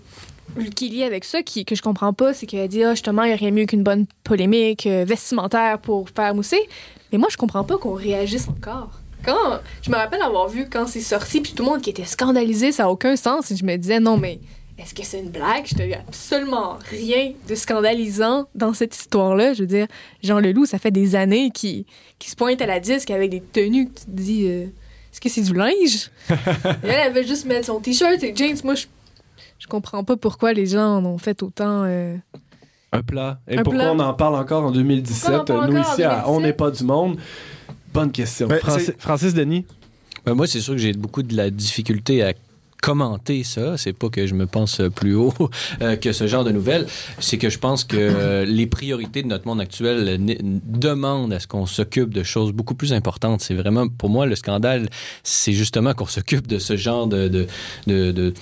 qui 0.75 0.87
est 0.87 0.91
liée 0.91 1.05
avec 1.05 1.25
ça, 1.25 1.43
qui, 1.43 1.65
que 1.65 1.75
je 1.75 1.83
comprends 1.83 2.13
pas, 2.13 2.35
c'est 2.35 2.47
qu'elle 2.47 2.69
dit, 2.69 2.83
ah, 2.83 2.95
justement, 2.95 3.23
il 3.23 3.29
n'y 3.29 3.35
a 3.35 3.37
rien 3.37 3.51
mieux 3.51 3.67
qu'une 3.67 3.83
bonne 3.83 4.07
polémique 4.25 4.87
euh, 4.87 5.05
vestimentaire 5.07 5.79
pour 5.79 6.09
faire 6.11 6.35
mousser. 6.35 6.61
Mais 7.13 7.19
moi, 7.19 7.29
je 7.31 7.37
comprends 7.37 7.65
pas 7.65 7.77
qu'on 7.79 7.95
réagisse 7.95 8.49
encore. 8.49 8.91
Quand, 9.25 9.61
je 9.83 9.91
me 9.91 9.97
rappelle 9.97 10.23
avoir 10.23 10.49
vu 10.49 10.67
quand 10.71 10.87
c'est 10.87 11.01
sorti, 11.01 11.41
puis 11.41 11.53
tout 11.53 11.63
le 11.63 11.69
monde 11.71 11.83
qui 11.83 11.91
était 11.91 12.05
scandalisé, 12.05 12.73
ça 12.73 12.85
n'a 12.85 12.91
aucun 12.91 13.17
sens, 13.17 13.51
et 13.51 13.57
je 13.57 13.65
me 13.65 13.77
disais, 13.77 14.01
non, 14.01 14.17
mais 14.17 14.41
est-ce 14.81 14.95
que 14.95 15.05
c'est 15.05 15.21
une 15.21 15.31
blague? 15.31 15.67
Je 15.67 15.75
te 15.75 15.83
absolument 15.95 16.79
rien 16.91 17.33
de 17.49 17.55
scandalisant 17.55 18.49
dans 18.55 18.73
cette 18.73 18.97
histoire-là. 18.97 19.53
Je 19.55 19.61
veux 19.63 19.67
dire, 19.67 19.87
Jean 20.23 20.41
Leloup, 20.41 20.65
ça 20.67 20.79
fait 20.79 20.91
des 20.91 21.15
années 21.17 21.51
qu'il 21.51 21.85
qui 22.19 22.31
se 22.31 22.37
pointe 22.37 22.61
à 22.63 22.67
la 22.67 22.81
disque 22.81 23.11
avec 23.11 23.31
des 23.31 23.41
tenues 23.41 23.89
que 23.89 24.01
tu 24.01 24.05
te 24.07 24.11
dis, 24.11 24.47
euh, 24.47 24.65
est-ce 25.13 25.21
que 25.21 25.29
c'est 25.29 25.43
du 25.43 25.53
linge? 25.55 26.11
Et 26.85 26.89
elle, 26.89 27.13
veut 27.13 27.23
juste 27.25 27.47
mettre 27.47 27.67
son 27.67 27.81
t-shirt 27.81 28.23
et 28.23 28.35
jeans. 28.35 28.57
Moi, 28.65 28.75
je, 28.75 28.87
je 29.59 29.67
comprends 29.67 30.03
pas 30.05 30.17
pourquoi 30.17 30.53
les 30.53 30.67
gens 30.67 30.97
en 30.99 31.05
ont 31.05 31.19
fait 31.19 31.43
autant. 31.43 31.83
euh, 31.85 32.17
Un 32.93 33.03
plat. 33.03 33.39
Et 33.49 33.59
Un 33.59 33.63
pourquoi 33.63 33.83
plat. 33.83 33.93
on 33.93 33.99
en 34.01 34.15
parle 34.15 34.37
encore 34.37 34.65
en 34.65 34.71
2017? 34.71 35.31
Pourquoi 35.31 35.55
on 35.57 35.59
en 35.59 35.61
parle 35.61 35.71
Nous, 35.73 35.81
ici, 35.81 36.03
à 36.05 36.25
On 36.29 36.41
2017? 36.41 36.43
n'est 36.43 36.53
pas 36.57 36.71
du 36.71 36.85
monde. 36.85 37.19
Bonne 37.93 38.13
question. 38.13 38.47
Ben, 38.47 38.61
Francis 38.99 39.35
Denis? 39.35 39.67
Ben, 40.25 40.35
moi, 40.35 40.47
c'est 40.47 40.61
sûr 40.61 40.75
que 40.75 40.79
j'ai 40.81 40.93
beaucoup 40.93 41.23
de 41.23 41.35
la 41.37 41.51
difficulté 41.51 42.23
à 42.23 42.33
commenter 42.81 43.45
ça. 43.45 43.77
C'est 43.77 43.93
pas 43.93 44.09
que 44.09 44.27
je 44.27 44.35
me 44.35 44.47
pense 44.47 44.81
plus 44.95 45.15
haut 45.15 45.35
euh, 45.83 45.97
que 45.97 46.13
ce 46.13 46.27
genre 46.27 46.45
de 46.45 46.51
nouvelles. 46.51 46.87
C'est 47.19 47.39
que 47.39 47.51
je 47.51 47.59
pense 47.59 47.85
que 47.85 47.97
euh, 47.99 48.45
les 48.45 48.67
priorités 48.67 49.23
de 49.23 49.29
notre 49.29 49.47
monde 49.47 49.61
actuel 49.61 50.19
demandent 50.65 51.33
à 51.33 51.41
ce 51.41 51.47
qu'on 51.47 51.67
s'occupe 51.67 52.13
de 52.13 52.23
choses 52.23 52.53
beaucoup 52.53 52.75
plus 52.75 52.93
importantes. 52.93 53.41
C'est 53.41 53.55
vraiment, 53.55 53.89
pour 53.89 54.09
moi, 54.11 54.27
le 54.27 54.35
scandale, 54.37 54.89
c'est 55.23 55.53
justement 55.53 55.95
qu'on 55.95 56.07
s'occupe 56.07 56.47
de 56.47 56.59
ce 56.59 56.77
genre 56.77 57.07
de, 57.07 57.29
de, 57.29 57.47
de, 57.87 58.13
de- 58.13 58.35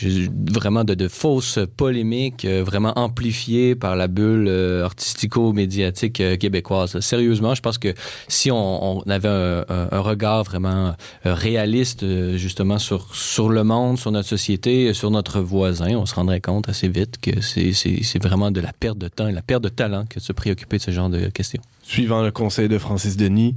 vraiment 0.00 0.84
de, 0.84 1.08
fausses 1.08 1.58
polémiques 1.76 2.44
euh, 2.44 2.62
vraiment 2.64 2.92
amplifiées 2.96 3.74
par 3.74 3.96
la 3.96 4.08
bulle 4.08 4.46
euh, 4.48 4.84
artistico-médiatique 4.84 6.20
euh, 6.20 6.36
québécoise. 6.36 6.98
Sérieusement, 7.00 7.54
je 7.54 7.60
pense 7.60 7.78
que 7.78 7.94
si 8.28 8.50
on, 8.50 9.00
avait 9.08 9.28
un, 9.28 10.00
regard 10.00 10.44
vraiment 10.44 10.94
réaliste 11.24 12.04
justement 12.36 12.78
sur, 12.78 13.14
sur 13.14 13.48
le 13.48 13.64
monde, 13.64 13.98
sur 13.98 14.10
notre 14.10 14.28
société, 14.28 14.92
sur 14.94 15.10
notre 15.10 15.40
voisin, 15.40 15.96
on 15.96 16.06
se 16.06 16.14
rendrait 16.14 16.40
compte 16.40 16.68
assez 16.68 16.88
vite 16.88 17.18
que 17.20 17.40
c'est 17.40 18.22
vraiment 18.22 18.50
de 18.50 18.60
la 18.60 18.72
perte 18.72 18.98
de 18.98 19.08
temps 19.08 19.28
et 19.28 19.32
la 19.32 19.42
perte 19.42 19.62
de 19.62 19.68
talent 19.68 20.04
que 20.08 20.18
de 20.18 20.24
se 20.24 20.32
préoccuper 20.32 20.78
de 20.78 20.82
ce 20.82 20.90
genre 20.90 21.10
de 21.10 21.28
questions. 21.28 21.62
Suivant 21.82 22.22
le 22.22 22.30
conseil 22.30 22.68
de 22.68 22.78
Francis 22.78 23.16
Denis, 23.16 23.56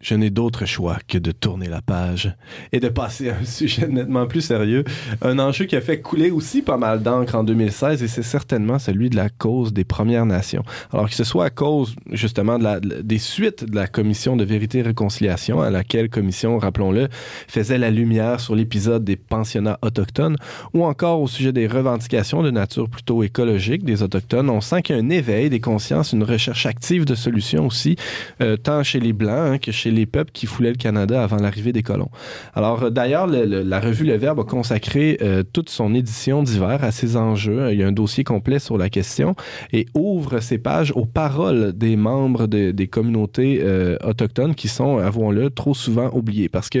je 0.00 0.14
n'ai 0.14 0.30
d'autre 0.30 0.66
choix 0.66 0.98
que 1.06 1.18
de 1.18 1.32
tourner 1.32 1.68
la 1.68 1.82
page 1.82 2.34
et 2.72 2.80
de 2.80 2.88
passer 2.88 3.30
à 3.30 3.36
un 3.36 3.44
sujet 3.44 3.88
nettement 3.88 4.26
plus 4.26 4.40
sérieux. 4.40 4.84
Un 5.22 5.38
enjeu 5.38 5.66
qui 5.66 5.76
a 5.76 5.80
fait 5.80 6.00
couler 6.00 6.30
aussi 6.30 6.62
pas 6.62 6.76
mal 6.76 7.02
d'encre 7.02 7.34
en 7.34 7.44
2016 7.44 8.02
et 8.02 8.08
c'est 8.08 8.22
certainement 8.22 8.78
celui 8.78 9.10
de 9.10 9.16
la 9.16 9.28
cause 9.28 9.72
des 9.72 9.84
Premières 9.84 10.26
Nations. 10.26 10.64
Alors 10.92 11.08
que 11.08 11.14
ce 11.14 11.24
soit 11.24 11.46
à 11.46 11.50
cause 11.50 11.94
justement 12.12 12.58
des 12.58 13.18
suites 13.18 13.64
de 13.64 13.74
la 13.74 13.86
commission 13.86 14.36
de 14.36 14.44
vérité 14.44 14.78
et 14.78 14.82
réconciliation 14.82 15.60
à 15.60 15.70
laquelle 15.70 16.08
commission, 16.08 16.58
rappelons-le, 16.58 17.08
faisait 17.48 17.78
la 17.78 17.90
lumière 17.90 18.40
sur 18.40 18.54
l'épisode 18.54 19.04
des 19.04 19.16
pensionnats 19.16 19.78
autochtones 19.82 20.36
ou 20.74 20.84
encore 20.84 21.20
au 21.20 21.28
sujet 21.28 21.52
des 21.52 21.66
revendications 21.66 22.42
de 22.42 22.50
nature 22.50 22.88
plutôt 22.88 23.22
écologique 23.22 23.84
des 23.84 24.02
Autochtones, 24.02 24.50
on 24.50 24.60
sent 24.60 24.82
qu'il 24.82 24.96
y 24.96 24.98
a 24.98 25.02
un 25.02 25.10
éveil 25.10 25.50
des 25.50 25.60
consciences, 25.60 26.12
une 26.12 26.22
recherche 26.22 26.66
active 26.66 27.04
de 27.04 27.14
solutions 27.14 27.66
aussi, 27.66 27.96
euh, 28.40 28.56
tant 28.56 28.82
chez 28.82 29.00
les 29.00 29.12
Blancs 29.12 29.60
que 29.60 29.72
chez 29.72 29.89
les 29.90 30.06
peuples 30.06 30.30
qui 30.32 30.46
foulaient 30.46 30.70
le 30.70 30.76
Canada 30.76 31.22
avant 31.22 31.36
l'arrivée 31.36 31.72
des 31.72 31.82
colons. 31.82 32.10
Alors 32.54 32.84
euh, 32.84 32.90
d'ailleurs, 32.90 33.26
le- 33.26 33.44
le- 33.44 33.62
la 33.62 33.80
revue 33.80 34.04
Le 34.04 34.16
Verbe 34.16 34.40
a 34.40 34.44
consacré 34.44 35.18
euh, 35.22 35.42
toute 35.52 35.68
son 35.70 35.94
édition 35.94 36.42
d'hiver 36.42 36.82
à 36.82 36.90
ces 36.92 37.16
enjeux. 37.16 37.72
Il 37.72 37.78
y 37.78 37.82
a 37.82 37.86
un 37.86 37.92
dossier 37.92 38.24
complet 38.24 38.58
sur 38.58 38.78
la 38.78 38.88
question 38.88 39.34
et 39.72 39.86
ouvre 39.94 40.40
ses 40.40 40.58
pages 40.58 40.92
aux 40.94 41.06
paroles 41.06 41.72
des 41.74 41.96
membres 41.96 42.46
de- 42.46 42.70
des 42.70 42.86
communautés 42.88 43.60
euh, 43.62 43.96
autochtones 44.04 44.54
qui 44.54 44.68
sont, 44.68 44.98
avouons-le, 44.98 45.50
trop 45.50 45.74
souvent 45.74 46.10
oubliées. 46.12 46.48
Parce 46.48 46.68
que, 46.70 46.78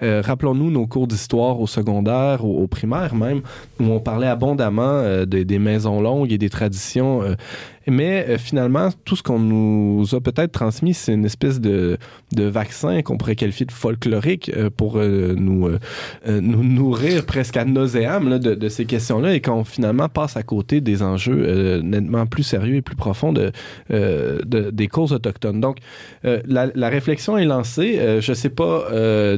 rappelons-nous 0.00 0.70
nos 0.70 0.86
cours 0.86 1.06
d'histoire 1.06 1.60
au 1.60 1.66
secondaire, 1.66 2.44
au, 2.44 2.62
au 2.62 2.66
primaire 2.66 3.14
même, 3.14 3.40
où 3.80 3.84
on 3.84 4.00
parlait 4.00 4.26
abondamment 4.26 5.24
des, 5.26 5.44
des 5.44 5.58
maisons 5.58 6.00
longues 6.00 6.32
et 6.32 6.38
des 6.38 6.50
traditions. 6.50 7.22
Mais 7.90 8.26
euh, 8.28 8.38
finalement, 8.38 8.88
tout 9.04 9.16
ce 9.16 9.22
qu'on 9.22 9.38
nous 9.38 10.04
a 10.14 10.20
peut-être 10.20 10.52
transmis, 10.52 10.94
c'est 10.94 11.14
une 11.14 11.24
espèce 11.24 11.60
de, 11.60 11.98
de 12.32 12.44
vaccin 12.44 13.02
qu'on 13.02 13.16
pourrait 13.16 13.36
qualifier 13.36 13.66
de 13.66 13.72
folklorique 13.72 14.50
euh, 14.56 14.70
pour 14.74 14.96
euh, 14.96 15.34
nous, 15.36 15.68
nous 16.26 16.64
nourrir 16.64 17.24
presque 17.26 17.56
à 17.56 17.64
nauséam 17.64 18.38
de, 18.38 18.54
de 18.54 18.68
ces 18.68 18.84
questions-là 18.84 19.34
et 19.34 19.40
qu'on 19.40 19.64
finalement 19.64 20.08
passe 20.08 20.36
à 20.36 20.42
côté 20.42 20.80
des 20.80 21.02
enjeux 21.02 21.80
nettement 21.82 22.26
plus 22.26 22.42
sérieux 22.42 22.76
et 22.76 22.82
plus 22.82 22.96
profonds 22.96 23.32
de, 23.32 23.52
de- 23.90 24.70
des 24.70 24.88
causes 24.88 25.12
autochtones. 25.12 25.60
Donc, 25.60 25.78
la, 26.24 26.66
la 26.74 26.88
réflexion 26.88 27.38
est 27.38 27.44
lancée. 27.44 28.18
Je 28.20 28.32
sais 28.32 28.50
pas, 28.50 28.88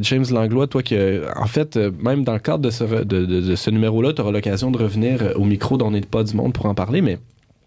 James 0.03 0.25
Langlois, 0.31 0.67
toi 0.67 0.83
qui, 0.83 0.97
en 1.37 1.47
fait, 1.47 1.77
même 2.03 2.25
dans 2.25 2.33
le 2.35 2.39
cadre 2.39 2.65
de 2.65 2.71
ce, 2.71 2.85
de, 2.85 3.25
de- 3.25 3.55
ce 3.57 3.71
numéro-là, 3.71 4.13
tu 4.13 4.21
auras 4.23 4.33
l'occasion 4.33 4.71
de 4.71 4.79
revenir 4.79 5.33
au 5.37 5.45
micro 5.45 5.77
d'On 5.79 5.91
n'est 5.91 6.01
pas 6.01 6.25
du 6.25 6.35
monde 6.37 6.53
pour 6.53 6.67
en 6.67 6.75
parler, 6.75 7.01
mais 7.03 7.19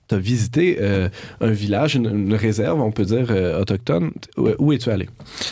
tu 0.07 0.15
as 0.15 0.17
visité 0.17 0.77
euh, 0.81 1.09
un 1.41 1.51
village, 1.51 1.95
une, 1.95 2.33
réserve, 2.33 2.81
on 2.81 2.91
peut 2.91 3.05
dire, 3.05 3.27
euh, 3.29 3.61
autochtone. 3.61 4.11
Où, 4.37 4.73
es-tu 4.73 4.89
allé? 4.89 5.09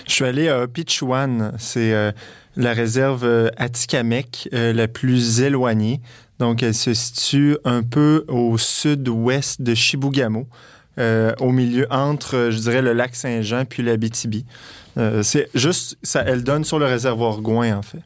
Je 0.07 0.13
suis 0.13 0.25
allé 0.25 0.49
à 0.49 0.67
Pichuan, 0.67 1.53
c'est 1.57 1.93
euh, 1.93 2.11
la 2.55 2.73
réserve 2.73 3.51
Atikamekw 3.57 4.49
euh, 4.53 4.73
la 4.73 4.87
plus 4.87 5.41
éloignée. 5.41 6.01
Donc, 6.39 6.63
elle 6.63 6.73
se 6.73 6.93
situe 6.93 7.57
un 7.65 7.83
peu 7.83 8.25
au 8.27 8.57
sud-ouest 8.57 9.61
de 9.61 9.75
Chibougamau, 9.75 10.47
au 10.97 11.51
milieu 11.51 11.87
entre, 11.91 12.49
je 12.51 12.57
dirais, 12.57 12.81
le 12.81 12.93
lac 12.93 13.15
Saint-Jean 13.15 13.65
puis 13.65 13.83
l'Abitibi. 13.83 14.45
C'est 15.21 15.49
juste, 15.53 15.97
ça, 16.01 16.23
elle 16.25 16.43
donne 16.43 16.63
sur 16.63 16.79
le 16.79 16.85
réservoir 16.85 17.41
Gouin, 17.41 17.77
en 17.77 17.81
fait. 17.83 18.01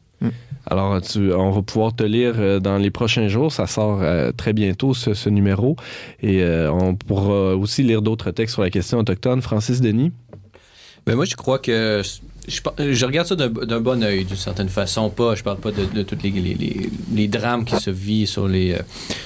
Alors, 0.68 1.00
tu- 1.00 1.32
on 1.32 1.50
va 1.50 1.62
pouvoir 1.62 1.94
te 1.94 2.02
lire 2.02 2.34
euh, 2.38 2.58
dans 2.58 2.76
les 2.78 2.90
prochains 2.90 3.28
jours. 3.28 3.52
Ça 3.52 3.66
sort 3.66 4.00
euh, 4.02 4.32
très 4.32 4.52
bientôt, 4.52 4.94
ce, 4.94 5.14
ce 5.14 5.28
numéro. 5.28 5.76
Et 6.22 6.42
euh, 6.42 6.72
on 6.72 6.96
pourra 6.96 7.54
aussi 7.54 7.82
lire 7.84 8.02
d'autres 8.02 8.32
textes 8.32 8.54
sur 8.54 8.62
la 8.62 8.70
question 8.70 8.98
autochtone. 8.98 9.42
Francis 9.42 9.80
Denis? 9.80 10.12
Ben 11.06 11.14
moi, 11.14 11.24
je 11.24 11.36
crois 11.36 11.60
que 11.60 12.02
je, 12.48 13.06
regarde 13.06 13.28
ça 13.28 13.36
d'un 13.36 13.80
bon 13.80 14.02
œil, 14.02 14.24
d'une 14.24 14.36
certaine 14.36 14.68
façon. 14.68 15.08
Pas, 15.08 15.36
je 15.36 15.44
parle 15.44 15.58
pas 15.58 15.70
de, 15.70 15.84
de 15.84 16.02
tous 16.02 16.18
les, 16.20 16.90
les, 17.12 17.28
drames 17.28 17.64
qui 17.64 17.76
se 17.76 17.90
vivent 17.90 18.26
sur 18.26 18.48
les 18.48 18.72
euh, 18.72 18.82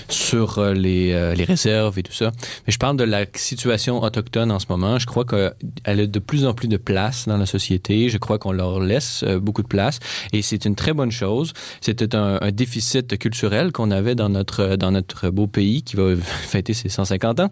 sur 0.09 0.59
euh, 0.59 0.75
les, 0.75 1.13
euh, 1.13 1.35
les 1.35 1.45
réserves 1.45 1.99
et 1.99 2.03
tout 2.03 2.13
ça. 2.13 2.33
Mais 2.67 2.73
je 2.73 2.79
parle 2.79 2.99
de 2.99 3.05
la 3.05 3.25
situation 3.35 4.03
autochtone 4.03 4.51
en 4.51 4.59
ce 4.59 4.67
moment. 4.69 4.99
Je 4.99 5.07
crois 5.07 5.25
qu'elle 5.25 5.55
a 5.85 6.07
de 6.07 6.19
plus 6.19 6.45
en 6.45 6.53
plus 6.53 6.69
de 6.69 6.77
place 6.77 7.27
dans 7.27 7.39
la 7.39 7.47
société. 7.47 8.11
Je 8.11 8.19
crois 8.19 8.39
qu'on 8.39 8.53
leur 8.53 8.81
laisse 8.81 9.25
beaucoup 9.41 9.63
de 9.63 9.69
place 9.69 10.01
et 10.35 10.43
c'est 10.43 10.67
une 10.67 10.75
très 10.75 10.93
bonne 10.93 11.13
chose. 11.13 11.55
C'était 11.81 12.15
un, 12.15 12.39
un 12.43 12.53
déficit 12.53 13.17
culturel 13.19 13.73
qu'on 13.73 13.91
avait 13.91 14.15
dans 14.15 14.29
notre 14.29 14.77
dans 14.77 14.91
notre 14.91 15.31
beau 15.31 15.47
pays 15.47 15.83
qui 15.83 15.97
va 15.97 16.15
fêter 16.17 16.75
ses 16.75 16.91
150 16.91 17.41
ans 17.41 17.51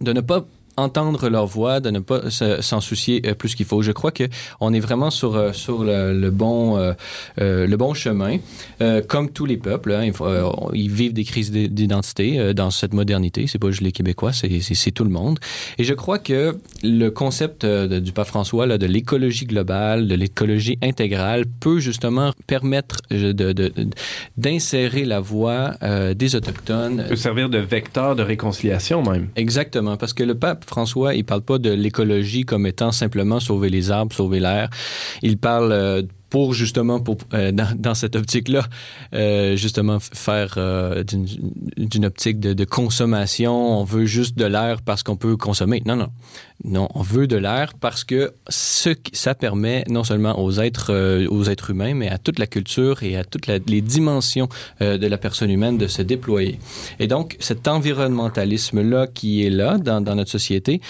de 0.00 0.12
ne 0.12 0.20
pas 0.20 0.46
entendre 0.76 1.28
leur 1.28 1.46
voix, 1.46 1.80
de 1.80 1.90
ne 1.90 2.00
pas 2.00 2.30
se- 2.30 2.60
s'en 2.62 2.80
soucier 2.80 3.22
euh, 3.26 3.34
plus 3.34 3.54
qu'il 3.54 3.66
faut. 3.66 3.82
Je 3.82 3.92
crois 3.92 4.10
que 4.12 4.24
on 4.60 4.72
est 4.72 4.80
vraiment 4.80 5.10
sur 5.10 5.34
euh, 5.36 5.52
sur 5.52 5.84
le, 5.84 6.12
le 6.18 6.30
bon 6.30 6.76
euh, 6.78 6.92
le 7.38 7.76
bon 7.76 7.94
chemin. 7.94 8.38
Euh, 8.80 9.02
comme 9.06 9.30
tous 9.30 9.46
les 9.46 9.56
peuples, 9.56 9.92
hein, 9.92 10.10
ils 10.72 10.90
vivent 10.90 11.12
des 11.12 11.24
crises 11.24 11.50
d'identité 11.52 12.54
dans 12.54 12.70
cette 12.70 12.94
modernité. 12.94 13.46
C'est 13.46 13.58
pas 13.58 13.70
juste 13.70 13.82
les 13.82 13.92
Québécois, 13.92 14.32
c'est 14.32 14.90
tout 14.92 15.04
le 15.04 15.10
monde. 15.10 15.38
Et 15.78 15.84
je 15.84 15.94
crois 15.94 16.18
que 16.18 16.56
le 16.82 17.08
concept 17.10 17.64
de- 17.66 17.98
du 18.00 18.12
pape 18.12 18.26
François 18.28 18.66
là, 18.66 18.78
de 18.78 18.86
l'écologie 18.86 19.46
globale, 19.46 20.08
de 20.08 20.14
l'écologie 20.14 20.78
intégrale, 20.82 21.44
peut 21.60 21.78
justement 21.78 22.32
permettre 22.46 22.96
euh, 23.12 23.32
de- 23.32 23.52
de- 23.52 23.72
d'insérer 24.36 25.04
la 25.04 25.20
voix 25.20 25.74
euh, 25.82 26.14
des 26.14 26.34
autochtones 26.36 27.04
peut 27.08 27.16
servir 27.16 27.48
de 27.48 27.58
vecteur 27.58 28.16
de 28.16 28.22
réconciliation 28.22 29.02
même. 29.02 29.28
Exactement, 29.36 29.96
parce 29.96 30.12
que 30.12 30.22
le 30.22 30.34
pape 30.34 30.63
François, 30.64 31.14
il 31.14 31.24
parle 31.24 31.42
pas 31.42 31.58
de 31.58 31.70
l'écologie 31.70 32.44
comme 32.44 32.66
étant 32.66 32.92
simplement 32.92 33.40
sauver 33.40 33.70
les 33.70 33.90
arbres, 33.90 34.14
sauver 34.14 34.40
l'air. 34.40 34.70
Il 35.22 35.38
parle 35.38 35.72
euh, 35.72 36.02
pour 36.30 36.52
justement, 36.52 37.02
euh, 37.32 37.52
dans, 37.52 37.94
cette 37.94 38.16
optique-là, 38.16 38.64
euh, 39.14 39.54
justement 39.56 39.98
faire 40.00 40.58
d'une 41.06 42.04
optique 42.04 42.40
de 42.40 42.64
consommation. 42.64 43.80
On 43.80 43.84
veut 43.84 44.06
juste 44.06 44.36
de 44.36 44.44
l'air 44.44 44.82
parce 44.82 45.04
qu'on 45.04 45.16
peut 45.16 45.36
consommer. 45.36 45.82
Non, 45.86 45.94
non. 45.94 46.08
Non, 46.62 46.88
on 46.94 47.02
veut 47.02 47.26
de 47.26 47.36
l'air 47.36 47.74
parce 47.78 48.04
que 48.04 48.32
ce 48.48 48.90
ça 49.12 49.34
permet 49.34 49.84
non 49.88 50.04
seulement 50.04 50.38
aux 50.40 50.52
êtres, 50.60 50.92
euh, 50.92 51.26
aux 51.28 51.44
êtres 51.44 51.70
humains, 51.70 51.94
mais 51.94 52.08
à 52.08 52.16
toute 52.16 52.38
la 52.38 52.46
culture 52.46 53.02
et 53.02 53.16
à 53.16 53.24
toutes 53.24 53.48
les 53.48 53.80
dimensions 53.80 54.48
euh, 54.80 54.96
de 54.96 55.06
la 55.06 55.18
personne 55.18 55.50
humaine 55.50 55.78
de 55.78 55.88
se 55.88 56.00
déployer. 56.00 56.58
Et 57.00 57.08
donc, 57.08 57.36
cet 57.40 57.66
environnementalisme-là 57.66 59.08
qui 59.08 59.44
est 59.44 59.50
là 59.50 59.78
dans, 59.78 60.00
notre 60.00 60.30
société, 60.30 60.80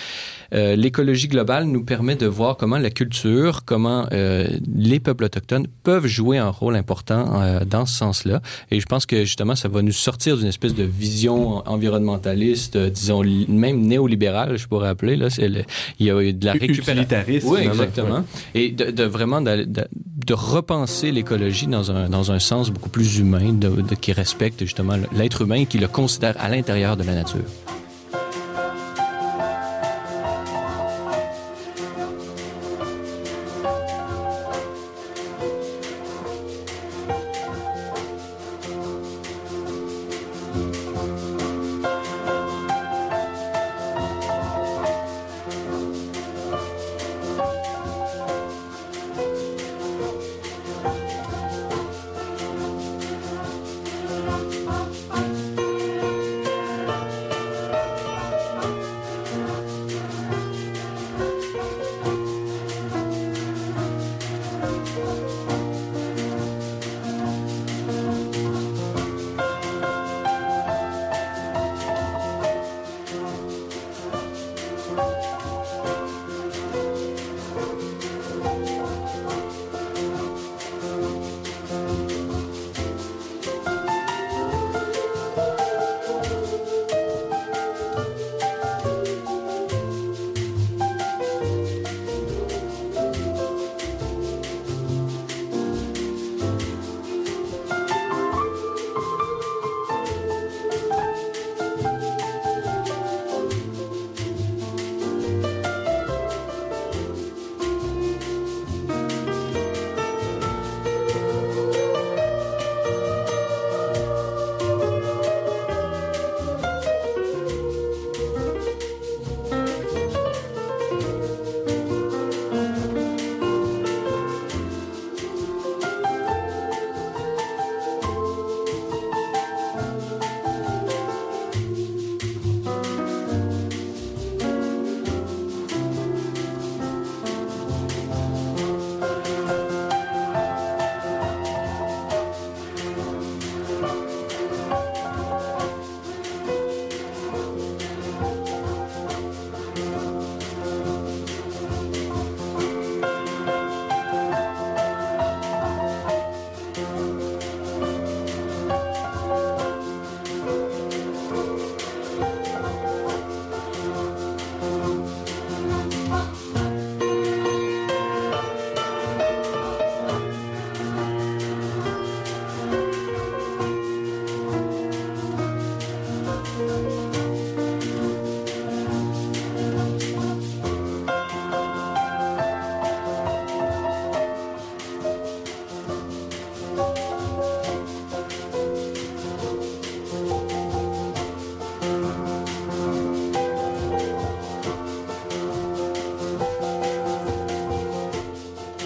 euh, 0.55 0.77
l'écologie 0.77 1.29
globale 1.29 1.65
nous 1.65 1.83
permet 1.83 2.15
de 2.15 2.27
voir 2.27 2.57
comment 2.57 2.79
la 2.79 2.91
culture, 2.91 3.65
comment 3.65 4.07
les 4.11 5.01
peuples 5.01 5.25
autochtones 5.25 5.67
peuvent 5.83 6.07
jouer 6.07 6.39
un 6.39 6.51
rôle 6.51 6.77
important 6.77 7.65
dans 7.67 7.87
ce 7.87 7.97
sens-là. 7.97 8.43
Et 8.71 8.81
je 8.81 8.87
pense 8.87 9.07
que 9.07 9.25
justement, 9.25 9.55
ça 9.55 9.69
va 9.69 9.83
nous 9.83 9.93
sortir 9.93 10.37
d'une 10.37 10.47
espèce 10.47 10.75
de 10.75 10.85
vision 10.85 11.67
environnementaliste, 11.69 12.77
disons 12.77 13.23
même 13.49 13.81
néolibérale, 13.81 14.57
je 14.57 14.67
pourrais 14.69 14.89
appeler. 14.89 15.17
Là, 15.17 15.29
le- 15.55 15.65
il 15.99 16.07
y 16.07 16.11
a 16.11 16.21
eu 16.23 16.33
de 16.33 16.47
la 16.47 16.53
récupération. 16.67 17.03
Oui, 17.45 17.61
exactement. 17.83 18.25
Et 18.55 18.71
de, 18.71 18.91
de 18.91 19.05
vraiment 19.05 19.41
de, 19.41 19.65
de- 19.65 19.87
de 20.27 20.35
repenser 20.35 21.13
l'écologie 21.13 21.67
dans 21.67 21.91
un, 21.91 22.09
dans 22.09 22.33
un 22.33 22.39
sens 22.39 22.71
beaucoup 22.71 22.89
plus 22.89 23.19
humain, 23.19 23.53
de, 23.53 23.69
de- 23.69 23.95
qui 23.95 24.13
respecte 24.13 24.61
justement 24.61 24.95
l'être 25.17 25.43
humain 25.43 25.57
et 25.57 25.67
qui 25.67 25.79
le 25.79 25.89
considère 25.89 26.35
à 26.39 26.49
l'intérieur 26.49 26.97
de 26.97 27.03
la 27.05 27.15
nature. 27.15 27.45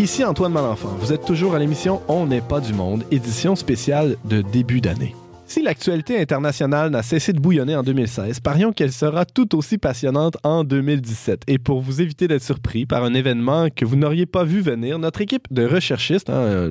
Ici 0.08 0.24
Antoine 0.24 0.54
Malenfant. 0.54 0.88
Vous 1.00 1.12
êtes 1.12 1.26
toujours 1.26 1.54
à 1.54 1.58
l'émission 1.58 2.00
On 2.08 2.24
n'est 2.24 2.40
pas 2.40 2.60
du 2.60 2.72
monde, 2.72 3.04
édition 3.10 3.54
spéciale 3.56 4.16
de 4.24 4.40
début 4.40 4.80
d'année. 4.80 5.14
Si 5.46 5.60
l'actualité 5.62 6.18
internationale 6.18 6.90
n'a 6.90 7.02
cessé 7.02 7.34
de 7.34 7.40
bouillonner 7.40 7.76
en 7.76 7.82
2016, 7.82 8.40
parions 8.40 8.72
qu'elle 8.72 8.90
sera 8.90 9.26
tout 9.26 9.54
aussi 9.54 9.76
passionnante 9.76 10.38
en 10.44 10.64
2017. 10.64 11.42
Et 11.46 11.58
pour 11.58 11.82
vous 11.82 12.00
éviter 12.00 12.26
d'être 12.26 12.42
surpris 12.42 12.86
par 12.86 13.04
un 13.04 13.12
événement 13.12 13.68
que 13.68 13.84
vous 13.84 13.96
n'auriez 13.96 14.24
pas 14.24 14.44
vu 14.44 14.62
venir, 14.62 14.98
notre 14.98 15.20
équipe 15.20 15.46
de 15.50 15.66
recherchistes, 15.66 16.30
hein, 16.30 16.70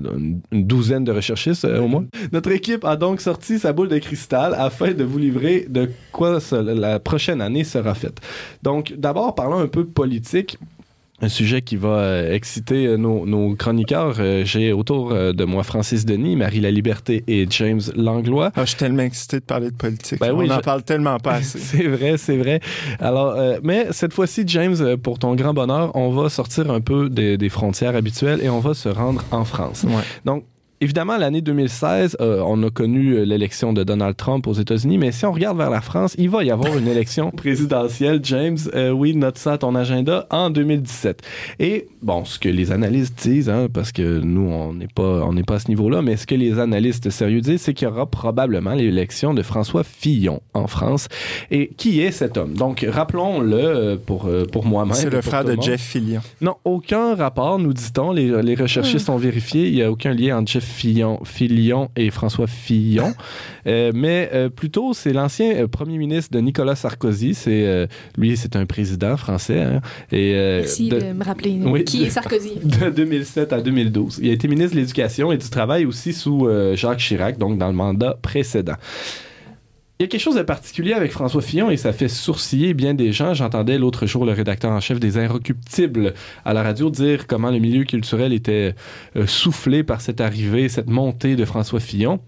une 0.52 0.66
douzaine 0.66 1.04
de 1.04 1.12
recherchistes 1.12 1.66
euh, 1.66 1.80
au 1.80 1.88
moins, 1.88 2.06
notre 2.32 2.50
équipe 2.50 2.86
a 2.86 2.96
donc 2.96 3.22
sorti 3.22 3.60
sa 3.60 3.72
boule 3.72 3.90
de 3.90 4.00
cristal 4.00 4.56
afin 4.58 4.94
de 4.94 5.04
vous 5.04 5.20
livrer 5.20 5.68
de 5.70 5.92
quoi 6.12 6.40
la 6.52 7.00
prochaine 7.00 7.42
année 7.42 7.64
sera 7.64 7.94
faite. 7.94 8.18
Donc, 8.64 8.96
d'abord, 8.98 9.36
parlons 9.36 9.60
un 9.60 9.68
peu 9.68 9.86
politique. 9.86 10.58
Un 11.22 11.30
sujet 11.30 11.62
qui 11.62 11.76
va 11.78 11.90
euh, 11.98 12.34
exciter 12.34 12.86
euh, 12.88 12.98
nos, 12.98 13.26
nos 13.26 13.56
chroniqueurs. 13.56 14.18
Euh, 14.20 14.44
J'ai 14.46 14.72
autour 14.74 15.14
de 15.14 15.44
moi 15.46 15.64
Francis 15.64 16.06
Denis, 16.06 16.36
Marie 16.36 16.60
La 16.60 16.70
Liberté 16.72 17.24
et 17.28 17.48
James 17.50 17.82
Langlois. 17.96 18.52
Ah, 18.56 18.62
je 18.66 18.70
suis 18.70 18.78
tellement 18.78 19.04
excité 19.04 19.40
de 19.40 19.46
parler 19.46 19.72
de 19.72 19.76
politique. 19.76 20.20
Ben 20.20 20.34
On 20.34 20.40
oui, 20.40 20.52
en 20.52 20.58
je- 20.58 20.62
parle 20.62 20.84
tellement 20.84 21.18
pas 21.20 21.34
assez. 21.36 21.58
C'est 21.60 21.88
vrai, 21.88 22.18
c'est 22.18 22.38
vrai. 22.38 22.60
Alors, 23.00 23.30
euh, 23.36 23.60
mais 23.64 23.88
cette 23.92 24.14
fois-ci, 24.14 24.44
James, 24.48 24.98
pour 24.98 25.18
ton 25.20 25.34
grand 25.36 25.54
bonheur, 25.54 25.96
on 25.96 26.10
va 26.12 26.30
sortir 26.30 26.70
un 26.70 26.82
peu 26.82 27.10
des, 27.10 27.38
des 27.38 27.50
frontières 27.50 27.96
habituelles 27.96 28.40
et 28.44 28.50
on 28.50 28.60
va 28.60 28.74
se 28.74 28.90
rendre 28.90 29.24
en 29.32 29.44
France. 29.46 29.84
Ouais. 29.88 29.94
Donc, 30.26 30.44
évidemment, 30.82 31.18
l'année 31.18 31.42
2016, 31.42 32.18
euh, 32.22 32.42
on 32.46 32.62
a 32.64 32.70
connu 32.70 33.14
euh, 33.14 33.24
l'élection 33.24 33.74
de 33.74 33.84
Donald 33.84 34.16
Trump 34.16 34.48
aux 34.48 34.54
États-Unis, 34.54 34.98
mais 34.98 35.12
si 35.12 35.26
on 35.26 35.32
regarde 35.32 35.58
vers 35.58 35.70
la 35.70 35.82
France, 35.82 36.16
il 36.18 36.30
va 36.30 36.44
y 36.44 36.52
avoir 36.52 36.78
une 36.78 36.88
élection 36.88 37.32
présidentielle, 37.36 38.20
James. 38.24 38.58
euh, 38.76 38.92
oui, 38.92 39.16
note 39.16 39.38
ça 39.38 39.54
à 39.54 39.58
ton 39.58 39.76
agenda 39.76 40.28
en 40.30 40.50
2017. 40.50 41.22
Et 41.60 41.88
bon, 42.02 42.26
ce 42.26 42.40
que 42.40 42.50
les 42.50 42.72
analystes 42.72 43.20
disent, 43.22 43.50
hein, 43.50 43.68
parce 43.74 43.92
que 43.92 44.20
nous, 44.20 44.50
on 44.50 44.74
n'est 44.74 44.88
pas, 44.88 45.24
on 45.26 45.34
n'est 45.34 45.44
pas 45.44 45.56
à 45.56 45.60
ce 45.60 45.70
niveau-là, 45.70 46.02
mais 46.02 46.18
ce 46.18 46.28
que 46.28 46.36
les 46.36 46.60
analystes 46.60 47.10
sérieux 47.10 47.42
disent, 47.42 47.62
c'est 47.62 47.74
qu'il 47.74 47.88
y 47.88 47.92
aura 47.92 48.06
probablement 48.06 48.74
l'élection 48.74 49.34
de 49.34 49.42
François 49.42 49.84
Fillon 49.84 50.42
en 50.54 50.68
France. 50.68 51.08
Et 51.52 51.70
qui 51.78 52.02
est 52.02 52.12
cet 52.12 52.38
homme? 52.38 52.54
Donc, 52.54 52.86
rappelons-le 52.88 54.00
pour 54.06 54.30
pour 54.52 54.66
moi-même. 54.66 54.94
C'est 54.94 55.10
le 55.10 55.22
frère 55.22 55.44
de. 55.44 55.58
Jeff 55.60 55.82
Fillion. 55.82 56.22
Non, 56.42 56.56
aucun 56.66 57.16
rapport, 57.16 57.58
nous 57.58 57.74
dit-on. 57.74 58.12
Les, 58.12 58.42
les 58.42 58.56
recherchistes 58.56 59.10
ont 59.10 59.18
vérifié. 59.18 59.68
Il 59.68 59.74
n'y 59.74 59.82
a 59.82 59.92
aucun 59.92 60.14
lien 60.14 60.38
entre 60.38 60.52
Jeff 60.52 60.67
Fillon, 60.68 61.20
Fillon 61.24 61.90
et 61.96 62.12
François 62.12 62.48
Fillon. 62.48 63.14
Euh, 63.66 63.92
mais 63.94 64.30
euh, 64.34 64.48
plutôt, 64.48 64.94
c'est 64.94 65.12
l'ancien 65.12 65.54
euh, 65.54 65.68
premier 65.68 65.98
ministre 65.98 66.32
de 66.32 66.40
Nicolas 66.40 66.76
Sarkozy. 66.76 67.34
C'est 67.34 67.88
Lui, 68.18 68.38
c'est 68.38 68.56
un 68.56 68.66
président 68.66 69.18
français. 69.18 69.60
hein. 69.62 69.82
et, 70.10 70.32
Merci 70.60 70.88
de- 70.88 71.00
de, 71.02 71.12
me 71.12 71.24
rappeler 71.26 71.60
Oui, 71.66 71.84
qui 71.84 72.04
est 72.06 72.10
Sarkozy. 72.10 72.54
de 72.64 72.90
2007 72.90 73.52
à 73.52 73.60
2012. 73.60 74.20
Il 74.24 74.30
a 74.30 74.32
été 74.34 74.48
ministre 74.48 74.74
de 74.76 74.80
l'Éducation 74.80 75.34
et 75.34 75.38
du 75.38 75.50
Travail 75.50 75.86
aussi 75.86 76.14
sous 76.14 76.48
Jacques 76.76 77.00
Chirac, 77.00 77.38
donc 77.38 77.58
dans 77.58 77.68
le 77.68 77.74
mandat 77.74 78.18
précédent. 78.22 78.76
Il 80.00 80.04
y 80.04 80.06
a 80.06 80.08
quelque 80.10 80.22
chose 80.22 80.36
de 80.36 80.44
particulier 80.44 80.94
avec 80.94 81.12
François 81.12 81.42
Fillon 81.42 81.72
et 81.72 81.78
ça 81.78 81.92
fait 81.92 82.08
sourciller 82.08 82.76
bien 82.76 82.94
des 82.94 83.12
gens. 83.12 83.34
J'entendais 83.34 83.80
l'autre 83.80 84.06
jour 84.06 84.26
le 84.26 84.32
rédacteur 84.32 84.72
en 84.72 84.80
chef 84.80 85.00
des 85.00 85.18
Inrecuptibles 85.18 86.14
à 86.46 86.54
la 86.54 86.62
radio 86.62 86.92
dire 86.92 87.26
comment 87.26 87.50
le 87.50 87.58
milieu 87.58 87.84
culturel 87.84 88.32
était 88.32 88.76
euh, 89.16 89.26
soufflé 89.26 89.84
par 89.84 90.02
cette 90.02 90.22
arrivée, 90.22 90.70
cette 90.70 90.88
montée 90.90 91.36
de 91.36 91.46
François 91.46 91.80
Fillon. 91.80 92.20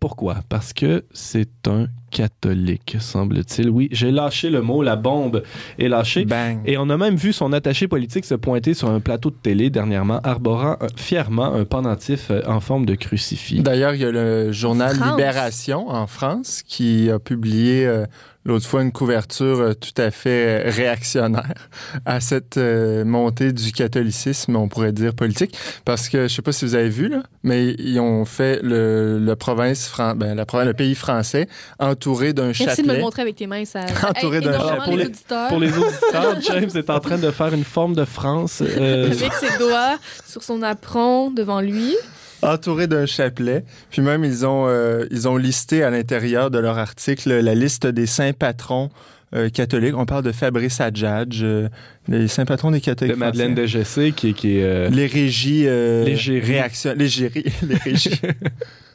Pourquoi? 0.00 0.40
Parce 0.48 0.72
que 0.72 1.04
c'est 1.12 1.68
un 1.68 1.86
catholique, 2.14 2.96
semble-t-il. 3.00 3.68
Oui, 3.68 3.88
j'ai 3.92 4.10
lâché 4.12 4.48
le 4.48 4.62
mot, 4.62 4.82
la 4.82 4.96
bombe 4.96 5.42
est 5.78 5.88
lâchée. 5.88 6.24
Bang. 6.24 6.60
Et 6.64 6.78
on 6.78 6.88
a 6.88 6.96
même 6.96 7.16
vu 7.16 7.32
son 7.32 7.52
attaché 7.52 7.88
politique 7.88 8.24
se 8.24 8.34
pointer 8.36 8.72
sur 8.72 8.88
un 8.88 9.00
plateau 9.00 9.30
de 9.30 9.36
télé 9.42 9.68
dernièrement, 9.68 10.20
arborant 10.22 10.76
fièrement 10.96 11.52
un 11.52 11.64
pendentif 11.64 12.28
euh, 12.30 12.40
en 12.46 12.60
forme 12.60 12.86
de 12.86 12.94
crucifix. 12.94 13.60
D'ailleurs, 13.60 13.94
il 13.94 14.00
y 14.00 14.04
a 14.04 14.10
le 14.12 14.52
journal 14.52 14.94
France. 14.94 15.10
Libération 15.10 15.88
en 15.90 16.06
France 16.06 16.62
qui 16.66 17.10
a 17.10 17.18
publié 17.18 17.84
euh, 17.86 18.06
l'autre 18.44 18.66
fois 18.66 18.82
une 18.82 18.92
couverture 18.92 19.58
euh, 19.60 19.72
tout 19.74 20.00
à 20.00 20.10
fait 20.10 20.68
réactionnaire 20.70 21.54
à 22.04 22.20
cette 22.20 22.58
euh, 22.58 23.04
montée 23.04 23.52
du 23.52 23.72
catholicisme, 23.72 24.54
on 24.56 24.68
pourrait 24.68 24.92
dire 24.92 25.14
politique, 25.14 25.56
parce 25.84 26.08
que 26.08 26.28
je 26.28 26.34
sais 26.34 26.42
pas 26.42 26.52
si 26.52 26.64
vous 26.64 26.74
avez 26.74 26.88
vu 26.90 27.08
là, 27.08 27.22
mais 27.42 27.74
ils 27.78 27.98
ont 28.00 28.24
fait 28.24 28.60
le, 28.62 29.18
le 29.18 29.36
province, 29.36 29.88
Fran- 29.88 30.14
ben, 30.14 30.34
la 30.34 30.44
province, 30.46 30.66
le 30.68 30.74
pays 30.74 30.94
français 30.94 31.48
entouré 32.10 32.32
d'un 32.32 32.46
Merci 32.46 32.62
de 32.64 32.68
me 32.68 32.74
chapelet. 32.76 32.94
le 32.96 33.00
montrer 33.02 33.22
avec 33.22 33.36
tes 33.36 33.46
mains. 33.46 33.64
Ça 33.64 33.80
Entouré 34.08 34.40
d'un 34.40 34.52
chapeau. 34.58 34.82
Pour 34.84 34.92
les 34.92 34.96
les- 35.04 35.06
auditeurs. 35.06 35.48
Pour 35.48 35.58
les 35.60 35.68
auditeurs, 35.78 36.40
James 36.42 36.70
est 36.74 36.90
en 36.90 37.00
train 37.00 37.18
de 37.18 37.30
faire 37.30 37.52
une 37.54 37.64
forme 37.64 37.94
de 37.94 38.04
France. 38.04 38.62
euh, 38.62 39.06
Avec 39.10 39.32
ses 39.34 39.58
doigts 39.58 39.98
sur 40.26 40.42
son 40.42 40.62
apron 40.62 41.30
devant 41.30 41.60
lui. 41.60 41.94
entouré 42.42 42.86
d'un 42.86 43.06
chapelet. 43.06 43.64
Puis 43.90 44.02
même, 44.02 44.24
ils 44.24 44.44
ont, 44.46 44.66
euh, 44.68 45.06
ils 45.10 45.26
ont 45.28 45.36
listé 45.36 45.82
à 45.82 45.90
l'intérieur 45.90 46.50
de 46.50 46.58
leur 46.58 46.78
article 46.78 47.32
la 47.32 47.54
liste 47.54 47.86
des 47.86 48.06
saints 48.06 48.32
patrons 48.32 48.90
euh, 49.34 49.48
catholiques. 49.48 49.96
On 49.96 50.04
parle 50.06 50.22
de 50.22 50.30
Fabrice 50.32 50.80
Adjadj, 50.80 51.40
euh, 51.42 51.68
les 52.06 52.28
saints 52.28 52.44
patrons 52.44 52.70
des 52.70 52.80
catholiques 52.80 53.14
de 53.14 53.18
Madeleine 53.18 53.54
de 53.54 53.66
Gessé, 53.66 54.12
qui, 54.12 54.28
est- 54.28 54.32
qui 54.34 54.58
est... 54.58 54.62
euh, 54.62 54.88
Les 54.90 55.06
régies... 55.06 55.64
Euh, 55.66 56.04
L'égérie. 56.04 56.40
réaction- 56.52 56.94
l'égérie, 56.94 57.44
les 57.66 57.76
régies. 57.76 58.20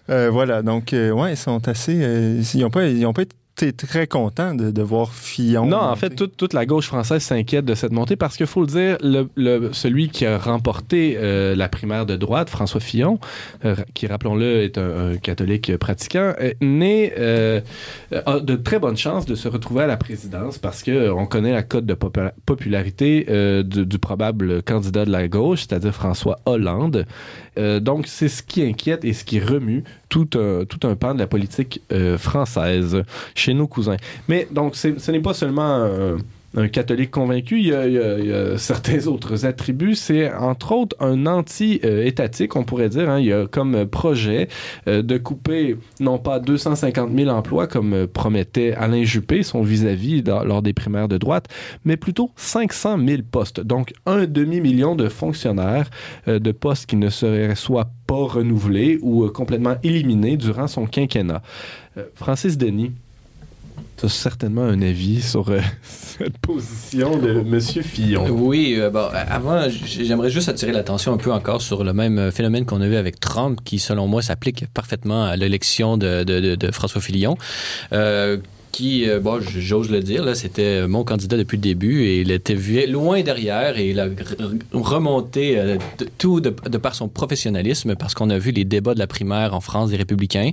Euh, 0.09 0.29
voilà, 0.31 0.61
donc, 0.63 0.93
euh, 0.93 1.11
ouais, 1.11 1.33
ils 1.33 1.37
sont 1.37 1.67
assez... 1.67 1.99
euh, 2.01 2.41
ils 2.53 2.61
n'ont 2.61 2.69
pas, 2.69 2.87
ils 2.87 3.05
ont 3.05 3.13
pas 3.13 3.21
été 3.21 3.73
très 3.73 4.07
contents 4.07 4.55
de, 4.55 4.71
de 4.71 4.81
voir 4.81 5.13
Fillon. 5.13 5.65
Non, 5.65 5.81
en 5.81 5.95
fait, 5.97 6.11
toute, 6.11 6.37
toute 6.37 6.53
la 6.53 6.65
gauche 6.65 6.87
française 6.87 7.21
s'inquiète 7.21 7.65
de 7.65 7.75
cette 7.75 7.91
montée 7.91 8.15
parce 8.15 8.37
qu'il 8.37 8.47
faut 8.47 8.61
le 8.61 8.67
dire, 8.67 8.97
le, 9.03 9.27
le- 9.35 9.73
celui 9.73 10.07
qui 10.07 10.25
a 10.25 10.37
remporté 10.37 11.17
euh, 11.17 11.57
la 11.57 11.67
primaire 11.67 12.05
de 12.05 12.15
droite, 12.15 12.49
François 12.49 12.79
Fillon, 12.79 13.19
euh, 13.65 13.75
qui, 13.93 14.07
rappelons-le, 14.07 14.63
est 14.63 14.77
un, 14.77 15.11
un 15.11 15.17
catholique 15.17 15.75
pratiquant, 15.75 16.33
euh, 16.39 16.53
né, 16.61 17.11
a 18.25 18.39
de 18.39 18.55
très 18.55 18.79
bonnes 18.79 18.95
chances 18.95 19.25
de 19.25 19.35
se 19.35 19.49
retrouver 19.49 19.83
à 19.83 19.87
la 19.87 19.97
présidence 19.97 20.57
parce 20.57 20.81
que 20.81 20.91
euh, 20.91 21.13
on 21.13 21.25
connaît 21.25 21.51
la 21.51 21.63
cote 21.63 21.85
de 21.85 21.95
popula- 21.95 22.31
popularité 22.45 23.25
du, 23.65 23.85
du 23.85 23.99
probable 23.99 24.63
candidat 24.63 25.03
de 25.03 25.11
la 25.11 25.27
gauche, 25.27 25.65
c'est-à-dire 25.67 25.93
François 25.93 26.39
Hollande. 26.45 27.05
Donc, 27.57 28.07
c'est 28.07 28.29
ce 28.29 28.41
qui 28.41 28.63
inquiète 28.63 29.03
et 29.03 29.11
ce 29.11 29.25
qui 29.25 29.41
remue 29.41 29.83
tout 30.09 30.29
un, 30.35 30.65
tout 30.65 30.87
un 30.87 30.95
pan 30.95 31.13
de 31.13 31.19
la 31.19 31.27
politique 31.27 31.81
euh, 31.91 32.17
française 32.17 33.03
chez 33.35 33.53
nos 33.53 33.67
cousins. 33.67 33.97
Mais 34.27 34.47
donc, 34.51 34.75
ce 34.75 35.11
n'est 35.11 35.21
pas 35.21 35.33
seulement 35.33 35.85
un, 35.85 36.17
un 36.55 36.67
catholique 36.67 37.11
convaincu, 37.11 37.59
il 37.59 37.67
y, 37.67 37.73
a, 37.73 38.57
certains 38.57 39.07
autres 39.07 39.45
attributs. 39.45 39.95
C'est 39.95 40.33
entre 40.33 40.71
autres 40.71 40.95
un 40.99 41.25
anti-étatique, 41.25 42.55
on 42.55 42.63
pourrait 42.63 42.89
dire. 42.89 43.09
hein. 43.09 43.19
Il 43.19 43.25
y 43.25 43.33
a 43.33 43.45
comme 43.47 43.85
projet 43.85 44.47
euh, 44.87 45.01
de 45.01 45.17
couper 45.17 45.77
non 45.99 46.17
pas 46.17 46.39
250 46.39 47.11
000 47.15 47.29
emplois 47.29 47.67
comme 47.67 47.93
euh, 47.93 48.07
promettait 48.07 48.73
Alain 48.73 49.03
Juppé, 49.03 49.43
son 49.43 49.61
vis-à-vis 49.61 50.23
lors 50.23 50.61
des 50.61 50.73
primaires 50.73 51.07
de 51.07 51.17
droite, 51.17 51.47
mais 51.85 51.97
plutôt 51.97 52.31
500 52.35 52.99
000 53.05 53.21
postes. 53.29 53.59
Donc 53.59 53.93
un 54.05 54.25
demi-million 54.25 54.95
de 54.95 55.07
fonctionnaires, 55.07 55.89
euh, 56.27 56.39
de 56.39 56.51
postes 56.51 56.87
qui 56.87 56.95
ne 56.95 57.09
seraient 57.09 57.55
soit 57.55 57.91
pas 58.07 58.15
renouvelés 58.15 58.97
ou 59.01 59.27
complètement 59.27 59.75
éliminés 59.83 60.35
durant 60.35 60.67
son 60.67 60.87
quinquennat. 60.87 61.41
Francis 62.15 62.57
Denis, 62.57 62.91
tu 63.99 64.05
as 64.05 64.09
certainement 64.09 64.63
un 64.63 64.81
avis 64.81 65.21
sur 65.21 65.49
euh, 65.49 65.59
cette 65.83 66.37
position 66.39 67.17
de 67.17 67.39
M. 67.39 67.59
Fillon. 67.59 68.27
Oui, 68.29 68.75
euh, 68.77 68.89
bon, 68.89 68.99
euh, 68.99 69.23
avant, 69.29 69.67
j'aimerais 69.69 70.29
juste 70.29 70.47
attirer 70.49 70.71
l'attention 70.71 71.13
un 71.13 71.17
peu 71.17 71.31
encore 71.33 71.61
sur 71.61 71.83
le 71.83 71.93
même 71.93 72.31
phénomène 72.31 72.65
qu'on 72.65 72.81
a 72.81 72.87
vu 72.87 72.95
avec 72.95 73.19
Trump, 73.19 73.59
qui, 73.63 73.79
selon 73.79 74.07
moi, 74.07 74.21
s'applique 74.21 74.65
parfaitement 74.73 75.23
à 75.25 75.35
l'élection 75.35 75.97
de, 75.97 76.23
de- 76.23 76.39
de- 76.39 76.55
de 76.55 76.71
François 76.71 77.01
Fillon. 77.01 77.37
Euh, 78.69 78.79
qui, 78.79 79.09
euh, 79.09 79.19
bon, 79.19 79.39
j'ose 79.41 79.89
le 79.89 79.99
dire, 80.01 80.23
là, 80.23 80.35
c'était 80.35 80.87
mon 80.87 81.03
candidat 81.03 81.37
depuis 81.37 81.57
le 81.57 81.61
début 81.61 82.03
et 82.03 82.21
il 82.21 82.31
était 82.31 82.55
loin 82.87 83.21
derrière 83.23 83.77
et 83.77 83.89
il 83.89 83.99
a 83.99 84.07
remonté 84.71 85.57
euh, 85.59 85.77
tout 86.17 86.39
de, 86.39 86.49
par 86.49 86.95
son 86.95 87.09
professionnalisme 87.09 87.95
parce 87.95 88.13
qu'on 88.13 88.29
a 88.29 88.37
vu 88.37 88.51
les 88.51 88.65
débats 88.65 88.93
de 88.93 88.99
la 88.99 89.07
primaire 89.07 89.53
en 89.53 89.59
France 89.59 89.89
des 89.89 89.97
Républicains. 89.97 90.51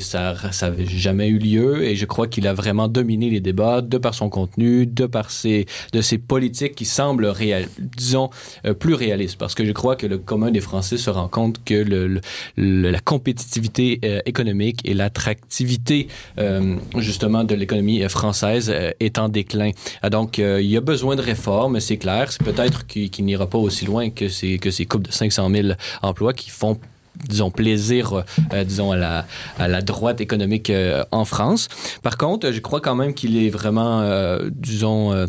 Ça 0.00 0.34
n'avait 0.62 0.86
jamais 0.86 1.28
eu 1.28 1.38
lieu 1.38 1.84
et 1.84 1.94
je 1.94 2.04
crois 2.06 2.26
qu'il 2.26 2.46
a 2.46 2.54
vraiment 2.54 2.88
dominé 2.88 3.30
les 3.30 3.40
débats 3.40 3.80
de 3.80 3.98
par 3.98 4.14
son 4.14 4.28
contenu, 4.28 4.86
de 4.86 5.06
par 5.06 5.30
ses, 5.30 5.66
de 5.92 6.00
ses 6.00 6.18
politiques 6.18 6.74
qui 6.74 6.84
semblent, 6.84 7.32
disons, 7.78 8.30
euh, 8.64 8.74
plus 8.74 8.94
réalistes. 8.94 9.38
Parce 9.38 9.54
que 9.54 9.64
je 9.64 9.72
crois 9.72 9.96
que 9.96 10.06
le 10.06 10.18
commun 10.18 10.50
des 10.50 10.60
Français 10.60 10.96
se 10.96 11.10
rend 11.10 11.28
compte 11.28 11.62
que 11.64 11.74
le, 11.74 12.20
le- 12.56 12.90
la 12.90 13.00
compétitivité 13.00 14.00
euh, 14.04 14.20
économique 14.26 14.80
et 14.84 14.94
l'attractivité, 14.94 16.08
euh, 16.38 16.76
de 17.28 17.54
l'économie 17.54 18.02
euh, 18.02 18.08
française 18.08 18.70
euh, 18.72 18.90
est 19.00 19.18
en 19.18 19.28
déclin. 19.28 19.70
Ah, 20.02 20.10
donc, 20.10 20.38
euh, 20.38 20.60
il 20.60 20.70
y 20.70 20.76
a 20.76 20.80
besoin 20.80 21.16
de 21.16 21.22
réformes, 21.22 21.80
c'est 21.80 21.96
clair. 21.96 22.30
C'est 22.32 22.42
peut-être 22.42 22.86
qu'il 22.86 23.24
n'ira 23.24 23.46
pas 23.46 23.58
aussi 23.58 23.84
loin 23.84 24.10
que 24.10 24.28
ces, 24.28 24.58
que 24.58 24.70
ces 24.70 24.86
coupes 24.86 25.06
de 25.06 25.12
500 25.12 25.50
000 25.50 25.68
emplois 26.02 26.32
qui 26.32 26.50
font 26.50 26.78
disons, 27.28 27.50
plaisir, 27.50 28.24
euh, 28.52 28.64
disons, 28.64 28.92
à 28.92 28.96
la, 28.96 29.26
à 29.58 29.68
la 29.68 29.82
droite 29.82 30.20
économique 30.20 30.70
euh, 30.70 31.04
en 31.12 31.24
France. 31.24 31.68
Par 32.02 32.16
contre, 32.16 32.52
je 32.52 32.60
crois 32.60 32.80
quand 32.80 32.94
même 32.94 33.14
qu'il 33.14 33.36
est 33.36 33.50
vraiment, 33.50 34.00
euh, 34.02 34.50
disons, 34.52 35.12
euh, 35.12 35.26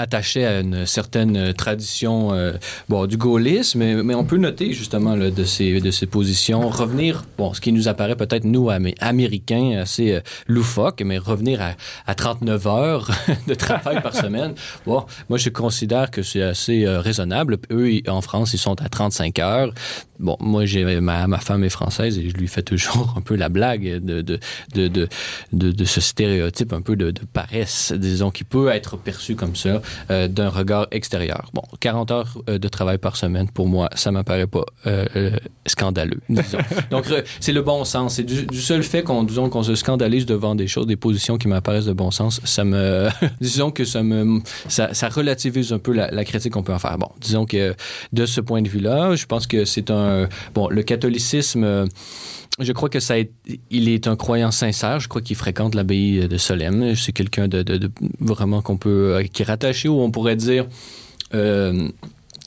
attaché 0.00 0.44
à 0.46 0.60
une 0.60 0.86
certaine 0.86 1.52
tradition 1.54 2.32
euh, 2.32 2.52
bon, 2.88 3.06
du 3.06 3.16
gaullisme, 3.16 3.78
mais, 3.78 3.94
mais 4.02 4.14
on 4.14 4.24
peut 4.24 4.36
noter 4.36 4.72
justement 4.72 5.14
là, 5.16 5.30
de, 5.30 5.44
ces, 5.44 5.80
de 5.80 5.90
ces 5.90 6.06
positions, 6.06 6.68
revenir, 6.68 7.24
bon, 7.38 7.54
ce 7.54 7.60
qui 7.60 7.72
nous 7.72 7.88
apparaît 7.88 8.16
peut-être, 8.16 8.44
nous, 8.44 8.68
Amé- 8.70 8.94
Américains, 9.00 9.78
assez 9.80 10.12
euh, 10.14 10.20
loufoque, 10.46 11.02
mais 11.04 11.18
revenir 11.18 11.60
à, 11.62 11.72
à 12.06 12.14
39 12.14 12.66
heures 12.66 13.10
de 13.46 13.54
travail 13.54 14.02
par 14.02 14.14
semaine, 14.24 14.54
bon, 14.86 15.04
moi, 15.28 15.38
je 15.38 15.48
considère 15.50 16.10
que 16.10 16.22
c'est 16.22 16.42
assez 16.42 16.84
euh, 16.86 17.00
raisonnable. 17.00 17.58
Eux, 17.72 17.90
ils- 17.92 18.10
en 18.10 18.20
France, 18.20 18.52
ils 18.54 18.58
sont 18.58 18.80
à 18.82 18.88
35 18.88 19.38
heures. 19.38 19.72
Bon, 20.20 20.36
moi, 20.40 20.64
j'ai 20.66 21.00
ma, 21.00 21.26
ma 21.26 21.38
femme 21.38 21.64
est 21.64 21.70
française 21.70 22.18
et 22.18 22.28
je 22.28 22.34
lui 22.36 22.48
fais 22.48 22.62
toujours 22.62 23.14
un 23.16 23.20
peu 23.20 23.34
la 23.36 23.48
blague 23.48 23.82
de, 23.82 24.20
de, 24.20 24.38
de, 24.74 25.08
de, 25.52 25.84
ce 25.84 26.00
stéréotype 26.00 26.72
un 26.72 26.82
peu 26.82 26.96
de, 26.96 27.10
de 27.10 27.20
paresse, 27.32 27.92
disons, 27.96 28.30
qui 28.30 28.44
peut 28.44 28.68
être 28.68 28.96
perçu 28.96 29.34
comme 29.34 29.56
ça 29.56 29.82
euh, 30.10 30.28
d'un 30.28 30.48
regard 30.48 30.86
extérieur. 30.90 31.50
Bon, 31.54 31.62
40 31.80 32.10
heures 32.10 32.38
euh, 32.48 32.58
de 32.58 32.68
travail 32.68 32.98
par 32.98 33.16
semaine, 33.16 33.48
pour 33.50 33.68
moi, 33.68 33.88
ça 33.94 34.10
m'apparaît 34.10 34.46
pas 34.46 34.64
euh, 34.86 35.06
euh, 35.16 35.30
scandaleux, 35.66 36.20
disons. 36.28 36.58
Donc, 36.90 37.06
c'est 37.40 37.52
le 37.52 37.62
bon 37.62 37.84
sens. 37.84 38.16
C'est 38.16 38.22
du, 38.22 38.46
du 38.46 38.60
seul 38.60 38.82
fait 38.82 39.02
qu'on 39.02 39.24
disons, 39.24 39.48
qu'on 39.48 39.62
se 39.62 39.74
scandalise 39.74 40.26
devant 40.26 40.54
des 40.54 40.66
choses, 40.66 40.86
des 40.86 40.96
positions 40.96 41.38
qui 41.38 41.48
m'apparaissent 41.48 41.86
de 41.86 41.92
bon 41.92 42.10
sens, 42.10 42.40
ça 42.44 42.64
me... 42.64 43.08
disons 43.40 43.70
que 43.70 43.84
ça 43.84 44.02
me... 44.02 44.40
Ça, 44.68 44.94
ça 44.94 45.08
relativise 45.08 45.72
un 45.72 45.78
peu 45.78 45.92
la, 45.92 46.10
la 46.10 46.24
critique 46.24 46.52
qu'on 46.52 46.62
peut 46.62 46.74
en 46.74 46.78
faire. 46.78 46.98
Bon, 46.98 47.08
disons 47.20 47.46
que 47.46 47.74
de 48.12 48.26
ce 48.26 48.40
point 48.40 48.62
de 48.62 48.68
vue-là, 48.68 49.14
je 49.16 49.26
pense 49.26 49.46
que 49.46 49.64
c'est 49.64 49.90
un... 49.90 50.09
Bon, 50.54 50.68
le 50.68 50.82
catholicisme... 50.82 51.64
euh, 51.64 51.86
je 52.58 52.72
crois 52.72 52.88
que 52.88 53.00
ça 53.00 53.18
est, 53.18 53.30
il 53.70 53.88
est 53.88 54.06
un 54.06 54.16
croyant 54.16 54.50
sincère. 54.50 55.00
Je 55.00 55.08
crois 55.08 55.22
qu'il 55.22 55.36
fréquente 55.36 55.74
l'abbaye 55.74 56.28
de 56.28 56.36
Solesmes. 56.36 56.94
C'est 56.94 57.12
quelqu'un 57.12 57.48
de, 57.48 57.90
vraiment 58.20 58.60
qu'on 58.60 58.76
peut, 58.76 59.14
euh, 59.14 59.22
qui 59.24 59.42
est 59.42 59.46
rattaché 59.46 59.88
ou 59.88 60.00
on 60.00 60.10
pourrait 60.10 60.36
dire 60.36 60.66
euh, 61.34 61.88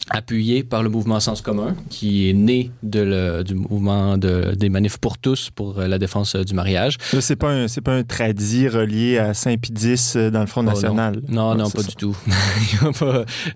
appuyé 0.10 0.64
par 0.64 0.84
le 0.84 0.90
mouvement 0.90 1.20
Sens 1.20 1.42
commun, 1.42 1.76
qui 1.90 2.30
est 2.30 2.34
né 2.34 2.72
de 2.84 3.00
le- 3.02 3.44
du 3.44 3.56
mouvement 3.56 4.18
de- 4.18 4.54
des 4.56 4.70
manifs 4.70 4.98
pour 4.98 5.18
tous 5.18 5.50
pour 5.54 5.80
euh, 5.80 5.88
la 5.88 5.98
défense 5.98 6.36
euh, 6.36 6.44
du 6.44 6.54
mariage. 6.54 6.98
C'est 7.20 7.36
pas 7.36 7.52
un, 7.52 7.68
c'est 7.68 7.82
pas 7.82 7.94
un 7.94 8.04
tradit 8.04 8.68
relié 8.68 9.18
à 9.18 9.34
Saint-Pidis 9.34 10.14
euh, 10.16 10.30
dans 10.30 10.42
le 10.42 10.48
Front 10.48 10.62
Oh. 10.62 10.70
National. 10.70 11.22
Non, 11.30 11.56
non, 11.56 11.70
pas 11.70 11.82
ça. 11.82 11.88
du 11.88 11.96
tout. 11.96 12.16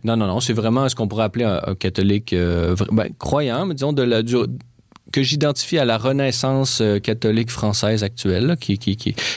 Non, 0.03 0.15
non, 0.17 0.27
non. 0.27 0.39
C'est 0.39 0.53
vraiment 0.53 0.87
ce 0.89 0.95
qu'on 0.95 1.07
pourrait 1.07 1.23
appeler 1.25 1.45
un, 1.45 1.61
un 1.65 1.75
catholique 1.75 2.33
euh, 2.33 2.75
ben, 2.91 3.09
croyant, 3.17 3.65
mais 3.65 3.73
disons, 3.73 3.93
de 3.93 4.03
la, 4.03 4.23
du- 4.23 4.35
que 5.11 5.23
j'identifie 5.23 5.77
à 5.77 5.85
la 5.85 5.97
renaissance 5.97 6.81
euh, 6.81 6.99
catholique 6.99 7.51
française 7.51 8.03
actuelle, 8.03 8.57
qui, 8.59 8.73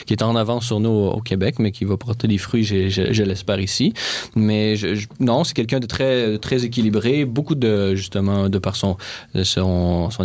est 0.09 0.21
en 0.21 0.35
avance 0.35 0.65
sur 0.65 0.79
nous 0.79 0.89
au, 0.89 1.21
Québec, 1.21 1.55
mais 1.59 1.71
qui 1.71 1.85
va 1.85 1.97
porter 1.97 2.27
des 2.27 2.37
fruits, 2.37 2.63
je, 2.63 3.23
l'espère 3.23 3.59
ici. 3.59 3.93
Mais 4.35 4.75
non, 5.19 5.43
c'est 5.43 5.53
quelqu'un 5.53 5.79
de 5.79 5.87
très, 5.87 6.65
équilibré, 6.65 7.25
beaucoup 7.25 7.55
de, 7.55 7.95
justement, 7.95 8.49
de 8.49 8.57
par 8.57 8.75
son, 8.75 8.97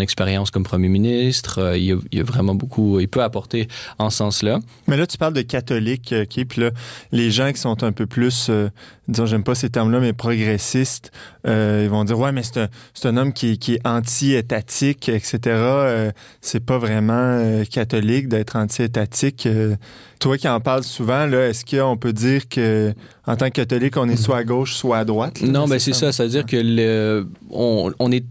expérience 0.01 0.51
comme 0.51 0.65
premier 0.65 0.89
ministre, 0.89 1.59
euh, 1.59 1.79
il, 1.79 1.85
y 1.85 1.93
a, 1.93 1.97
il 2.13 2.21
a 2.21 2.23
vraiment 2.23 2.55
beaucoup, 2.55 3.01
il 3.01 3.09
peut 3.09 3.23
apporter 3.23 3.69
en 3.99 4.11
ce 4.11 4.19
sens-là. 4.19 4.61
Mais 4.89 4.97
là, 4.97 5.07
tu 5.07 5.19
parles 5.19 5.35
de 5.35 5.43
catholique, 5.43 6.13
euh, 6.13 6.23
OK? 6.23 6.45
Puis 6.45 6.61
là, 6.61 6.71
les 7.13 7.31
gens 7.31 7.53
qui 7.53 7.59
sont 7.61 7.83
un 7.83 7.93
peu 7.93 8.07
plus, 8.07 8.49
euh, 8.51 8.69
disons, 9.09 9.27
j'aime 9.27 9.45
pas 9.45 9.55
ces 9.55 9.71
termes-là, 9.71 10.01
mais 10.01 10.13
progressistes, 10.13 11.13
euh, 11.47 11.83
ils 11.85 11.91
vont 11.91 12.05
dire, 12.05 12.19
ouais, 12.19 12.33
mais 12.33 12.43
c'est 12.43 12.61
un, 12.61 12.69
c'est 12.95 13.09
un 13.09 13.17
homme 13.17 13.33
qui, 13.33 13.59
qui 13.59 13.75
est 13.75 13.87
anti-étatique, 13.87 15.09
etc. 15.09 15.36
Euh, 15.47 16.11
c'est 16.41 16.65
pas 16.65 16.79
vraiment 16.79 17.13
euh, 17.15 17.65
catholique 17.65 18.29
d'être 18.29 18.57
anti-étatique. 18.57 19.47
Euh, 19.47 19.77
toi 20.21 20.39
qui 20.39 20.49
en 20.49 20.61
parles 20.61 20.85
souvent, 20.85 21.27
là, 21.27 21.49
est-ce 21.49 21.65
qu'on 21.65 21.97
peut 21.97 22.13
dire 22.13 22.49
que 22.49 22.93
en 23.27 23.37
tant 23.37 23.47
que 23.47 23.53
catholique, 23.53 23.97
on 23.97 24.09
est 24.09 24.17
soit 24.17 24.39
à 24.39 24.45
gauche, 24.45 24.75
soit 24.75 24.99
à 24.99 25.05
droite? 25.05 25.41
là, 25.41 25.49
Non, 25.49 25.67
ben 25.67 25.79
c'est 25.79 25.93
ça. 25.93 26.13
C'est-à-dire 26.13 26.47
que 26.47 26.57
le, 26.57 27.27
on, 27.51 27.93
on 27.99 28.13
est 28.13 28.25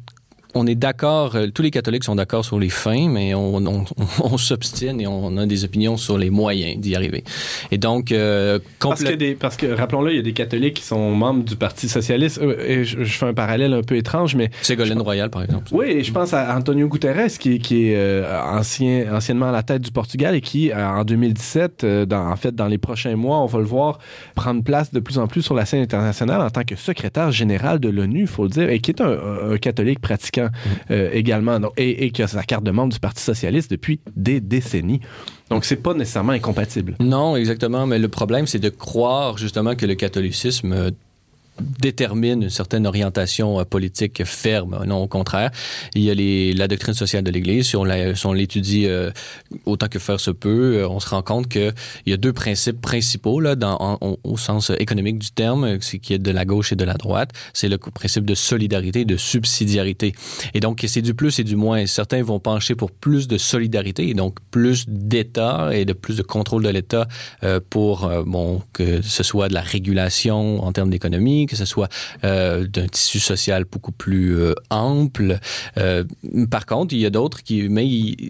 on 0.55 0.65
est 0.65 0.75
d'accord, 0.75 1.35
euh, 1.35 1.47
tous 1.53 1.61
les 1.61 1.69
catholiques 1.71 2.05
sont 2.05 2.15
d'accord 2.15 2.45
sur 2.45 2.57
les 2.59 2.69
fins, 2.69 3.09
mais 3.09 3.33
on, 3.33 3.55
on, 3.57 3.85
on 4.23 4.37
s'obstine 4.37 5.01
et 5.01 5.05
on 5.07 5.37
a 5.37 5.45
des 5.45 5.65
opinions 5.65 5.97
sur 5.97 6.17
les 6.17 6.29
moyens 6.29 6.79
d'y 6.79 6.95
arriver. 6.95 7.23
Et 7.71 7.77
donc, 7.77 8.11
euh, 8.11 8.57
Parce 8.79 9.03
que, 9.03 9.13
des, 9.13 9.35
parce 9.35 9.57
que 9.57 9.67
rappelons-le, 9.67 10.13
il 10.13 10.15
y 10.15 10.19
a 10.19 10.23
des 10.23 10.33
catholiques 10.33 10.75
qui 10.75 10.83
sont 10.83 11.11
membres 11.11 11.43
du 11.43 11.57
Parti 11.57 11.89
socialiste. 11.89 12.39
Euh, 12.41 12.55
Et 12.65 12.85
je, 12.85 13.03
je 13.03 13.17
fais 13.17 13.25
un 13.25 13.33
parallèle 13.33 13.73
un 13.73 13.81
peu 13.81 13.97
étrange, 13.97 14.35
mais 14.35 14.49
Ségolène 14.61 15.01
Royal, 15.01 15.29
par 15.29 15.43
exemple. 15.43 15.65
oui, 15.71 15.87
et 15.87 16.03
je 16.03 16.11
pense 16.13 16.33
à 16.33 16.55
Antonio 16.55 16.87
Guterres, 16.87 17.37
qui, 17.37 17.59
qui 17.59 17.89
est 17.89 17.95
euh, 17.97 18.41
ancien, 18.43 19.13
anciennement 19.13 19.49
à 19.49 19.51
la 19.51 19.63
tête 19.63 19.81
du 19.81 19.91
Portugal 19.91 20.35
et 20.35 20.41
qui, 20.41 20.71
en 20.73 21.03
2017, 21.03 21.83
euh, 21.83 22.05
dans, 22.05 22.29
en 22.29 22.35
fait, 22.37 22.55
dans 22.55 22.67
les 22.67 22.77
prochains 22.77 23.17
mois, 23.17 23.39
on 23.39 23.45
va 23.45 23.59
le 23.59 23.65
voir 23.65 23.99
prendre 24.35 24.63
place 24.63 24.93
de 24.93 25.01
plus 25.01 25.17
en 25.19 25.27
plus 25.27 25.41
sur 25.41 25.53
la 25.53 25.65
scène 25.65 25.81
internationale 25.81 26.39
en 26.39 26.49
tant 26.49 26.63
que 26.63 26.75
secrétaire 26.77 27.31
général 27.31 27.79
de 27.79 27.89
l'ONU, 27.89 28.21
il 28.21 28.27
faut 28.27 28.43
le 28.43 28.49
dire, 28.49 28.69
et 28.69 28.79
qui 28.79 28.91
est 28.91 29.01
un 29.01 29.57
catholique 29.57 29.99
pratiquant 29.99 30.44
euh, 30.91 31.09
également, 31.13 31.59
et, 31.77 32.05
et 32.05 32.11
qui 32.11 32.23
a 32.23 32.27
sa 32.27 32.43
carte 32.43 32.63
de 32.63 32.71
membre 32.71 32.93
du 32.93 32.99
Parti 32.99 33.21
socialiste 33.23 33.71
depuis 33.71 33.99
des 34.15 34.39
décennies. 34.39 35.01
Donc, 35.49 35.63
c'est 35.65 35.75
pas 35.75 35.93
nécessairement 35.93 36.31
incompatible. 36.31 36.95
Non, 36.99 37.35
exactement. 37.35 37.85
Mais 37.85 37.99
le 37.99 38.07
problème, 38.07 38.47
c'est 38.47 38.59
de 38.59 38.69
croire 38.69 39.37
justement 39.37 39.75
que 39.75 39.85
le 39.85 39.95
catholicisme 39.95 40.71
euh, 40.73 40.91
détermine 41.59 42.43
une 42.43 42.49
certaine 42.49 42.87
orientation 42.87 43.59
euh, 43.59 43.63
politique 43.63 44.23
ferme. 44.25 44.83
Non, 44.85 45.03
au 45.03 45.07
contraire. 45.07 45.51
Il 45.93 46.01
y 46.01 46.11
a 46.11 46.13
les, 46.13 46.53
la 46.53 46.67
doctrine 46.67 46.93
sociale 46.93 47.23
de 47.23 47.31
l'Église. 47.31 47.67
Si 47.67 47.75
on 47.75 48.33
l'étudie 48.33 48.87
euh, 48.87 49.11
autant 49.65 49.87
que 49.87 49.99
faire 49.99 50.19
se 50.19 50.31
peut, 50.31 50.77
euh, 50.77 50.89
on 50.89 50.99
se 50.99 51.09
rend 51.09 51.21
compte 51.21 51.47
qu'il 51.47 51.73
y 52.05 52.13
a 52.13 52.17
deux 52.17 52.33
principes 52.33 52.81
principaux 52.81 53.39
là, 53.39 53.55
dans, 53.55 53.97
au 54.23 54.37
sens 54.37 54.71
économique 54.79 55.19
du 55.19 55.31
terme, 55.31 55.79
c'est 55.81 55.99
qui 55.99 56.13
est 56.13 56.19
de 56.19 56.31
la 56.31 56.45
gauche 56.45 56.71
et 56.71 56.75
de 56.75 56.83
la 56.83 56.95
droite. 56.95 57.31
C'est 57.53 57.69
le 57.69 57.77
principe 57.77 58.25
de 58.25 58.35
solidarité 58.35 59.01
et 59.01 59.05
de 59.05 59.17
subsidiarité. 59.17 60.13
Et 60.53 60.59
donc, 60.59 60.83
c'est 60.87 61.01
du 61.01 61.13
plus 61.13 61.39
et 61.39 61.43
du 61.43 61.55
moins. 61.55 61.85
Certains 61.85 62.21
vont 62.23 62.39
pencher 62.39 62.75
pour 62.75 62.91
plus 62.91 63.27
de 63.27 63.37
solidarité 63.37 64.09
et 64.09 64.13
donc 64.13 64.39
plus 64.51 64.85
d'État 64.87 65.69
et 65.73 65.85
de 65.85 65.93
plus 65.93 66.17
de 66.17 66.23
contrôle 66.23 66.63
de 66.63 66.69
l'État 66.69 67.07
pour, 67.69 68.09
bon, 68.25 68.61
que 68.73 69.01
ce 69.01 69.23
soit 69.23 69.47
de 69.47 69.53
la 69.53 69.61
régulation 69.61 70.63
en 70.63 70.71
termes 70.71 70.89
d'économie, 70.89 71.44
que 71.45 71.55
ce 71.55 71.65
soit 71.65 71.89
euh, 72.23 72.67
d'un 72.67 72.87
tissu 72.87 73.19
social 73.19 73.65
beaucoup 73.65 73.91
plus 73.91 74.37
euh, 74.37 74.53
ample. 74.69 75.39
Euh, 75.77 76.03
par 76.49 76.65
contre, 76.65 76.93
il 76.93 76.99
y 76.99 77.05
a 77.05 77.09
d'autres 77.09 77.43
qui, 77.43 77.67
mais 77.69 77.87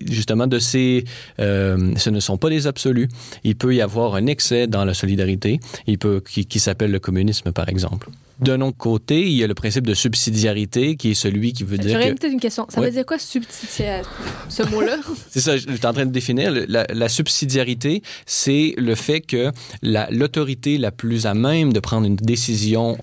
justement, 0.10 0.48
de 0.48 0.60
ces, 0.60 1.06
ce 1.38 2.10
ne 2.10 2.20
sont 2.20 2.38
pas 2.38 2.50
des 2.50 2.68
absolus. 2.68 3.10
Il 3.44 3.56
peut 3.56 3.74
y 3.76 3.82
avoir 3.82 4.16
un 4.16 4.28
excès 4.28 4.68
dans 4.68 4.86
la 4.86 4.94
solidarité, 4.94 5.60
il 5.88 5.98
peut, 5.98 6.22
qui 6.22 6.60
s'appelle 6.60 6.92
le 6.92 7.00
communisme, 7.00 7.52
par 7.52 7.70
exemple. 7.70 8.10
D'un 8.40 8.60
autre 8.62 8.78
côté, 8.78 9.22
il 9.22 9.32
y 9.34 9.44
a 9.44 9.48
le 9.48 9.54
principe 9.54 9.88
de 9.88 9.94
subsidiarité, 9.94 10.96
qui 10.98 11.12
est 11.12 11.14
celui 11.16 11.54
qui 11.54 11.64
veut 11.64 11.78
dire 11.78 11.92
J'aurais 11.94 12.14
que... 12.14 12.20
peut-être 12.20 12.34
une 12.34 12.40
question. 12.40 12.66
Ça 12.70 12.82
Ouais. 12.82 12.88
veut 12.88 12.92
dire 12.94 13.06
quoi 13.06 13.18
subsidiaire, 13.18 14.10
ce 14.50 14.64
mot-là? 14.64 14.98
C'est 15.30 15.40
ça, 15.42 15.56
je 15.58 15.62
suis 15.72 15.86
en 15.86 15.94
train 15.94 16.06
de 16.06 16.12
définir. 16.12 16.52
La, 16.68 16.86
la 16.94 17.10
subsidiarité, 17.10 18.02
c'est 18.26 18.74
le 18.78 18.96
fait 18.96 19.22
que 19.22 19.52
la- 19.82 20.10
l'autorité 20.12 20.78
la, 20.78 20.92
plus 20.92 21.26
à 21.26 21.34
même 21.34 21.72
de 21.74 21.80
prendre 21.80 22.06
une 22.08 22.16
décision 22.18 22.98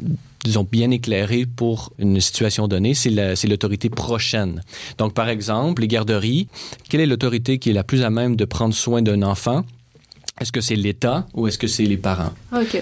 disons, 0.44 0.66
bien 0.68 0.90
éclairée 0.90 1.46
pour 1.46 1.92
une 2.00 2.20
situation 2.20 2.66
donnée, 2.66 2.94
c'est 2.94 3.10
la- 3.10 3.36
c'est 3.36 3.46
l'autorité 3.46 3.88
prochaine. 3.88 4.60
Donc, 4.98 5.14
par 5.14 5.28
exemple, 5.28 5.82
les 5.82 5.86
garderies, 5.88 6.48
quelle 6.90 7.00
est 7.00 7.06
l'autorité 7.06 7.58
qui 7.60 7.70
est 7.70 7.72
la 7.72 7.84
plus 7.84 8.02
à 8.02 8.10
même 8.10 8.34
de 8.34 8.44
prendre 8.44 8.74
soin 8.74 9.02
d'un 9.02 9.22
enfant? 9.22 9.64
Est-ce 10.40 10.50
que 10.50 10.60
c'est 10.62 10.74
l'État 10.76 11.26
ou 11.34 11.46
est-ce 11.46 11.58
que 11.58 11.66
c'est 11.66 11.84
les 11.84 11.98
parents? 11.98 12.32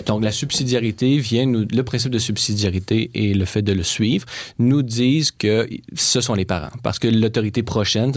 Donc, 0.07 0.23
la 0.23 0.31
subsidiarité 0.33 1.19
vient, 1.19 1.47
nous, 1.47 1.67
le 1.71 1.83
principe 1.83 2.13
de 2.13 2.19
subsidiarité 2.19 3.11
et 3.15 3.35
le 3.35 3.45
fait 3.45 3.61
de 3.63 3.73
le 3.73 3.83
suivre 3.83 4.25
nous 4.59 4.83
disent 4.83 5.31
que 5.33 5.69
ce 5.95 6.21
sont 6.21 6.35
les 6.35 6.45
parents. 6.45 6.71
Parce 6.83 6.99
que 6.99 7.09
l'autorité 7.09 7.63
prochaine, 7.63 8.13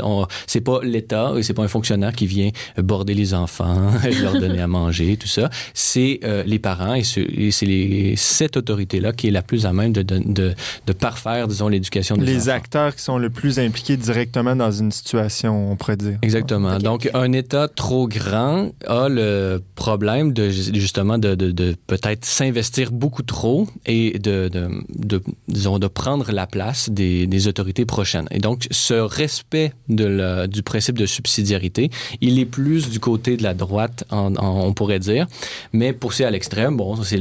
c'est 0.47 0.61
pas 0.61 0.79
l'État 0.83 1.33
et 1.37 1.43
c'est 1.43 1.53
pas 1.55 1.63
un 1.63 1.67
fonctionnaire 1.67 2.13
qui 2.13 2.27
vient 2.27 2.51
border 2.77 3.15
les 3.15 3.33
enfants, 3.33 3.91
leur 4.21 4.39
donner 4.39 4.61
à 4.61 4.67
manger, 4.67 5.17
tout 5.17 5.27
ça. 5.27 5.49
C'est 5.73 6.19
euh, 6.23 6.43
les 6.45 6.59
parents 6.59 6.93
et, 6.93 7.03
ce- 7.03 7.19
et 7.19 7.51
c'est 7.51 7.65
les- 7.65 8.15
cette 8.15 8.55
autorité-là 8.55 9.13
qui 9.13 9.27
est 9.27 9.31
la 9.31 9.41
plus 9.41 9.65
à 9.65 9.73
même 9.73 9.93
de, 9.93 10.03
de, 10.03 10.19
de, 10.25 10.53
de 10.85 10.93
parfaire, 10.93 11.47
disons, 11.47 11.67
l'éducation 11.69 12.17
des 12.17 12.25
Les 12.25 12.43
enfants. 12.43 12.51
acteurs 12.57 12.95
qui 12.95 13.01
sont 13.01 13.17
le 13.17 13.29
plus 13.31 13.57
impliqués 13.59 13.97
directement 13.97 14.55
dans 14.55 14.71
une 14.71 14.91
situation, 14.91 15.71
on 15.71 15.75
pourrait 15.75 15.97
dire. 15.97 16.17
Exactement. 16.21 16.77
Donc, 16.77 17.09
un 17.13 17.31
État 17.33 17.67
trop 17.67 18.07
grand 18.07 18.71
a 18.87 19.09
le 19.09 19.22
problème 19.75 20.33
de 20.33 20.49
justement 20.49 21.17
de, 21.17 21.35
de, 21.35 21.51
de 21.51 21.75
peut-être 21.87 22.25
s'investir 22.25 22.91
beaucoup 22.91 23.23
trop 23.23 23.67
et 23.85 24.19
de, 24.19 24.47
de, 24.49 24.69
de, 24.89 25.21
disons, 25.47 25.79
de 25.79 25.87
prendre 25.87 26.31
la 26.31 26.47
place 26.47 26.89
des, 26.89 27.27
des 27.27 27.47
autorités 27.47 27.85
prochaines. 27.85 28.27
Et 28.31 28.39
donc, 28.39 28.67
ce 28.71 28.93
respect 28.93 29.73
de 29.89 30.05
la- 30.05 30.47
du 30.47 30.61
principe 30.63 30.97
de 30.97 31.05
subsidiarité, 31.05 31.89
il 32.21 32.39
est 32.39 32.45
plus 32.45 32.89
du 32.89 32.99
côté 32.99 33.37
de 33.37 33.43
la 33.43 33.53
droite, 33.53 34.03
en- 34.09 34.35
en- 34.35 34.65
on 34.67 34.73
pourrait 34.73 34.99
dire. 34.99 35.27
Mais 35.73 35.93
poussé 35.93 36.23
à 36.23 36.31
l'extrême, 36.31 36.77
bon, 36.77 36.95
ça, 36.95 37.03
c'est 37.03 37.19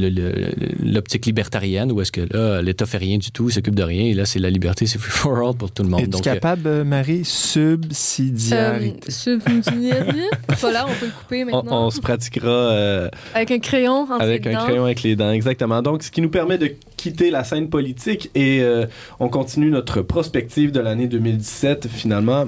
l'optique 0.80 1.26
libertarienne 1.26 1.90
où 1.92 2.00
est-ce 2.00 2.12
que 2.12 2.22
là, 2.32 2.62
l'État 2.62 2.86
fait 2.86 2.98
rien 2.98 3.18
du 3.18 3.30
tout, 3.30 3.48
il 3.48 3.52
s'occupe 3.52 3.74
de 3.74 3.82
rien, 3.82 4.04
et 4.04 4.14
là, 4.14 4.24
c'est 4.26 4.38
la 4.38 4.50
liberté, 4.50 4.86
c'est 4.86 4.98
free 4.98 5.10
for 5.10 5.36
all 5.48 5.54
pour 5.54 5.70
tout 5.70 5.82
le 5.82 5.88
monde. 5.88 6.02
Es-tu 6.02 6.16
euh, 6.28 6.32
capable, 6.34 6.66
euh, 6.66 6.84
Marie, 6.84 7.24
subsidiarité? 7.24 9.08
Euh, 9.08 9.10
subsidiarité? 9.10 10.22
voilà, 10.60 10.86
on 10.86 10.92
peut 10.94 11.06
le 11.06 11.12
couper 11.12 11.42
On, 11.44 11.46
maintenant. 11.56 11.86
on 11.86 11.90
se 11.92 12.00
pratiquera 12.00 12.48
euh, 12.48 13.08
Avec 13.34 13.50
un 13.50 13.58
crayon 13.58 14.02
entre 14.02 14.20
avec 14.20 14.44
les 14.44 14.54
un 14.54 14.58
dents. 14.58 14.64
crayon 14.64 14.84
avec 14.84 15.02
les 15.02 15.16
dents, 15.16 15.30
exactement. 15.30 15.82
Donc, 15.82 16.02
ce 16.02 16.10
qui 16.10 16.20
nous 16.20 16.30
permet 16.30 16.58
de 16.58 16.70
quitter 16.96 17.30
la 17.30 17.44
scène 17.44 17.68
politique 17.68 18.30
et 18.34 18.60
euh, 18.62 18.86
on 19.20 19.28
continue 19.28 19.70
notre 19.70 20.02
prospective 20.02 20.72
de 20.72 20.80
l'année 20.80 21.06
2017 21.06 21.88
finalement 21.88 22.46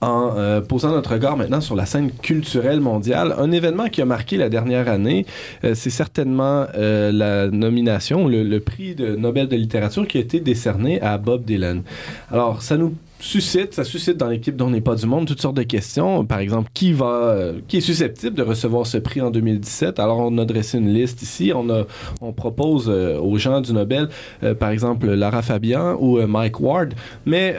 en 0.00 0.34
euh, 0.36 0.60
posant 0.60 0.90
notre 0.90 1.12
regard 1.12 1.36
maintenant 1.36 1.60
sur 1.60 1.74
la 1.74 1.86
scène 1.86 2.10
culturelle 2.10 2.80
mondiale. 2.80 3.34
Un 3.38 3.50
événement 3.52 3.86
qui 3.88 4.02
a 4.02 4.04
marqué 4.04 4.36
la 4.36 4.48
dernière 4.48 4.88
année, 4.88 5.24
euh, 5.64 5.74
c'est 5.74 5.90
certainement 5.90 6.66
euh, 6.76 7.10
la 7.12 7.48
nomination, 7.48 8.28
le, 8.28 8.42
le 8.42 8.60
prix 8.60 8.94
de 8.94 9.16
Nobel 9.16 9.48
de 9.48 9.56
littérature 9.56 10.06
qui 10.06 10.18
a 10.18 10.20
été 10.20 10.40
décerné 10.40 11.00
à 11.00 11.16
Bob 11.18 11.44
Dylan. 11.44 11.82
Alors, 12.30 12.62
ça 12.62 12.76
nous 12.76 12.94
suscite, 13.18 13.74
ça 13.74 13.84
suscite 13.84 14.16
dans 14.16 14.28
l'équipe 14.28 14.56
dont 14.56 14.70
n'est 14.70 14.80
pas 14.80 14.94
du 14.94 15.06
monde 15.06 15.26
toutes 15.26 15.40
sortes 15.40 15.56
de 15.56 15.62
questions. 15.62 16.24
Par 16.24 16.38
exemple, 16.38 16.70
qui 16.74 16.92
va, 16.92 17.06
euh, 17.06 17.60
qui 17.66 17.78
est 17.78 17.80
susceptible 17.82 18.36
de 18.36 18.42
recevoir 18.42 18.86
ce 18.86 18.98
prix 18.98 19.20
en 19.20 19.30
2017 19.30 19.98
Alors, 19.98 20.18
on 20.18 20.36
a 20.38 20.44
dressé 20.44 20.78
une 20.78 20.92
liste 20.92 21.22
ici. 21.22 21.52
On 21.54 21.68
a, 21.70 21.84
on 22.20 22.32
propose 22.32 22.88
euh, 22.88 23.18
aux 23.18 23.38
gens 23.38 23.60
du 23.60 23.72
Nobel, 23.72 24.08
euh, 24.42 24.54
par 24.54 24.70
exemple, 24.70 25.06
Lara 25.06 25.42
Fabian 25.42 25.96
ou 25.98 26.18
Mike 26.26 26.60
Ward. 26.60 26.94
Mais 27.24 27.56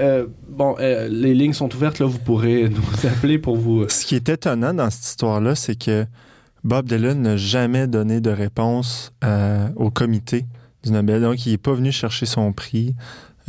bon, 0.49 0.75
les 0.79 1.33
lignes 1.33 1.53
sont 1.53 1.73
ouvertes. 1.73 1.99
Là, 1.99 2.05
vous 2.05 2.19
pourrez 2.19 2.69
nous 2.69 3.09
appeler 3.09 3.37
pour 3.37 3.55
vous. 3.55 3.87
Ce 3.89 4.05
qui 4.05 4.15
est 4.15 4.29
étonnant 4.29 4.73
dans 4.73 4.89
cette 4.89 5.05
histoire-là, 5.05 5.55
c'est 5.55 5.77
que 5.77 6.05
Bob 6.63 6.87
Dylan 6.87 7.21
n'a 7.21 7.37
jamais 7.37 7.87
donné 7.87 8.21
de 8.21 8.29
réponse 8.29 9.11
au 9.75 9.89
comité 9.89 10.45
du 10.83 10.91
Nobel. 10.91 11.21
Donc, 11.21 11.45
il 11.45 11.51
n'est 11.51 11.57
pas 11.57 11.73
venu 11.73 11.91
chercher 11.91 12.25
son 12.25 12.53
prix. 12.53 12.95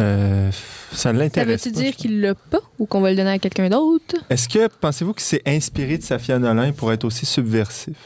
Euh, 0.01 0.51
ça 0.93 1.13
ne 1.13 1.19
Ça 1.19 1.25
l'intéresse 1.25 1.65
veut-tu 1.67 1.77
dire 1.77 1.97
qu'il 1.97 2.21
l'a 2.21 2.35
pas 2.35 2.61
ou 2.79 2.87
qu'on 2.87 3.01
va 3.01 3.11
le 3.11 3.17
donner 3.17 3.31
à 3.31 3.39
quelqu'un 3.39 3.69
d'autre? 3.69 4.17
Est-ce 4.31 4.49
que 4.49 4.69
pensez-vous 4.81 5.13
que 5.13 5.23
c'est 5.23 5.43
inspiré 5.47 5.99
de 5.99 6.03
Safia 6.03 6.39
Nolin 6.39 6.73
pour 6.73 6.93
être 6.93 7.05
aussi 7.05 7.27
subversif? 7.27 7.97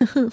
Moi, 0.16 0.28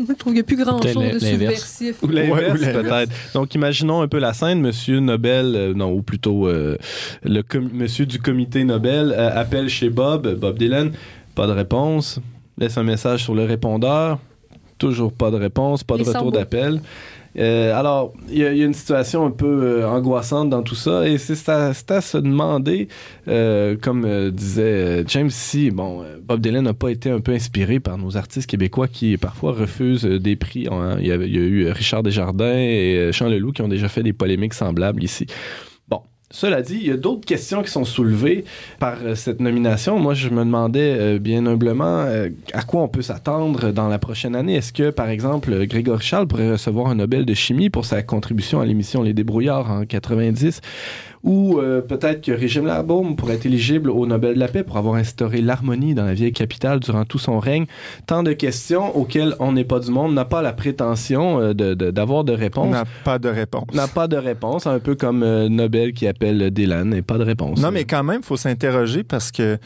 je 0.00 0.04
trouve 0.14 0.16
qu'il 0.16 0.32
n'y 0.34 0.40
a 0.40 0.42
plus 0.42 0.56
grand-chose 0.56 0.92
Peut-être 0.94 1.14
de 1.14 1.18
subversif. 1.18 2.02
Ou 2.02 2.08
l'inverse, 2.08 2.60
Ouais, 2.60 2.72
peut-être. 2.72 3.12
Donc, 3.32 3.54
imaginons 3.54 4.02
un 4.02 4.08
peu 4.08 4.18
la 4.18 4.34
scène. 4.34 4.60
Monsieur 4.60 5.00
Nobel, 5.00 5.54
euh, 5.56 5.72
non, 5.74 5.92
ou 5.92 6.02
plutôt 6.02 6.46
euh, 6.46 6.76
le 7.22 7.42
com- 7.42 7.70
monsieur 7.72 8.04
du 8.04 8.18
comité 8.18 8.64
Nobel 8.64 9.14
euh, 9.16 9.30
appelle 9.34 9.68
chez 9.70 9.88
Bob, 9.88 10.34
Bob 10.34 10.58
Dylan. 10.58 10.92
Pas 11.34 11.46
de 11.46 11.52
réponse. 11.52 12.20
Laisse 12.58 12.76
un 12.76 12.82
message 12.82 13.22
sur 13.24 13.34
le 13.34 13.44
répondeur. 13.44 14.18
Toujours 14.76 15.12
pas 15.12 15.30
de 15.30 15.36
réponse, 15.36 15.84
pas 15.84 15.96
de 15.96 16.02
Les 16.02 16.08
retour 16.10 16.30
d'appel. 16.30 16.80
Euh, 17.36 17.78
alors, 17.78 18.12
il 18.28 18.38
y, 18.38 18.44
a 18.44 18.50
une 18.50 18.74
situation 18.74 19.24
un 19.26 19.30
peu 19.30 19.46
euh, 19.46 19.88
angoissante 19.88 20.50
dans 20.50 20.62
tout 20.62 20.74
ça, 20.74 21.06
et 21.06 21.18
c'est 21.18 21.48
à, 21.48 21.72
se 21.72 22.18
demander, 22.18 22.88
euh, 23.28 23.76
comme 23.80 24.30
disait 24.30 25.04
James, 25.08 25.30
si 25.30 25.70
bon, 25.70 26.04
Bob 26.22 26.40
Dylan 26.40 26.64
n'a 26.64 26.74
pas 26.74 26.90
été 26.90 27.10
un 27.10 27.20
peu 27.20 27.32
inspiré 27.32 27.80
par 27.80 27.98
nos 27.98 28.16
artistes 28.16 28.48
québécois 28.48 28.88
qui 28.88 29.16
parfois 29.16 29.52
refusent 29.52 30.04
des 30.04 30.36
prix. 30.36 30.68
hein. 30.70 30.96
Il, 31.00 31.06
y 31.06 31.08
y 31.08 31.12
a 31.12 31.16
eu 31.16 31.70
Richard 31.70 32.02
Desjardins 32.02 32.56
et 32.56 33.10
Jean 33.12 33.28
Leloup 33.28 33.52
qui 33.52 33.62
ont 33.62 33.68
déjà 33.68 33.88
fait 33.88 34.02
des 34.02 34.12
polémiques 34.12 34.54
semblables 34.54 35.02
ici. 35.02 35.26
Cela 36.30 36.60
dit, 36.60 36.76
il 36.82 36.86
y 36.86 36.90
a 36.90 36.98
d'autres 36.98 37.24
questions 37.24 37.62
qui 37.62 37.70
sont 37.70 37.86
soulevées 37.86 38.44
par 38.78 38.98
euh, 39.02 39.14
cette 39.14 39.40
nomination. 39.40 39.98
Moi, 39.98 40.12
je 40.12 40.28
me 40.28 40.44
demandais 40.44 40.94
euh, 40.98 41.18
bien 41.18 41.46
humblement 41.46 42.02
euh, 42.02 42.28
à 42.52 42.64
quoi 42.64 42.82
on 42.82 42.88
peut 42.88 43.00
s'attendre 43.00 43.70
dans 43.70 43.88
la 43.88 43.98
prochaine 43.98 44.36
année? 44.36 44.56
Est-ce 44.56 44.74
que, 44.74 44.90
par 44.90 45.08
exemple, 45.08 45.66
Grégory 45.66 46.02
Charles 46.02 46.26
pourrait 46.26 46.52
recevoir 46.52 46.88
un 46.88 46.96
Nobel 46.96 47.24
de 47.24 47.32
chimie 47.32 47.70
pour 47.70 47.86
sa 47.86 48.02
contribution 48.02 48.60
à 48.60 48.66
l'émission 48.66 49.02
Les 49.02 49.14
Débrouillards 49.14 49.70
en 49.70 49.86
90? 49.86 50.60
Ou 51.24 51.58
euh, 51.58 51.80
peut-être 51.80 52.24
que 52.24 52.32
Régime 52.32 52.66
Labaume 52.66 53.16
pourrait 53.16 53.34
être 53.34 53.46
éligible 53.46 53.90
au 53.90 54.06
Nobel 54.06 54.34
de 54.34 54.38
la 54.40 54.48
paix 54.48 54.62
pour 54.62 54.76
avoir 54.76 54.94
instauré 54.94 55.40
l'harmonie 55.40 55.94
dans 55.94 56.04
la 56.04 56.14
vieille 56.14 56.32
capitale 56.32 56.80
durant 56.80 57.04
tout 57.04 57.18
son 57.18 57.38
règne. 57.40 57.66
Tant 58.06 58.22
de 58.22 58.32
questions 58.32 58.96
auxquelles 58.96 59.34
on 59.40 59.52
n'est 59.52 59.64
pas 59.64 59.80
du 59.80 59.90
monde, 59.90 60.14
n'a 60.14 60.24
pas 60.24 60.42
la 60.42 60.52
prétention 60.52 61.40
euh, 61.40 61.54
de- 61.54 61.74
de- 61.74 61.90
d'avoir 61.90 62.24
de, 62.24 62.32
On 62.32 62.36
réponse. 62.36 62.70
n'a 62.70 62.84
pas 63.04 63.18
de 63.18 63.28
réponse. 63.28 63.64
N'a 63.74 63.88
pas 63.88 64.06
de 64.08 64.16
réponse, 64.16 64.66
un 64.66 64.78
peu 64.78 64.94
comme 64.94 65.22
euh, 65.22 65.48
Nobel 65.48 65.92
qui 65.92 66.06
appelle 66.06 66.50
Dylan 66.50 66.94
et 66.94 67.02
pas 67.02 67.18
de 67.18 67.24
réponse. 67.24 67.60
Non, 67.60 67.70
mais 67.72 67.84
quand 67.84 68.04
même, 68.04 68.20
il 68.22 68.26
faut 68.26 68.36
s'interroger 68.36 69.02
parce 69.02 69.32
que 69.32 69.58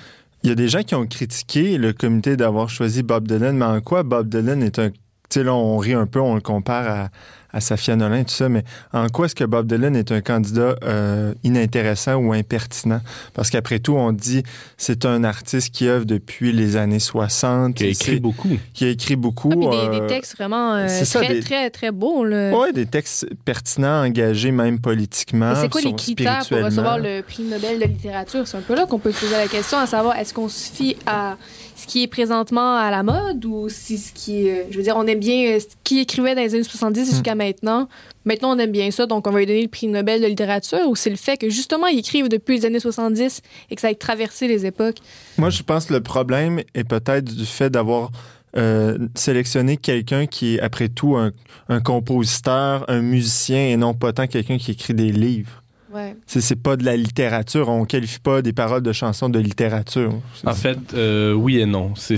il 0.45 0.49
y 0.49 0.53
a 0.53 0.57
des 0.57 0.69
gens 0.69 0.83
qui 0.83 0.95
ont 0.97 1.07
critiqué 1.07 1.79
le 1.79 1.93
comité 1.93 2.37
d'avoir 2.37 2.69
choisi 2.69 3.03
Bob 3.05 3.29
Dylan, 3.29 3.57
mais 3.57 3.65
en 3.65 3.81
quoi 3.81 4.03
Bob 4.03 4.29
Dylan 4.29 4.63
est 4.63 4.79
un. 4.81 4.91
Tu 4.91 5.39
sais, 5.41 5.45
là, 5.45 5.55
on 5.55 5.79
rit 5.79 5.95
un 5.95 6.07
peu, 6.07 6.21
on 6.21 6.35
le 6.35 6.41
compare 6.41 6.89
à, 6.89 7.09
à 7.53 7.61
Safia 7.61 7.97
Nolin, 7.97 8.25
tout 8.25 8.33
ça, 8.35 8.49
mais 8.49 8.65
en 8.93 9.09
quoi 9.09 9.27
est-ce 9.27 9.35
que 9.35 9.45
Bob 9.45 9.67
Dylan 9.67 9.95
est 9.97 10.11
un 10.13 10.21
candidat 10.21 10.77
euh, 10.85 11.35
inintéressant 11.45 12.15
ou 12.17 12.33
impertinent? 12.33 13.01
Parce 13.35 13.51
qu'après 13.51 13.79
tout, 13.79 13.95
on 13.95 14.13
dit 14.13 14.43
c'est 14.77 15.05
un 15.05 15.23
artiste 15.25 15.71
qui 15.75 15.87
œuvre 15.89 16.05
depuis 16.07 16.53
les 16.53 16.77
années 16.77 16.99
60. 16.99 17.75
qui 17.75 17.85
a 17.85 17.87
écrit 17.89 18.21
beaucoup. 18.21 18.49
qui 18.75 18.85
a 18.85 18.89
écrit 18.89 19.17
beaucoup. 19.17 19.53
Ah, 19.53 19.71
des, 19.91 19.97
euh, 19.97 20.01
des 20.01 20.07
textes 20.07 20.37
vraiment 20.37 20.75
euh, 20.75 20.89
ça, 20.89 21.21
très, 21.21 21.35
des- 21.35 21.41
très, 21.41 21.71
très 21.71 21.91
beaux. 21.91 22.25
Là. 22.25 22.57
Ouais, 22.57 22.73
des 22.73 22.87
textes 22.87 23.27
pertinents, 23.45 24.03
engagés 24.05 24.51
même 24.53 24.79
politiquement. 24.81 25.53
Et 25.53 25.57
c'est 25.57 25.69
quoi 25.69 25.81
les 25.83 25.95
critères 25.95 26.47
pour 26.49 26.59
recevoir 26.63 26.99
le 26.99 27.21
prix 27.23 27.43
Nobel 27.43 27.79
de 27.81 27.85
littérature? 27.85 28.47
C'est 28.47 28.57
un 28.57 28.63
peu 28.63 28.75
là 28.75 28.87
qu'on 28.87 28.99
peut 28.99 29.13
se 29.13 29.21
poser 29.21 29.37
la 29.37 29.49
question, 29.49 29.79
à 29.79 29.87
savoir 29.87 30.17
est-ce 30.17 30.33
qu'on 30.33 30.49
se 30.49 30.71
fie 30.73 30.97
à 31.07 31.37
ce 31.83 31.87
qui 31.87 32.05
est 32.05 32.07
présentement 32.07 32.77
à 32.77 32.91
la 32.91 33.03
mode 33.03 33.45
ou 33.45 33.69
si 33.69 33.99
ce 33.99 34.13
qui 34.13 34.47
est. 34.47 34.69
Je 34.71 34.77
veux 34.77 34.83
dire, 34.83 34.97
on 34.97 35.07
aime 35.07 35.19
bien 35.19 35.57
euh, 35.57 35.59
ce 35.59 35.67
qui 35.83 35.99
écrivait 35.99 36.35
dans 36.35 36.43
les 36.43 36.55
années 36.55 36.63
70 36.63 37.03
Hmm. 37.03 37.11
jusqu'à 37.11 37.35
maintenant. 37.35 37.89
Maintenant, 38.25 38.55
on 38.55 38.59
aime 38.59 38.71
bien 38.71 38.91
ça, 38.91 39.07
donc 39.07 39.27
on 39.27 39.31
va 39.31 39.41
lui 39.41 39.47
donner 39.47 39.63
le 39.63 39.69
prix 39.69 39.89
Nobel 39.89 40.21
de 40.21 40.27
littérature 40.27 40.87
ou 40.89 40.95
c'est 40.95 41.11
le 41.11 41.17
fait 41.17 41.37
que 41.37 41.51
justement, 41.51 41.89
ils 41.89 41.99
écrivent 41.99 42.29
depuis 42.29 42.59
les 42.59 42.67
années 42.67 42.81
70 42.81 43.41
et 43.71 43.75
que 43.75 43.81
ça 43.81 43.91
ait 43.91 43.97
traversé 43.97 44.47
les 44.47 44.65
époques? 44.65 44.99
Moi, 45.39 45.51
je 45.51 45.63
pense 45.63 45.87
que 45.87 45.95
le 45.95 46.01
problème 46.01 46.61
est 46.75 46.85
peut-être 46.85 47.25
du 47.25 47.47
fait 47.47 47.71
d'avoir 47.71 48.11
euh, 48.57 48.97
sélectionné 49.17 49.77
quelqu'un 49.77 50.27
qui 50.27 50.55
est, 50.55 50.61
après 50.61 50.89
tout, 50.89 51.17
un, 51.17 51.33
un 51.69 51.81
compositeur, 51.81 52.85
un 52.89 53.01
musicien 53.01 53.67
et 53.69 53.77
non 53.77 53.95
pas 53.95 54.13
tant 54.13 54.27
quelqu'un 54.29 54.59
qui 54.59 54.71
écrit 54.71 54.95
des 54.95 55.11
livres. 55.11 55.62
Ouais. 55.95 56.17
C'est, 56.27 56.57
pas 56.63 56.77
de 56.77 56.85
la 56.85 56.97
littérature. 56.97 57.69
On 57.69 57.85
qualifie 57.85 58.19
pas 58.21 58.41
des 58.41 58.53
paroles 58.53 58.83
de 58.83 58.93
chansons 58.93 59.29
de 59.29 59.39
littérature. 59.39 60.15
En 60.47 60.55
fait, 60.55 60.79
euh, 60.95 61.33
oui 61.35 61.59
et 61.61 61.67
non. 61.67 61.93
C'est- 61.97 62.17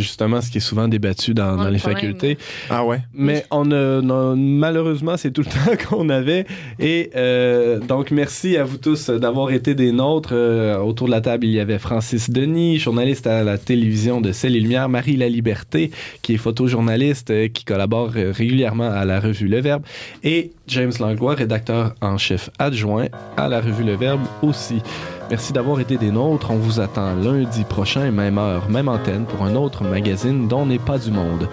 justement 0.00 0.40
ce 0.40 0.50
qui 0.50 0.58
est 0.58 0.60
souvent 0.60 0.88
débattu 0.88 1.32
dans, 1.32 1.52
Ouais, 1.52 1.56
dans 1.56 1.64
le 1.64 1.70
les 1.70 1.78
facultés. 1.78 2.38
Ah 2.70 2.84
ouais? 2.84 3.00
Mais 3.14 3.44
on 3.50 3.70
a, 3.70 4.00
on 4.02 4.10
a- 4.10 4.34
malheureusement, 4.36 5.16
c'est 5.16 5.30
tout 5.30 5.42
le 5.42 5.46
temps 5.76 5.88
qu'on 5.88 6.08
avait. 6.10 6.46
Et 6.78 7.10
euh, 7.16 7.78
donc, 7.80 8.10
merci 8.10 8.56
à 8.56 8.64
vous 8.64 8.76
tous 8.76 9.08
d'avoir 9.10 9.50
été 9.52 9.74
des 9.74 9.92
nôtres. 9.92 10.30
Euh, 10.32 10.76
autour 10.78 11.06
de 11.06 11.12
la 11.12 11.20
table, 11.20 11.46
il 11.46 11.52
y 11.52 11.60
avait 11.60 11.78
Francis 11.78 12.28
Denis, 12.30 12.78
journaliste 12.78 13.26
à 13.26 13.42
la 13.42 13.56
télévision 13.58 14.20
de 14.20 14.32
Celle 14.32 14.54
et 14.56 14.60
Lumière, 14.60 14.88
Marie 14.88 15.16
La 15.16 15.28
Liberté, 15.28 15.90
qui 16.22 16.34
est 16.34 16.38
photojournaliste, 16.38 17.30
euh, 17.30 17.48
qui 17.48 17.64
collabore 17.64 18.10
régulièrement 18.10 18.90
à 18.90 19.04
la 19.04 19.20
revue 19.20 19.48
Le 19.48 19.60
Verbe, 19.60 19.82
et 20.22 20.52
James 20.66 20.92
Langlois, 20.98 21.34
rédacteur 21.34 21.94
en 22.00 22.16
chef 22.16 22.50
adjoint 22.58 23.06
à 23.36 23.48
la 23.48 23.60
revue 23.60 23.84
Le 23.84 23.96
Verbe 23.96 24.22
aussi. 24.42 24.82
Merci 25.30 25.52
d'avoir 25.52 25.80
été 25.80 25.96
des 25.96 26.10
nôtres. 26.10 26.50
On 26.50 26.56
vous 26.56 26.80
attend 26.80 27.14
lundi 27.14 27.64
prochain, 27.64 28.10
même 28.10 28.38
heure, 28.38 28.68
même 28.68 28.88
antenne, 28.88 29.24
pour 29.24 29.44
un 29.44 29.54
autre 29.54 29.82
magazine 29.82 30.48
dont 30.48 30.66
n'est 30.66 30.78
pas 30.78 30.98
du 30.98 31.10
monde. 31.10 31.48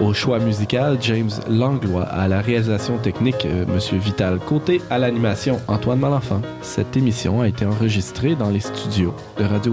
Au 0.00 0.12
choix 0.12 0.38
musical, 0.38 0.98
James 1.00 1.30
Langlois. 1.48 2.04
À 2.04 2.26
la 2.28 2.40
réalisation 2.40 2.98
technique, 2.98 3.46
euh, 3.46 3.64
Monsieur 3.72 3.98
Vital 3.98 4.38
Côté. 4.38 4.80
À 4.90 4.98
l'animation, 4.98 5.60
Antoine 5.68 6.00
Malenfant. 6.00 6.42
Cette 6.62 6.96
émission 6.96 7.40
a 7.40 7.48
été 7.48 7.64
enregistrée 7.64 8.34
dans 8.34 8.50
les 8.50 8.60
studios 8.60 9.14
de 9.38 9.44
Radio 9.44 9.72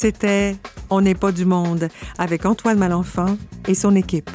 C'était 0.00 0.54
On 0.90 1.00
n'est 1.00 1.16
pas 1.16 1.32
du 1.32 1.44
monde 1.44 1.88
avec 2.18 2.46
Antoine 2.46 2.78
Malenfant 2.78 3.36
et 3.66 3.74
son 3.74 3.96
équipe. 3.96 4.30